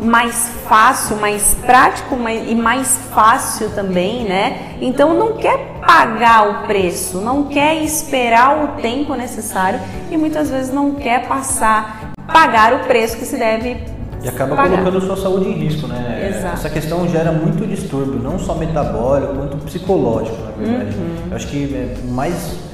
mais 0.00 0.50
fácil, 0.68 1.16
mais 1.16 1.54
prático 1.64 2.16
e 2.46 2.54
mais 2.54 2.96
fácil 3.14 3.70
também, 3.70 4.24
né? 4.24 4.76
Então 4.80 5.14
não 5.14 5.34
quer 5.34 5.58
pagar 5.86 6.48
o 6.48 6.66
preço, 6.66 7.20
não 7.20 7.44
quer 7.44 7.82
esperar 7.82 8.64
o 8.64 8.80
tempo 8.80 9.14
necessário 9.14 9.80
e 10.10 10.16
muitas 10.16 10.50
vezes 10.50 10.72
não 10.72 10.94
quer 10.94 11.26
passar, 11.26 12.12
pagar 12.26 12.74
o 12.74 12.78
preço 12.80 13.16
que 13.16 13.24
se 13.24 13.36
deve 13.36 13.76
e 14.22 14.28
acaba 14.28 14.56
pagar. 14.56 14.82
colocando 14.82 15.00
sua 15.00 15.16
saúde 15.16 15.48
em 15.48 15.52
risco, 15.52 15.86
né? 15.86 16.30
Exato. 16.30 16.54
Essa 16.54 16.70
questão 16.70 17.08
gera 17.08 17.30
muito 17.30 17.66
distúrbio, 17.66 18.18
não 18.20 18.38
só 18.38 18.54
metabólico, 18.54 19.34
quanto 19.34 19.56
psicológico, 19.58 20.36
na 20.42 20.50
verdade. 20.50 20.96
Uhum. 20.96 21.16
Eu 21.30 21.36
acho 21.36 21.46
que 21.46 21.74
é 21.74 22.08
mais 22.08 22.66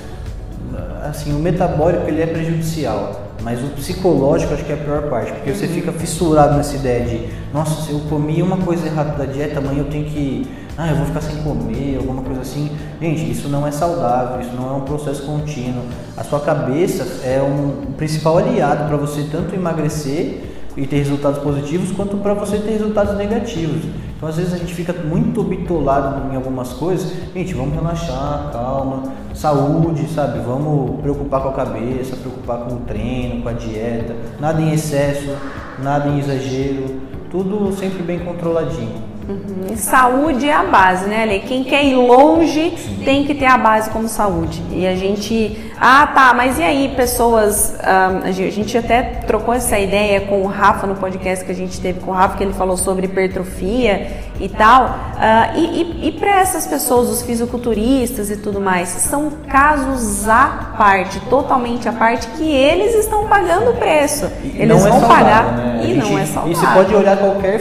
assim, 1.03 1.35
o 1.35 1.39
metabólico 1.39 2.09
ele 2.09 2.23
é 2.23 2.27
prejudicial, 2.27 3.22
mas 3.43 3.63
o 3.63 3.69
psicológico 3.69 4.55
acho 4.55 4.65
que 4.65 4.73
é 4.73 4.75
a 4.75 4.79
pior 4.79 5.03
parte, 5.11 5.33
porque 5.33 5.51
uhum. 5.51 5.57
você 5.57 5.69
fica 5.69 5.93
fissurado 5.93 6.57
nessa 6.57 6.77
ideia 6.77 7.05
de, 7.05 7.29
nossa, 7.53 7.83
se 7.83 7.93
eu 7.93 8.01
comi 8.09 8.43
uma 8.43 8.59
coisa 8.59 8.87
errada 8.87 9.17
da 9.17 9.25
dieta, 9.25 9.59
amanhã 9.59 9.81
eu 9.81 9.91
tenho 9.91 10.05
que 10.05 10.47
ah, 10.77 10.89
eu 10.89 10.97
vou 10.97 11.07
ficar 11.07 11.21
sem 11.21 11.37
comer, 11.43 11.99
alguma 11.99 12.23
coisa 12.23 12.41
assim. 12.41 12.71
Gente, 13.01 13.31
isso 13.31 13.49
não 13.49 13.67
é 13.67 13.71
saudável, 13.71 14.41
isso 14.41 14.53
não 14.57 14.71
é 14.71 14.73
um 14.73 14.81
processo 14.81 15.23
contínuo. 15.23 15.85
A 16.17 16.25
sua 16.25 16.41
cabeça 16.41 17.27
é 17.27 17.43
um 17.43 17.93
principal 17.93 18.39
aliado 18.39 18.89
para 18.89 18.97
você 18.97 19.27
tanto 19.31 19.55
emagrecer 19.55 20.41
e 20.75 20.87
ter 20.87 20.97
resultados 20.97 21.41
positivos, 21.41 21.93
quanto 21.93 22.17
para 22.17 22.33
você 22.33 22.57
ter 22.57 22.71
resultados 22.71 23.17
negativos. 23.19 23.83
Então, 24.23 24.31
às 24.31 24.37
vezes 24.37 24.55
a 24.55 24.57
gente 24.57 24.73
fica 24.73 24.93
muito 24.93 25.43
bitolado 25.43 26.33
em 26.33 26.37
algumas 26.37 26.73
coisas. 26.75 27.13
Gente, 27.35 27.55
vamos 27.55 27.75
relaxar, 27.75 28.51
calma, 28.53 29.03
saúde, 29.35 30.07
sabe? 30.07 30.39
Vamos 30.39 31.01
preocupar 31.01 31.43
com 31.43 31.49
a 31.49 31.53
cabeça, 31.53 32.15
preocupar 32.15 32.59
com 32.59 32.77
o 32.77 32.79
treino, 32.83 33.43
com 33.43 33.49
a 33.49 33.53
dieta. 33.53 34.15
Nada 34.39 34.63
em 34.63 34.73
excesso, 34.73 35.37
nada 35.83 36.09
em 36.09 36.21
exagero, 36.21 37.01
tudo 37.33 37.73
sempre 37.73 38.01
bem 38.05 38.21
controladinho. 38.21 39.12
Uhum. 39.33 39.77
Saúde 39.77 40.49
é 40.49 40.53
a 40.53 40.65
base, 40.65 41.07
né, 41.07 41.23
Ale? 41.23 41.41
Quem 41.41 41.65
quer 41.65 41.85
ir 41.85 41.95
longe 41.95 42.75
Sim. 42.77 43.03
tem 43.05 43.25
que 43.25 43.35
ter 43.35 43.47
a 43.47 43.57
base 43.57 43.91
como 43.91 44.09
saúde. 44.09 44.63
E 44.71 44.87
a 44.87 44.95
gente. 44.95 45.73
Ah, 45.81 46.07
tá, 46.07 46.35
mas 46.35 46.59
e 46.59 46.63
aí, 46.63 46.93
pessoas. 46.95 47.75
Um, 47.81 48.29
a 48.29 48.33
gente 48.33 48.77
até 48.77 49.03
trocou 49.03 49.55
essa 49.55 49.79
ideia 49.79 50.21
com 50.23 50.43
o 50.43 50.47
Rafa 50.47 50.87
no 50.87 50.95
podcast 50.97 51.45
que 51.45 51.51
a 51.51 51.55
gente 51.55 51.81
teve 51.81 52.01
com 52.01 52.11
o 52.11 52.15
Rafa, 52.15 52.37
que 52.37 52.45
ele 52.45 52.53
falou 52.53 52.77
sobre 52.77 53.07
hipertrofia 53.07 54.32
e 54.43 54.49
tal. 54.49 54.87
Uh, 54.87 55.57
e 55.57 55.63
e, 55.63 56.09
e 56.09 56.13
para 56.13 56.41
essas 56.41 56.67
pessoas, 56.67 57.09
os 57.09 57.23
fisiculturistas 57.23 58.29
e 58.29 58.37
tudo 58.37 58.61
mais, 58.61 58.89
são 58.89 59.31
casos 59.49 60.29
à 60.29 60.73
parte, 60.77 61.21
totalmente 61.31 61.89
à 61.89 61.93
parte, 61.93 62.27
que 62.37 62.45
eles 62.45 62.95
estão 62.97 63.29
pagando 63.29 63.71
o 63.71 63.75
preço. 63.75 64.27
Eles 64.43 64.85
é 64.85 64.89
vão 64.89 65.01
saudável, 65.01 65.09
pagar. 65.09 65.53
Né? 65.53 65.81
E 65.85 65.95
gente, 65.95 66.11
não 66.11 66.19
é 66.19 66.27
saudável. 66.27 66.53
E 66.53 66.57
você 66.57 66.67
pode 66.67 66.95
olhar 66.95 67.17
qualquer 67.17 67.61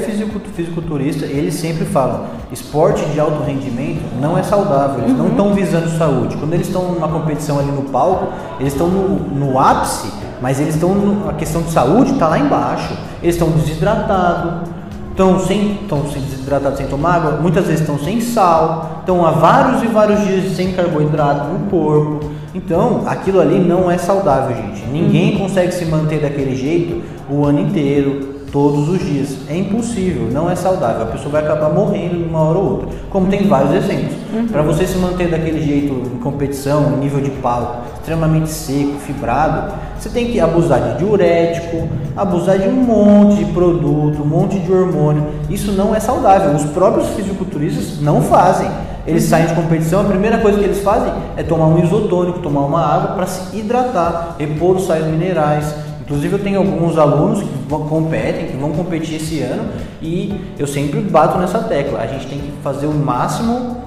fisiculturista, 0.55 1.25
eles 1.25 1.53
sempre 1.53 1.85
falam: 1.85 2.25
esporte 2.51 3.05
de 3.05 3.19
alto 3.19 3.43
rendimento 3.43 4.01
não 4.19 4.35
é 4.35 4.41
saudável, 4.41 5.03
eles 5.03 5.11
uhum. 5.11 5.17
não 5.17 5.27
estão 5.27 5.53
visando 5.53 5.87
saúde. 5.97 6.35
Quando 6.37 6.53
eles 6.53 6.65
estão 6.65 6.93
numa 6.93 7.07
competição 7.07 7.59
ali 7.59 7.71
no 7.71 7.83
palco, 7.83 8.33
eles 8.59 8.73
estão 8.73 8.87
no, 8.87 9.19
no 9.19 9.59
ápice, 9.59 10.11
mas 10.41 10.59
eles 10.59 10.73
estão. 10.73 11.29
A 11.29 11.33
questão 11.33 11.61
de 11.61 11.69
saúde 11.69 12.13
está 12.13 12.27
lá 12.27 12.39
embaixo. 12.39 12.97
Eles 13.21 13.35
estão 13.35 13.51
desidratados 13.51 14.80
estão 15.11 15.39
sem, 15.39 15.73
estão 15.81 16.05
sem 16.07 16.21
desidratados 16.21 16.77
sem 16.77 16.87
tomar 16.87 17.15
água, 17.15 17.31
muitas 17.41 17.65
vezes 17.65 17.81
estão 17.81 17.99
sem 17.99 18.19
sal, 18.19 18.97
estão 18.99 19.25
há 19.25 19.31
vários 19.31 19.83
e 19.83 19.87
vários 19.87 20.25
dias 20.25 20.55
sem 20.55 20.73
carboidrato 20.73 21.49
no 21.49 21.69
corpo. 21.69 22.31
Então, 22.53 23.03
aquilo 23.05 23.39
ali 23.39 23.59
não 23.59 23.89
é 23.89 23.97
saudável, 23.97 24.55
gente. 24.55 24.85
Ninguém 24.87 25.33
uhum. 25.33 25.41
consegue 25.41 25.73
se 25.73 25.85
manter 25.85 26.21
daquele 26.21 26.55
jeito 26.55 27.01
o 27.29 27.45
ano 27.45 27.61
inteiro, 27.61 28.30
todos 28.51 28.89
os 28.89 28.99
dias. 28.99 29.37
É 29.49 29.57
impossível, 29.57 30.29
não 30.31 30.49
é 30.49 30.55
saudável. 30.55 31.03
A 31.03 31.05
pessoa 31.05 31.31
vai 31.31 31.43
acabar 31.43 31.69
morrendo 31.69 32.17
de 32.17 32.23
uma 32.23 32.39
hora 32.39 32.57
ou 32.57 32.71
outra. 32.71 32.89
Como 33.09 33.27
tem 33.27 33.47
vários 33.47 33.73
exemplos. 33.73 34.15
Uhum. 34.33 34.47
Para 34.47 34.61
você 34.61 34.85
se 34.85 34.97
manter 34.97 35.29
daquele 35.29 35.61
jeito 35.61 35.93
em 35.93 36.19
competição, 36.19 36.97
nível 36.97 37.21
de 37.21 37.31
palco, 37.31 37.81
extremamente 37.95 38.49
seco, 38.49 38.99
fibrado, 38.99 39.73
você 39.97 40.09
tem 40.09 40.27
que 40.31 40.39
abusar 40.39 40.81
de 40.81 40.97
diurético, 40.99 41.87
abusar 42.15 42.57
de 42.59 42.67
um 42.67 42.73
monte 42.73 43.43
de 43.43 43.51
produto, 43.51 44.21
um 44.21 44.25
monte 44.25 44.59
de 44.59 44.71
hormônio. 44.71 45.27
Isso 45.49 45.71
não 45.71 45.95
é 45.95 45.99
saudável. 45.99 46.55
Os 46.55 46.65
próprios 46.65 47.09
fisiculturistas 47.09 48.01
não 48.01 48.21
fazem. 48.21 48.69
Eles 49.05 49.23
saem 49.23 49.47
de 49.47 49.55
competição, 49.55 50.01
a 50.01 50.03
primeira 50.03 50.37
coisa 50.37 50.59
que 50.59 50.63
eles 50.63 50.83
fazem 50.83 51.11
é 51.35 51.41
tomar 51.41 51.65
um 51.65 51.83
isotônico, 51.83 52.39
tomar 52.39 52.61
uma 52.61 52.85
água 52.85 53.15
para 53.15 53.25
se 53.25 53.57
hidratar, 53.57 54.35
repor 54.37 54.75
os 54.75 54.85
sais 54.85 55.03
minerais. 55.05 55.73
Inclusive 56.11 56.33
eu 56.33 56.43
tenho 56.43 56.57
alguns 56.57 56.97
alunos 56.97 57.41
que 57.41 57.49
competem, 57.87 58.47
que 58.47 58.57
vão 58.57 58.73
competir 58.73 59.15
esse 59.15 59.39
ano 59.39 59.69
e 60.01 60.35
eu 60.59 60.67
sempre 60.67 60.99
bato 60.99 61.37
nessa 61.37 61.59
tecla. 61.59 61.99
A 61.99 62.07
gente 62.07 62.27
tem 62.27 62.37
que 62.37 62.51
fazer 62.61 62.85
o 62.85 62.93
máximo, 62.93 63.77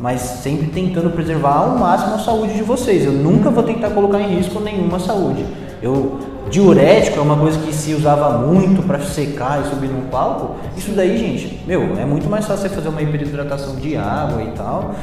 mas 0.00 0.22
sempre 0.22 0.68
tentando 0.68 1.10
preservar 1.10 1.56
ao 1.56 1.78
máximo 1.78 2.14
a 2.14 2.18
saúde 2.18 2.54
de 2.54 2.62
vocês. 2.62 3.04
Eu 3.04 3.12
nunca 3.12 3.50
vou 3.50 3.62
tentar 3.62 3.90
colocar 3.90 4.18
em 4.18 4.34
risco 4.34 4.60
nenhuma 4.60 4.98
saúde. 4.98 5.44
Eu 5.82 6.20
diurético 6.50 7.18
é 7.18 7.22
uma 7.22 7.36
coisa 7.36 7.58
que 7.58 7.74
se 7.74 7.92
usava 7.92 8.38
muito 8.38 8.82
para 8.82 9.00
secar 9.00 9.60
e 9.60 9.68
subir 9.68 9.88
num 9.88 10.08
palco. 10.08 10.54
Isso 10.78 10.92
daí, 10.92 11.18
gente, 11.18 11.62
meu, 11.66 11.98
é 11.98 12.06
muito 12.06 12.30
mais 12.30 12.46
fácil 12.46 12.66
você 12.66 12.74
fazer 12.74 12.88
uma 12.88 13.02
hiperidratação 13.02 13.76
de 13.76 13.94
água 13.94 14.42
e 14.42 14.52
tal. 14.52 14.94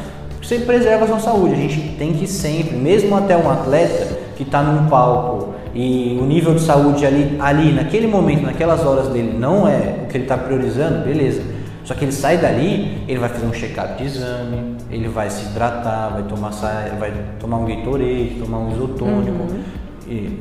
Você 0.41 0.57
preserva 0.57 1.05
a 1.05 1.07
sua 1.07 1.19
saúde. 1.19 1.53
A 1.53 1.57
gente 1.57 1.95
tem 1.99 2.13
que 2.13 2.25
sempre, 2.25 2.75
mesmo 2.75 3.15
até 3.15 3.37
um 3.37 3.51
atleta 3.51 4.17
que 4.35 4.41
está 4.41 4.63
num 4.63 4.89
palco 4.89 5.51
e 5.73 6.17
o 6.21 6.25
nível 6.25 6.53
de 6.53 6.61
saúde 6.61 7.05
ali, 7.05 7.37
ali, 7.39 7.71
naquele 7.71 8.07
momento, 8.07 8.43
naquelas 8.43 8.85
horas 8.85 9.07
dele, 9.07 9.35
não 9.37 9.67
é 9.67 10.03
o 10.03 10.07
que 10.07 10.17
ele 10.17 10.25
está 10.25 10.37
priorizando, 10.37 11.05
beleza. 11.05 11.41
Só 11.83 11.93
que 11.93 12.05
ele 12.05 12.11
sai 12.11 12.37
dali, 12.37 13.03
ele 13.07 13.19
vai 13.19 13.29
fazer 13.29 13.45
um 13.45 13.53
check-up 13.53 13.97
de 13.97 14.05
exame, 14.05 14.75
ele 14.89 15.07
vai 15.07 15.29
se 15.29 15.45
hidratar, 15.45 16.09
vai 16.13 16.23
tomar, 16.23 16.51
vai 16.99 17.11
tomar 17.39 17.57
um 17.57 17.65
Gatorade, 17.65 18.37
tomar 18.39 18.59
um 18.59 18.71
isotônico. 18.71 19.43
Uhum 19.43 19.81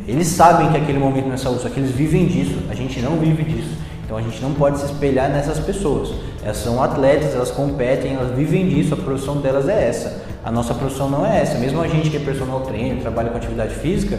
eles 0.07 0.27
sabem 0.27 0.71
que 0.71 0.77
aquele 0.77 0.99
momento 0.99 1.27
não 1.27 1.35
é 1.35 1.37
saúde, 1.37 1.63
só 1.63 1.69
que 1.69 1.79
eles 1.79 1.93
vivem 1.93 2.27
disso, 2.27 2.59
a 2.69 2.75
gente 2.75 3.01
não 3.01 3.17
vive 3.17 3.45
disso. 3.45 3.77
Então 4.05 4.17
a 4.17 4.23
gente 4.23 4.43
não 4.43 4.53
pode 4.53 4.81
se 4.81 4.87
espelhar 4.87 5.31
nessas 5.31 5.61
pessoas. 5.61 6.13
Elas 6.43 6.57
são 6.57 6.83
atletas, 6.83 7.33
elas 7.35 7.53
competem, 7.53 8.15
elas 8.15 8.35
vivem 8.35 8.69
disso, 8.69 8.95
a 8.95 8.97
profissão 8.97 9.37
delas 9.37 9.69
é 9.69 9.89
essa. 9.89 10.25
A 10.43 10.51
nossa 10.51 10.75
profissão 10.75 11.09
não 11.09 11.25
é 11.25 11.43
essa. 11.43 11.57
Mesmo 11.59 11.81
a 11.81 11.87
gente 11.87 12.11
que 12.11 12.17
é 12.17 12.21
personal 12.21 12.63
trainer, 12.63 13.01
trabalha 13.01 13.31
com 13.31 13.37
atividade 13.37 13.75
física, 13.77 14.19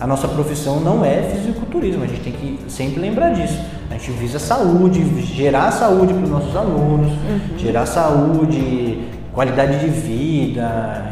a 0.00 0.06
nossa 0.06 0.28
profissão 0.28 0.80
não 0.80 1.04
é 1.04 1.22
fisiculturismo. 1.22 2.04
A 2.04 2.06
gente 2.06 2.20
tem 2.20 2.32
que 2.32 2.58
sempre 2.70 3.00
lembrar 3.00 3.30
disso. 3.30 3.58
A 3.90 3.94
gente 3.94 4.10
visa 4.12 4.38
saúde, 4.38 5.04
gerar 5.22 5.70
saúde 5.70 6.12
para 6.12 6.24
os 6.24 6.30
nossos 6.30 6.56
alunos, 6.56 7.12
uhum. 7.12 7.58
gerar 7.58 7.86
saúde, 7.86 9.00
qualidade 9.32 9.78
de 9.80 9.88
vida, 9.88 11.06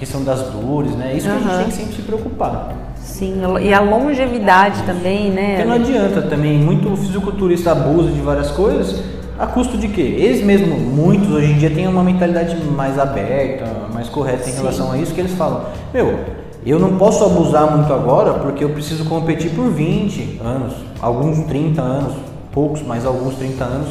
questão 0.00 0.24
das 0.24 0.40
dores, 0.50 0.96
né? 0.96 1.12
Isso 1.14 1.28
uhum. 1.28 1.38
que 1.38 1.48
a 1.48 1.50
gente 1.50 1.58
tem 1.58 1.66
que 1.66 1.72
sempre 1.74 1.96
se 1.96 2.02
preocupar. 2.02 2.72
Sim, 2.96 3.42
e 3.60 3.72
a 3.72 3.80
longevidade 3.80 4.82
também, 4.84 5.30
né? 5.30 5.56
Porque 5.56 5.68
não 5.68 5.74
adianta 5.74 6.22
também, 6.22 6.58
muito 6.58 6.96
fisiculturista 6.96 7.72
abusa 7.72 8.10
de 8.10 8.20
várias 8.20 8.50
coisas, 8.50 9.02
a 9.38 9.46
custo 9.46 9.76
de 9.76 9.88
quê? 9.88 10.00
Eles 10.00 10.42
mesmo, 10.42 10.78
muitos 10.78 11.30
hoje 11.30 11.52
em 11.52 11.58
dia 11.58 11.70
têm 11.70 11.86
uma 11.86 12.02
mentalidade 12.02 12.56
mais 12.56 12.98
aberta, 12.98 13.66
mais 13.92 14.08
correta 14.08 14.48
em 14.48 14.52
Sim. 14.52 14.58
relação 14.58 14.92
a 14.92 14.96
isso, 14.96 15.12
que 15.12 15.20
eles 15.20 15.32
falam, 15.32 15.66
meu, 15.92 16.18
eu 16.64 16.78
não 16.78 16.96
posso 16.96 17.24
abusar 17.24 17.74
muito 17.74 17.92
agora 17.92 18.34
porque 18.34 18.62
eu 18.62 18.70
preciso 18.70 19.04
competir 19.06 19.50
por 19.52 19.70
20 19.70 20.40
anos, 20.44 20.74
alguns 21.00 21.44
30 21.46 21.80
anos, 21.80 22.14
poucos, 22.52 22.82
mas 22.82 23.06
alguns 23.06 23.34
30 23.36 23.64
anos. 23.64 23.88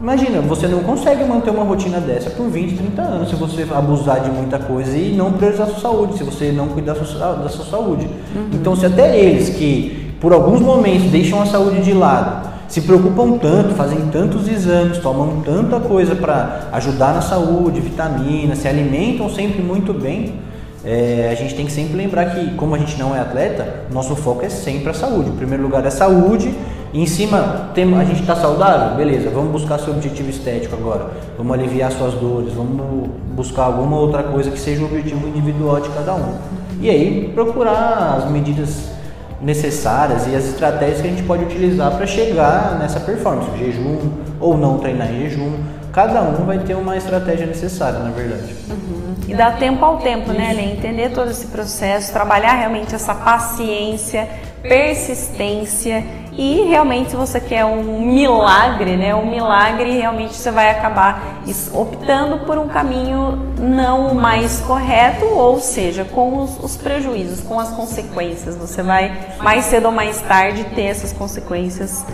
Imagina, 0.00 0.40
você 0.42 0.66
não 0.66 0.80
consegue 0.80 1.24
manter 1.24 1.50
uma 1.50 1.64
rotina 1.64 2.00
dessa 2.00 2.28
por 2.28 2.48
20, 2.50 2.76
30 2.76 3.02
anos 3.02 3.30
se 3.30 3.36
você 3.36 3.66
abusar 3.72 4.20
de 4.20 4.30
muita 4.30 4.58
coisa 4.58 4.96
e 4.96 5.14
não 5.14 5.32
priorizar 5.32 5.66
a 5.66 5.70
sua 5.70 5.80
saúde, 5.80 6.18
se 6.18 6.24
você 6.24 6.52
não 6.52 6.68
cuidar 6.68 6.94
da 6.94 7.04
sua, 7.04 7.32
da 7.34 7.48
sua 7.48 7.64
saúde. 7.64 8.06
Uhum. 8.34 8.48
Então, 8.52 8.76
se 8.76 8.84
até 8.84 9.18
eles 9.18 9.50
que 9.50 10.12
por 10.20 10.32
alguns 10.32 10.60
momentos 10.60 11.10
deixam 11.10 11.40
a 11.40 11.46
saúde 11.46 11.82
de 11.82 11.92
lado, 11.92 12.50
se 12.68 12.80
preocupam 12.80 13.38
tanto, 13.38 13.74
fazem 13.74 14.00
tantos 14.10 14.48
exames, 14.48 14.98
tomam 14.98 15.42
tanta 15.42 15.78
coisa 15.78 16.14
para 16.16 16.68
ajudar 16.72 17.14
na 17.14 17.22
saúde, 17.22 17.80
vitaminas, 17.80 18.58
se 18.58 18.66
alimentam 18.66 19.30
sempre 19.30 19.62
muito 19.62 19.94
bem, 19.94 20.34
é, 20.84 21.30
a 21.32 21.34
gente 21.34 21.54
tem 21.54 21.64
que 21.64 21.72
sempre 21.72 21.96
lembrar 21.96 22.26
que, 22.26 22.54
como 22.56 22.74
a 22.74 22.78
gente 22.78 22.98
não 22.98 23.16
é 23.16 23.20
atleta, 23.20 23.86
nosso 23.90 24.14
foco 24.14 24.44
é 24.44 24.48
sempre 24.48 24.90
a 24.90 24.94
saúde. 24.94 25.30
O 25.30 25.32
primeiro 25.32 25.62
lugar 25.62 25.84
é 25.86 25.90
saúde 25.90 26.54
e 26.92 27.02
em 27.02 27.06
cima, 27.06 27.70
tem, 27.74 27.92
a 27.98 28.04
gente 28.04 28.20
está 28.20 28.36
saudável? 28.36 28.96
Beleza, 28.96 29.30
vamos 29.30 29.50
buscar 29.50 29.78
seu 29.78 29.94
objetivo 29.94 30.30
estético 30.30 30.76
agora. 30.76 31.10
Vamos 31.36 31.52
aliviar 31.54 31.90
suas 31.90 32.14
dores, 32.14 32.52
vamos 32.52 33.08
buscar 33.34 33.64
alguma 33.64 33.96
outra 33.96 34.22
coisa 34.22 34.50
que 34.50 34.58
seja 34.58 34.82
o 34.82 34.84
objetivo 34.84 35.26
individual 35.26 35.80
de 35.80 35.88
cada 35.88 36.14
um. 36.14 36.34
E 36.80 36.90
aí, 36.90 37.32
procurar 37.34 38.18
as 38.18 38.30
medidas 38.30 38.90
necessárias 39.40 40.26
e 40.26 40.36
as 40.36 40.44
estratégias 40.44 41.00
que 41.00 41.08
a 41.08 41.10
gente 41.10 41.22
pode 41.22 41.44
utilizar 41.44 41.96
para 41.96 42.06
chegar 42.06 42.78
nessa 42.78 43.00
performance, 43.00 43.48
jejum 43.58 43.98
ou 44.40 44.56
não 44.56 44.78
treinar 44.78 45.10
em 45.12 45.22
jejum. 45.22 45.52
Cada 45.94 46.22
um 46.22 46.44
vai 46.44 46.58
ter 46.58 46.74
uma 46.74 46.96
estratégia 46.96 47.46
necessária, 47.46 48.00
na 48.00 48.10
verdade. 48.10 48.52
Uhum. 48.68 49.14
E 49.28 49.34
dá 49.34 49.52
tempo 49.52 49.84
ao 49.84 49.98
tempo, 49.98 50.32
né, 50.32 50.52
Lê? 50.52 50.62
Entender 50.62 51.10
todo 51.10 51.30
esse 51.30 51.46
processo, 51.46 52.12
trabalhar 52.12 52.54
realmente 52.54 52.94
essa 52.94 53.14
paciência, 53.14 54.28
persistência 54.60 56.04
e 56.36 56.62
realmente 56.62 57.10
se 57.10 57.16
você 57.16 57.38
quer 57.38 57.64
um 57.64 58.00
milagre, 58.00 58.96
né, 58.96 59.14
um 59.14 59.30
milagre 59.30 59.98
realmente 59.98 60.34
você 60.34 60.50
vai 60.50 60.70
acabar 60.70 61.42
optando 61.72 62.38
por 62.40 62.58
um 62.58 62.66
caminho 62.66 63.54
não 63.58 64.14
mais 64.14 64.60
correto, 64.60 65.26
ou 65.26 65.60
seja, 65.60 66.04
com 66.04 66.42
os, 66.42 66.58
os 66.58 66.76
prejuízos, 66.76 67.40
com 67.40 67.60
as 67.60 67.70
consequências. 67.70 68.56
Você 68.56 68.82
vai 68.82 69.12
mais 69.38 69.66
cedo 69.66 69.86
ou 69.86 69.92
mais 69.92 70.20
tarde 70.22 70.64
ter 70.74 70.86
essas 70.86 71.12
consequências 71.12 72.04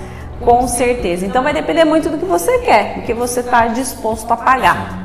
com 0.41 0.67
certeza. 0.67 1.27
Então 1.27 1.43
vai 1.43 1.53
depender 1.53 1.85
muito 1.85 2.09
do 2.09 2.19
que 2.19 2.25
você 2.25 2.59
quer, 2.59 2.97
do 2.97 3.03
que 3.03 3.15
você 3.15 3.41
está 3.41 3.67
disposto 3.69 4.31
a 4.33 4.37
pagar. 4.37 4.99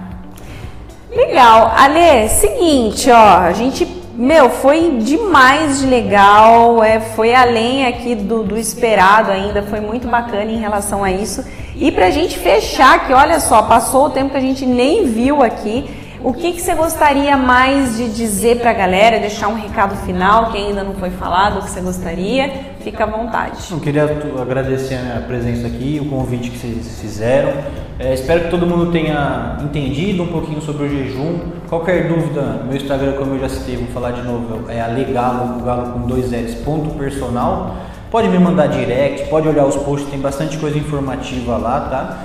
Legal. 1.11 1.73
Ale, 1.77 2.29
seguinte, 2.29 3.09
ó, 3.09 3.37
a 3.39 3.53
gente 3.53 3.85
meu, 4.17 4.49
foi 4.49 4.99
demais 5.01 5.79
de 5.79 5.87
legal, 5.87 6.81
é, 6.81 7.01
foi 7.01 7.35
além 7.35 7.85
aqui 7.85 8.15
do, 8.15 8.43
do 8.43 8.57
esperado 8.57 9.29
ainda, 9.29 9.61
foi 9.63 9.81
muito 9.81 10.07
bacana 10.07 10.49
em 10.49 10.57
relação 10.57 11.03
a 11.03 11.11
isso. 11.11 11.43
E 11.75 11.91
pra 11.91 12.09
gente 12.09 12.39
fechar, 12.39 13.05
que 13.05 13.11
olha 13.11 13.41
só, 13.41 13.63
passou 13.63 14.05
o 14.05 14.09
tempo 14.09 14.31
que 14.31 14.37
a 14.37 14.41
gente 14.41 14.65
nem 14.65 15.03
viu 15.03 15.43
aqui, 15.43 15.89
o 16.23 16.31
que, 16.31 16.53
que 16.53 16.61
você 16.61 16.73
gostaria 16.73 17.35
mais 17.35 17.97
de 17.97 18.07
dizer 18.07 18.59
para 18.59 18.69
a 18.69 18.73
galera, 18.73 19.19
deixar 19.19 19.49
um 19.49 19.55
recado 19.55 19.97
final 20.05 20.49
que 20.49 20.57
ainda 20.57 20.81
não 20.81 20.93
foi 20.93 21.09
falado, 21.09 21.59
o 21.59 21.61
que 21.63 21.69
você 21.69 21.81
gostaria? 21.81 22.74
Fica 22.85 23.03
à 23.03 23.07
vontade. 23.07 23.57
Eu 23.71 23.79
queria 23.79 24.03
agradecer 24.39 24.93
a 24.93 25.19
presença 25.21 25.65
aqui, 25.65 25.99
o 25.99 26.05
convite 26.07 26.51
que 26.51 26.57
vocês 26.59 26.99
fizeram. 27.01 27.51
É, 27.97 28.13
espero 28.13 28.41
que 28.41 28.51
todo 28.51 28.67
mundo 28.67 28.91
tenha 28.91 29.57
entendido 29.63 30.21
um 30.21 30.27
pouquinho 30.27 30.61
sobre 30.61 30.85
o 30.85 30.89
jejum. 30.89 31.39
Qualquer 31.67 32.07
dúvida, 32.07 32.61
meu 32.63 32.77
Instagram, 32.77 33.13
como 33.13 33.33
eu 33.33 33.39
já 33.39 33.49
citei, 33.49 33.75
vou 33.75 33.87
falar 33.87 34.11
de 34.11 34.21
novo, 34.21 34.69
é 34.69 34.79
alegalo, 34.81 35.63
galo 35.63 35.93
com 35.93 36.01
dois 36.01 36.31
L's, 36.31 36.53
ponto 36.63 36.91
personal. 36.91 37.75
Pode 38.11 38.29
me 38.29 38.37
mandar 38.37 38.67
direct, 38.67 39.29
pode 39.31 39.47
olhar 39.47 39.65
os 39.65 39.77
posts, 39.77 40.11
tem 40.11 40.19
bastante 40.19 40.55
coisa 40.59 40.77
informativa 40.77 41.57
lá, 41.57 41.79
tá? 41.89 42.19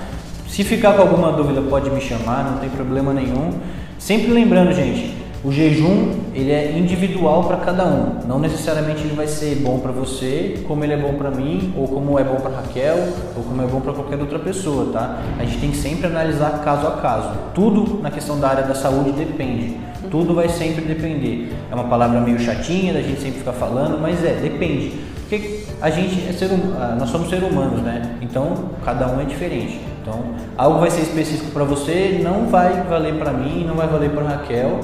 Se 0.46 0.62
ficar 0.62 0.92
com 0.92 1.00
alguma 1.00 1.32
dúvida, 1.32 1.62
pode 1.62 1.88
me 1.88 2.02
chamar, 2.02 2.44
não 2.44 2.58
tem 2.58 2.68
problema 2.68 3.14
nenhum. 3.14 3.54
Sempre 3.98 4.30
lembrando, 4.30 4.74
gente, 4.74 5.19
o 5.42 5.50
jejum 5.50 6.12
ele 6.34 6.52
é 6.52 6.76
individual 6.76 7.44
para 7.44 7.56
cada 7.58 7.86
um. 7.86 8.18
Não 8.26 8.38
necessariamente 8.38 9.02
ele 9.02 9.14
vai 9.14 9.26
ser 9.26 9.56
bom 9.56 9.78
para 9.78 9.90
você, 9.90 10.62
como 10.68 10.84
ele 10.84 10.92
é 10.92 10.96
bom 10.96 11.14
para 11.14 11.30
mim, 11.30 11.72
ou 11.76 11.88
como 11.88 12.18
é 12.18 12.24
bom 12.24 12.36
para 12.36 12.56
Raquel, 12.56 13.08
ou 13.36 13.42
como 13.42 13.62
é 13.62 13.66
bom 13.66 13.80
para 13.80 13.92
qualquer 13.94 14.20
outra 14.20 14.38
pessoa, 14.38 14.92
tá? 14.92 15.18
A 15.38 15.44
gente 15.44 15.58
tem 15.58 15.70
que 15.70 15.78
sempre 15.78 16.06
analisar 16.06 16.60
caso 16.62 16.86
a 16.86 16.92
caso. 16.92 17.30
Tudo 17.54 18.00
na 18.02 18.10
questão 18.10 18.38
da 18.38 18.48
área 18.48 18.64
da 18.64 18.74
saúde 18.74 19.12
depende. 19.12 19.76
Tudo 20.10 20.34
vai 20.34 20.48
sempre 20.48 20.84
depender. 20.84 21.52
É 21.70 21.74
uma 21.74 21.84
palavra 21.84 22.20
meio 22.20 22.38
chatinha 22.38 22.92
da 22.92 23.00
gente 23.00 23.20
sempre 23.20 23.38
ficar 23.38 23.52
falando, 23.52 23.98
mas 23.98 24.22
é, 24.24 24.34
depende. 24.34 24.92
Porque 25.20 25.64
a 25.80 25.88
gente 25.88 26.28
é 26.28 26.32
ser 26.32 26.50
hum, 26.52 26.74
ah, 26.78 26.96
nós 26.98 27.08
somos 27.08 27.30
seres 27.30 27.50
humanos, 27.50 27.80
né? 27.80 28.16
Então 28.20 28.70
cada 28.84 29.08
um 29.08 29.20
é 29.20 29.24
diferente. 29.24 29.80
Então, 30.02 30.18
algo 30.56 30.80
vai 30.80 30.90
ser 30.90 31.02
específico 31.02 31.50
para 31.50 31.62
você, 31.64 32.20
não 32.22 32.46
vai 32.46 32.82
valer 32.88 33.14
para 33.14 33.32
mim, 33.32 33.64
não 33.66 33.74
vai 33.74 33.86
valer 33.86 34.10
para 34.10 34.24
Raquel. 34.24 34.80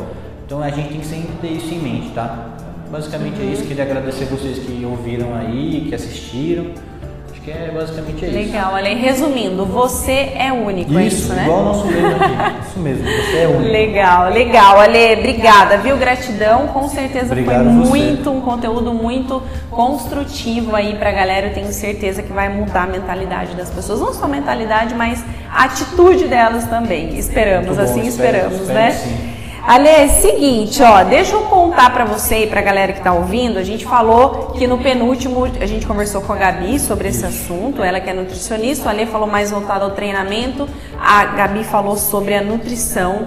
Então, 0.47 0.63
a 0.63 0.71
gente 0.71 0.89
tem 0.91 1.01
que 1.01 1.07
sempre 1.07 1.29
ter 1.43 1.49
isso 1.49 1.75
em 1.75 1.79
mente, 1.79 2.11
tá? 2.11 2.51
Basicamente 2.91 3.41
uhum. 3.41 3.49
é 3.49 3.53
isso. 3.53 3.65
Queria 3.65 3.83
agradecer 3.83 4.27
vocês 4.27 4.59
que 4.61 4.85
ouviram 4.89 5.35
aí, 5.35 5.87
que 5.89 5.95
assistiram. 5.95 6.67
Acho 7.33 7.41
que 7.41 7.51
é 7.51 7.73
basicamente 7.75 8.25
é 8.25 8.29
isso. 8.29 8.39
Legal, 8.39 8.75
Ale. 8.77 8.95
Resumindo, 8.95 9.67
você 9.67 10.33
é 10.37 10.53
único, 10.53 10.91
isso, 10.93 10.99
é 11.01 11.05
isso, 11.07 11.33
né? 11.33 11.43
igual 11.43 11.61
o 11.61 11.65
nosso 11.65 11.87
lema 11.89 12.17
aqui. 12.17 12.69
Isso 12.69 12.79
mesmo, 12.79 13.05
você 13.05 13.39
é 13.39 13.49
único. 13.49 13.73
Legal, 13.73 14.31
legal. 14.33 14.79
Ale, 14.81 15.15
obrigada, 15.15 15.79
viu? 15.79 15.97
Gratidão. 15.97 16.69
Com 16.69 16.89
certeza 16.89 17.27
Obrigado 17.27 17.65
foi 17.65 17.73
a 17.73 17.79
você. 17.79 17.89
muito, 17.89 18.31
um 18.31 18.41
conteúdo 18.41 18.95
muito 18.95 19.43
construtivo 19.69 20.77
aí 20.77 20.95
pra 20.95 21.11
galera. 21.11 21.49
Eu 21.49 21.55
tenho 21.55 21.73
certeza 21.73 22.23
que 22.23 22.33
vai 22.33 22.49
mudar 22.49 22.85
a 22.85 22.87
mentalidade 22.87 23.57
das 23.57 23.69
pessoas. 23.69 23.99
Não 24.01 24.15
só 24.15 24.27
a 24.27 24.29
mentalidade, 24.29 24.95
mas 24.95 25.25
a 25.51 25.65
atitude 25.65 26.29
delas 26.29 26.67
também. 26.69 27.19
Esperamos, 27.19 27.67
Muito 27.67 27.79
bom, 27.79 27.83
assim 27.85 28.07
espero- 28.07 28.37
esperamos, 28.37 28.61
espero 28.61 28.75
né? 28.79 28.91
sim. 28.93 29.36
Ale, 29.69 29.89
é 29.89 30.07
seguinte, 30.07 30.81
ó, 30.81 31.03
deixa 31.03 31.35
eu 31.35 31.43
contar 31.43 31.93
pra 31.93 32.05
você 32.05 32.45
e 32.45 32.47
pra 32.47 32.63
galera 32.63 32.93
que 32.93 33.01
tá 33.01 33.13
ouvindo. 33.13 33.59
A 33.59 33.65
gente 33.65 33.85
falou 33.85 34.53
que 34.53 34.65
no 34.65 34.79
penúltimo 34.79 35.45
a 35.45 35.67
gente 35.67 35.85
conversou 35.85 36.21
com 36.21 36.33
a 36.33 36.37
Gabi 36.37 36.79
sobre 36.79 37.09
esse 37.09 37.27
assunto, 37.27 37.83
ela 37.83 37.99
que 37.99 38.09
é 38.09 38.13
nutricionista, 38.13 38.87
o 38.87 38.89
Ale 38.89 39.07
falou 39.07 39.27
mais 39.27 39.51
voltado 39.51 39.85
ao 39.85 39.91
treinamento, 39.91 40.69
a 41.01 41.25
Gabi 41.25 41.65
falou 41.65 41.97
sobre 41.97 42.35
a 42.35 42.43
nutrição. 42.43 43.27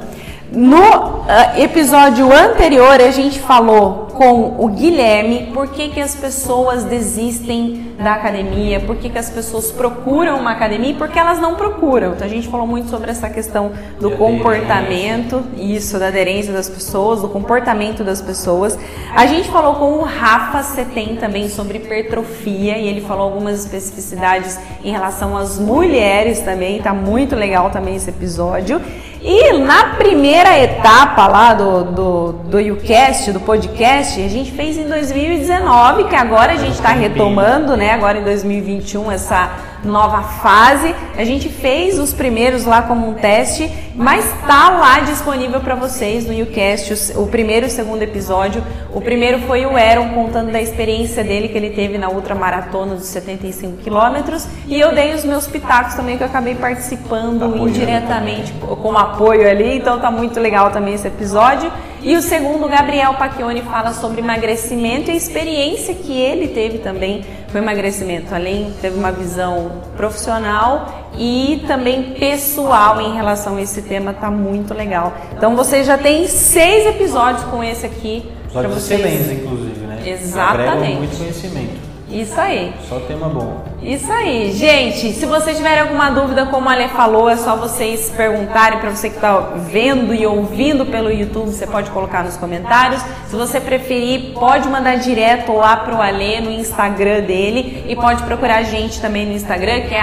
No 0.52 1.26
ah, 1.28 1.60
episódio 1.60 2.34
anterior 2.34 3.00
a 3.00 3.12
gente 3.12 3.40
falou 3.40 4.08
com 4.20 4.56
o 4.58 4.68
Guilherme 4.68 5.52
por 5.54 5.68
que, 5.68 5.90
que 5.90 6.02
as 6.02 6.16
pessoas 6.16 6.84
desistem 6.84 7.94
da 8.00 8.14
academia, 8.14 8.80
por 8.80 8.96
que, 8.96 9.10
que 9.10 9.18
as 9.18 9.30
pessoas 9.30 9.72
procuram 9.72 10.40
uma 10.40 10.52
academia 10.52 10.92
e 10.92 10.94
por 10.94 11.10
que 11.10 11.20
elas 11.20 11.40
não 11.40 11.56
procuram. 11.56 12.14
Então 12.14 12.26
a 12.26 12.30
gente 12.30 12.48
falou 12.48 12.66
muito 12.66 12.90
sobre 12.90 13.12
essa 13.12 13.30
questão 13.30 13.72
do 14.00 14.12
comportamento, 14.12 15.44
isso, 15.56 16.00
da 16.00 16.08
aderência 16.08 16.52
das 16.52 16.68
pessoas, 16.68 17.22
do 17.22 17.30
comportamento 17.30 18.04
das 18.04 18.22
pessoas. 18.22 18.78
A 19.16 19.26
gente 19.26 19.50
falou 19.50 19.76
com 19.76 19.94
o 20.00 20.02
Rafa 20.02 20.64
Setem 20.64 21.16
também 21.18 21.48
sobre 21.48 21.78
hipertrofia 21.78 22.78
e 22.78 22.88
ele 22.88 23.02
falou 23.02 23.26
algumas 23.26 23.66
especificidades 23.66 24.60
em 24.84 24.92
relação 24.92 25.38
às 25.38 25.60
mulheres 25.60 26.40
também, 26.40 26.82
tá 26.82 26.94
muito 26.94 27.36
legal 27.36 27.70
também 27.70 27.96
esse 27.96 28.10
episódio. 28.10 28.82
E 29.22 29.52
na 29.58 29.96
primeira 29.96 30.58
etapa 30.58 31.28
lá 31.28 31.54
do, 31.54 31.84
do, 31.84 32.32
do 32.32 32.60
YouCast, 32.60 33.34
do 33.34 33.42
podcast, 33.42 34.22
a 34.22 34.30
gente 34.30 34.52
fez 34.52 34.78
em 34.78 34.88
2019, 34.88 36.06
que 36.06 36.16
agora 36.16 36.54
a 36.54 36.56
gente 36.56 36.76
está 36.76 36.90
retomando, 36.90 37.76
né? 37.76 37.92
Agora 37.92 38.18
em 38.18 38.24
2021, 38.24 39.12
essa 39.12 39.52
nova 39.84 40.22
fase. 40.22 40.96
A 41.18 41.24
gente 41.24 41.50
fez 41.50 42.00
os 42.00 42.14
primeiros 42.14 42.66
lá 42.66 42.82
como 42.82 43.10
um 43.10 43.14
teste, 43.14 43.72
mas 43.96 44.26
tá 44.48 44.70
lá 44.70 45.00
disponível 45.02 45.60
para 45.60 45.76
vocês 45.76 46.26
no 46.26 46.34
YouCast, 46.34 47.18
o, 47.18 47.28
primeiro 47.28 47.66
e 47.66 47.70
o 47.70 47.72
segundo 47.72 48.02
episódio. 48.02 48.64
O 48.94 49.02
primeiro 49.02 49.40
foi 49.42 49.66
o 49.66 49.76
Aaron 49.76 50.10
contando 50.10 50.52
da 50.52 50.62
experiência 50.62 51.24
dele 51.24 51.48
que 51.50 51.58
ele 51.58 51.72
teve 51.72 51.98
na 51.98 52.10
ultramaratona 52.10 52.96
dos 52.96 53.06
75 53.06 53.78
quilômetros 53.78 54.48
e 54.68 54.80
eu 54.80 54.94
dei 54.94 55.14
os 55.14 55.24
meus 55.24 55.48
pitacos 55.48 55.94
também 55.96 56.18
que 56.18 56.24
eu 56.24 56.28
acabei 56.28 56.56
participando 56.56 57.44
Apoiando 57.44 57.70
indiretamente 57.70 58.54
como 58.82 58.98
apoio 58.98 59.50
ali, 59.50 59.78
então 59.78 60.00
tá 60.00 60.10
muito 60.10 60.40
legal 60.40 60.72
também 60.72 60.94
esse 60.94 61.08
episódio. 61.08 61.72
E 62.02 62.16
o 62.16 62.22
segundo, 62.22 62.68
Gabriel 62.68 63.14
Pacchioni 63.16 63.62
fala 63.62 63.94
sobre 63.94 64.22
emagrecimento 64.22 65.10
e 65.10 65.14
a 65.14 65.18
experiência 65.18 65.94
que 65.94 66.14
ele 66.14 66.48
teve 66.48 66.78
também 66.78 67.26
com 67.52 67.58
emagrecimento. 67.58 68.34
Além, 68.34 68.74
teve 68.82 68.98
uma 68.98 69.12
visão 69.12 69.82
profissional 69.98 71.10
e 71.18 71.64
também 71.68 72.14
pessoal 72.14 73.02
em 73.02 73.14
relação 73.16 73.58
a 73.58 73.62
esse 73.62 73.82
tema, 73.82 74.14
tá 74.14 74.32
muito 74.32 74.74
legal. 74.74 75.14
Então 75.36 75.56
você 75.56 75.84
já 75.84 75.98
tem 75.98 76.28
seis 76.28 76.88
episódios 76.88 77.44
com 77.46 77.64
esse 77.64 77.86
aqui. 77.86 78.32
Episódios 78.46 78.74
vocês. 78.76 79.00
excelentes, 79.00 79.44
inclusive, 79.44 79.80
né? 79.82 80.02
Exatamente. 80.06 80.72
Agregam 80.72 80.98
muito 81.00 81.18
conhecimento. 81.18 81.89
Isso 82.12 82.40
aí. 82.40 82.74
Só 82.88 83.00
tema 83.02 83.30
bom. 83.30 83.64
Isso 83.84 84.12
aí, 84.12 84.52
gente. 84.52 85.14
Se 85.14 85.26
vocês 85.26 85.56
tiverem 85.56 85.82
alguma 85.82 86.10
dúvida, 86.10 86.48
como 86.48 86.68
a 86.68 86.74
Ale 86.74 86.90
falou, 86.90 87.30
é 87.30 87.38
só 87.38 87.56
vocês 87.56 88.10
perguntarem 88.10 88.80
para 88.80 88.90
você 88.90 89.10
que 89.10 89.16
está 89.16 89.38
vendo 89.56 90.14
e 90.14 90.26
ouvindo 90.26 90.86
pelo 90.86 91.12
YouTube, 91.12 91.52
você 91.52 91.68
pode 91.68 91.90
colocar 91.92 92.24
nos 92.24 92.36
comentários. 92.36 93.02
Se 93.28 93.36
você 93.36 93.60
preferir, 93.60 94.34
pode 94.34 94.68
mandar 94.68 94.96
direto 94.96 95.54
lá 95.54 95.78
pro 95.78 96.02
Ale 96.02 96.42
no 96.42 96.52
Instagram 96.52 97.22
dele 97.22 97.86
e 97.88 97.96
pode 97.96 98.24
procurar 98.24 98.58
a 98.58 98.64
gente 98.64 99.00
também 99.00 99.26
no 99.26 99.34
Instagram, 99.34 99.82
que 99.82 99.94
é 99.94 100.02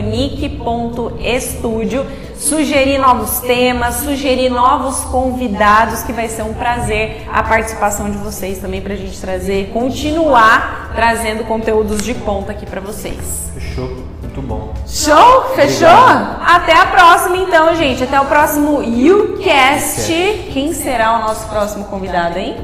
unique.studio. 0.00 2.06
Sugerir 2.38 2.98
novos 2.98 3.40
temas, 3.40 3.96
sugerir 3.96 4.50
novos 4.50 5.00
convidados, 5.06 6.02
que 6.02 6.12
vai 6.12 6.28
ser 6.28 6.42
um 6.42 6.52
prazer 6.52 7.26
a 7.32 7.42
participação 7.42 8.10
de 8.10 8.18
vocês 8.18 8.58
também 8.58 8.80
para 8.80 8.94
a 8.94 8.96
gente 8.96 9.18
trazer, 9.20 9.70
continuar 9.72 10.92
trazendo 10.94 11.44
conteúdos 11.44 12.02
de 12.02 12.14
ponta 12.14 12.52
aqui 12.52 12.66
para 12.66 12.80
vocês. 12.80 13.50
Fechou? 13.54 13.88
Muito 14.20 14.42
bom. 14.42 14.74
Show? 14.86 15.54
Fechou? 15.54 15.88
Até 15.88 16.72
a 16.72 16.86
próxima 16.86 17.38
então, 17.38 17.74
gente. 17.74 18.04
Até 18.04 18.20
o 18.20 18.26
próximo 18.26 18.82
YouCast. 18.82 20.12
Quem 20.52 20.74
será 20.74 21.16
o 21.16 21.20
nosso 21.20 21.48
próximo 21.48 21.84
convidado, 21.84 22.38
hein? 22.38 22.56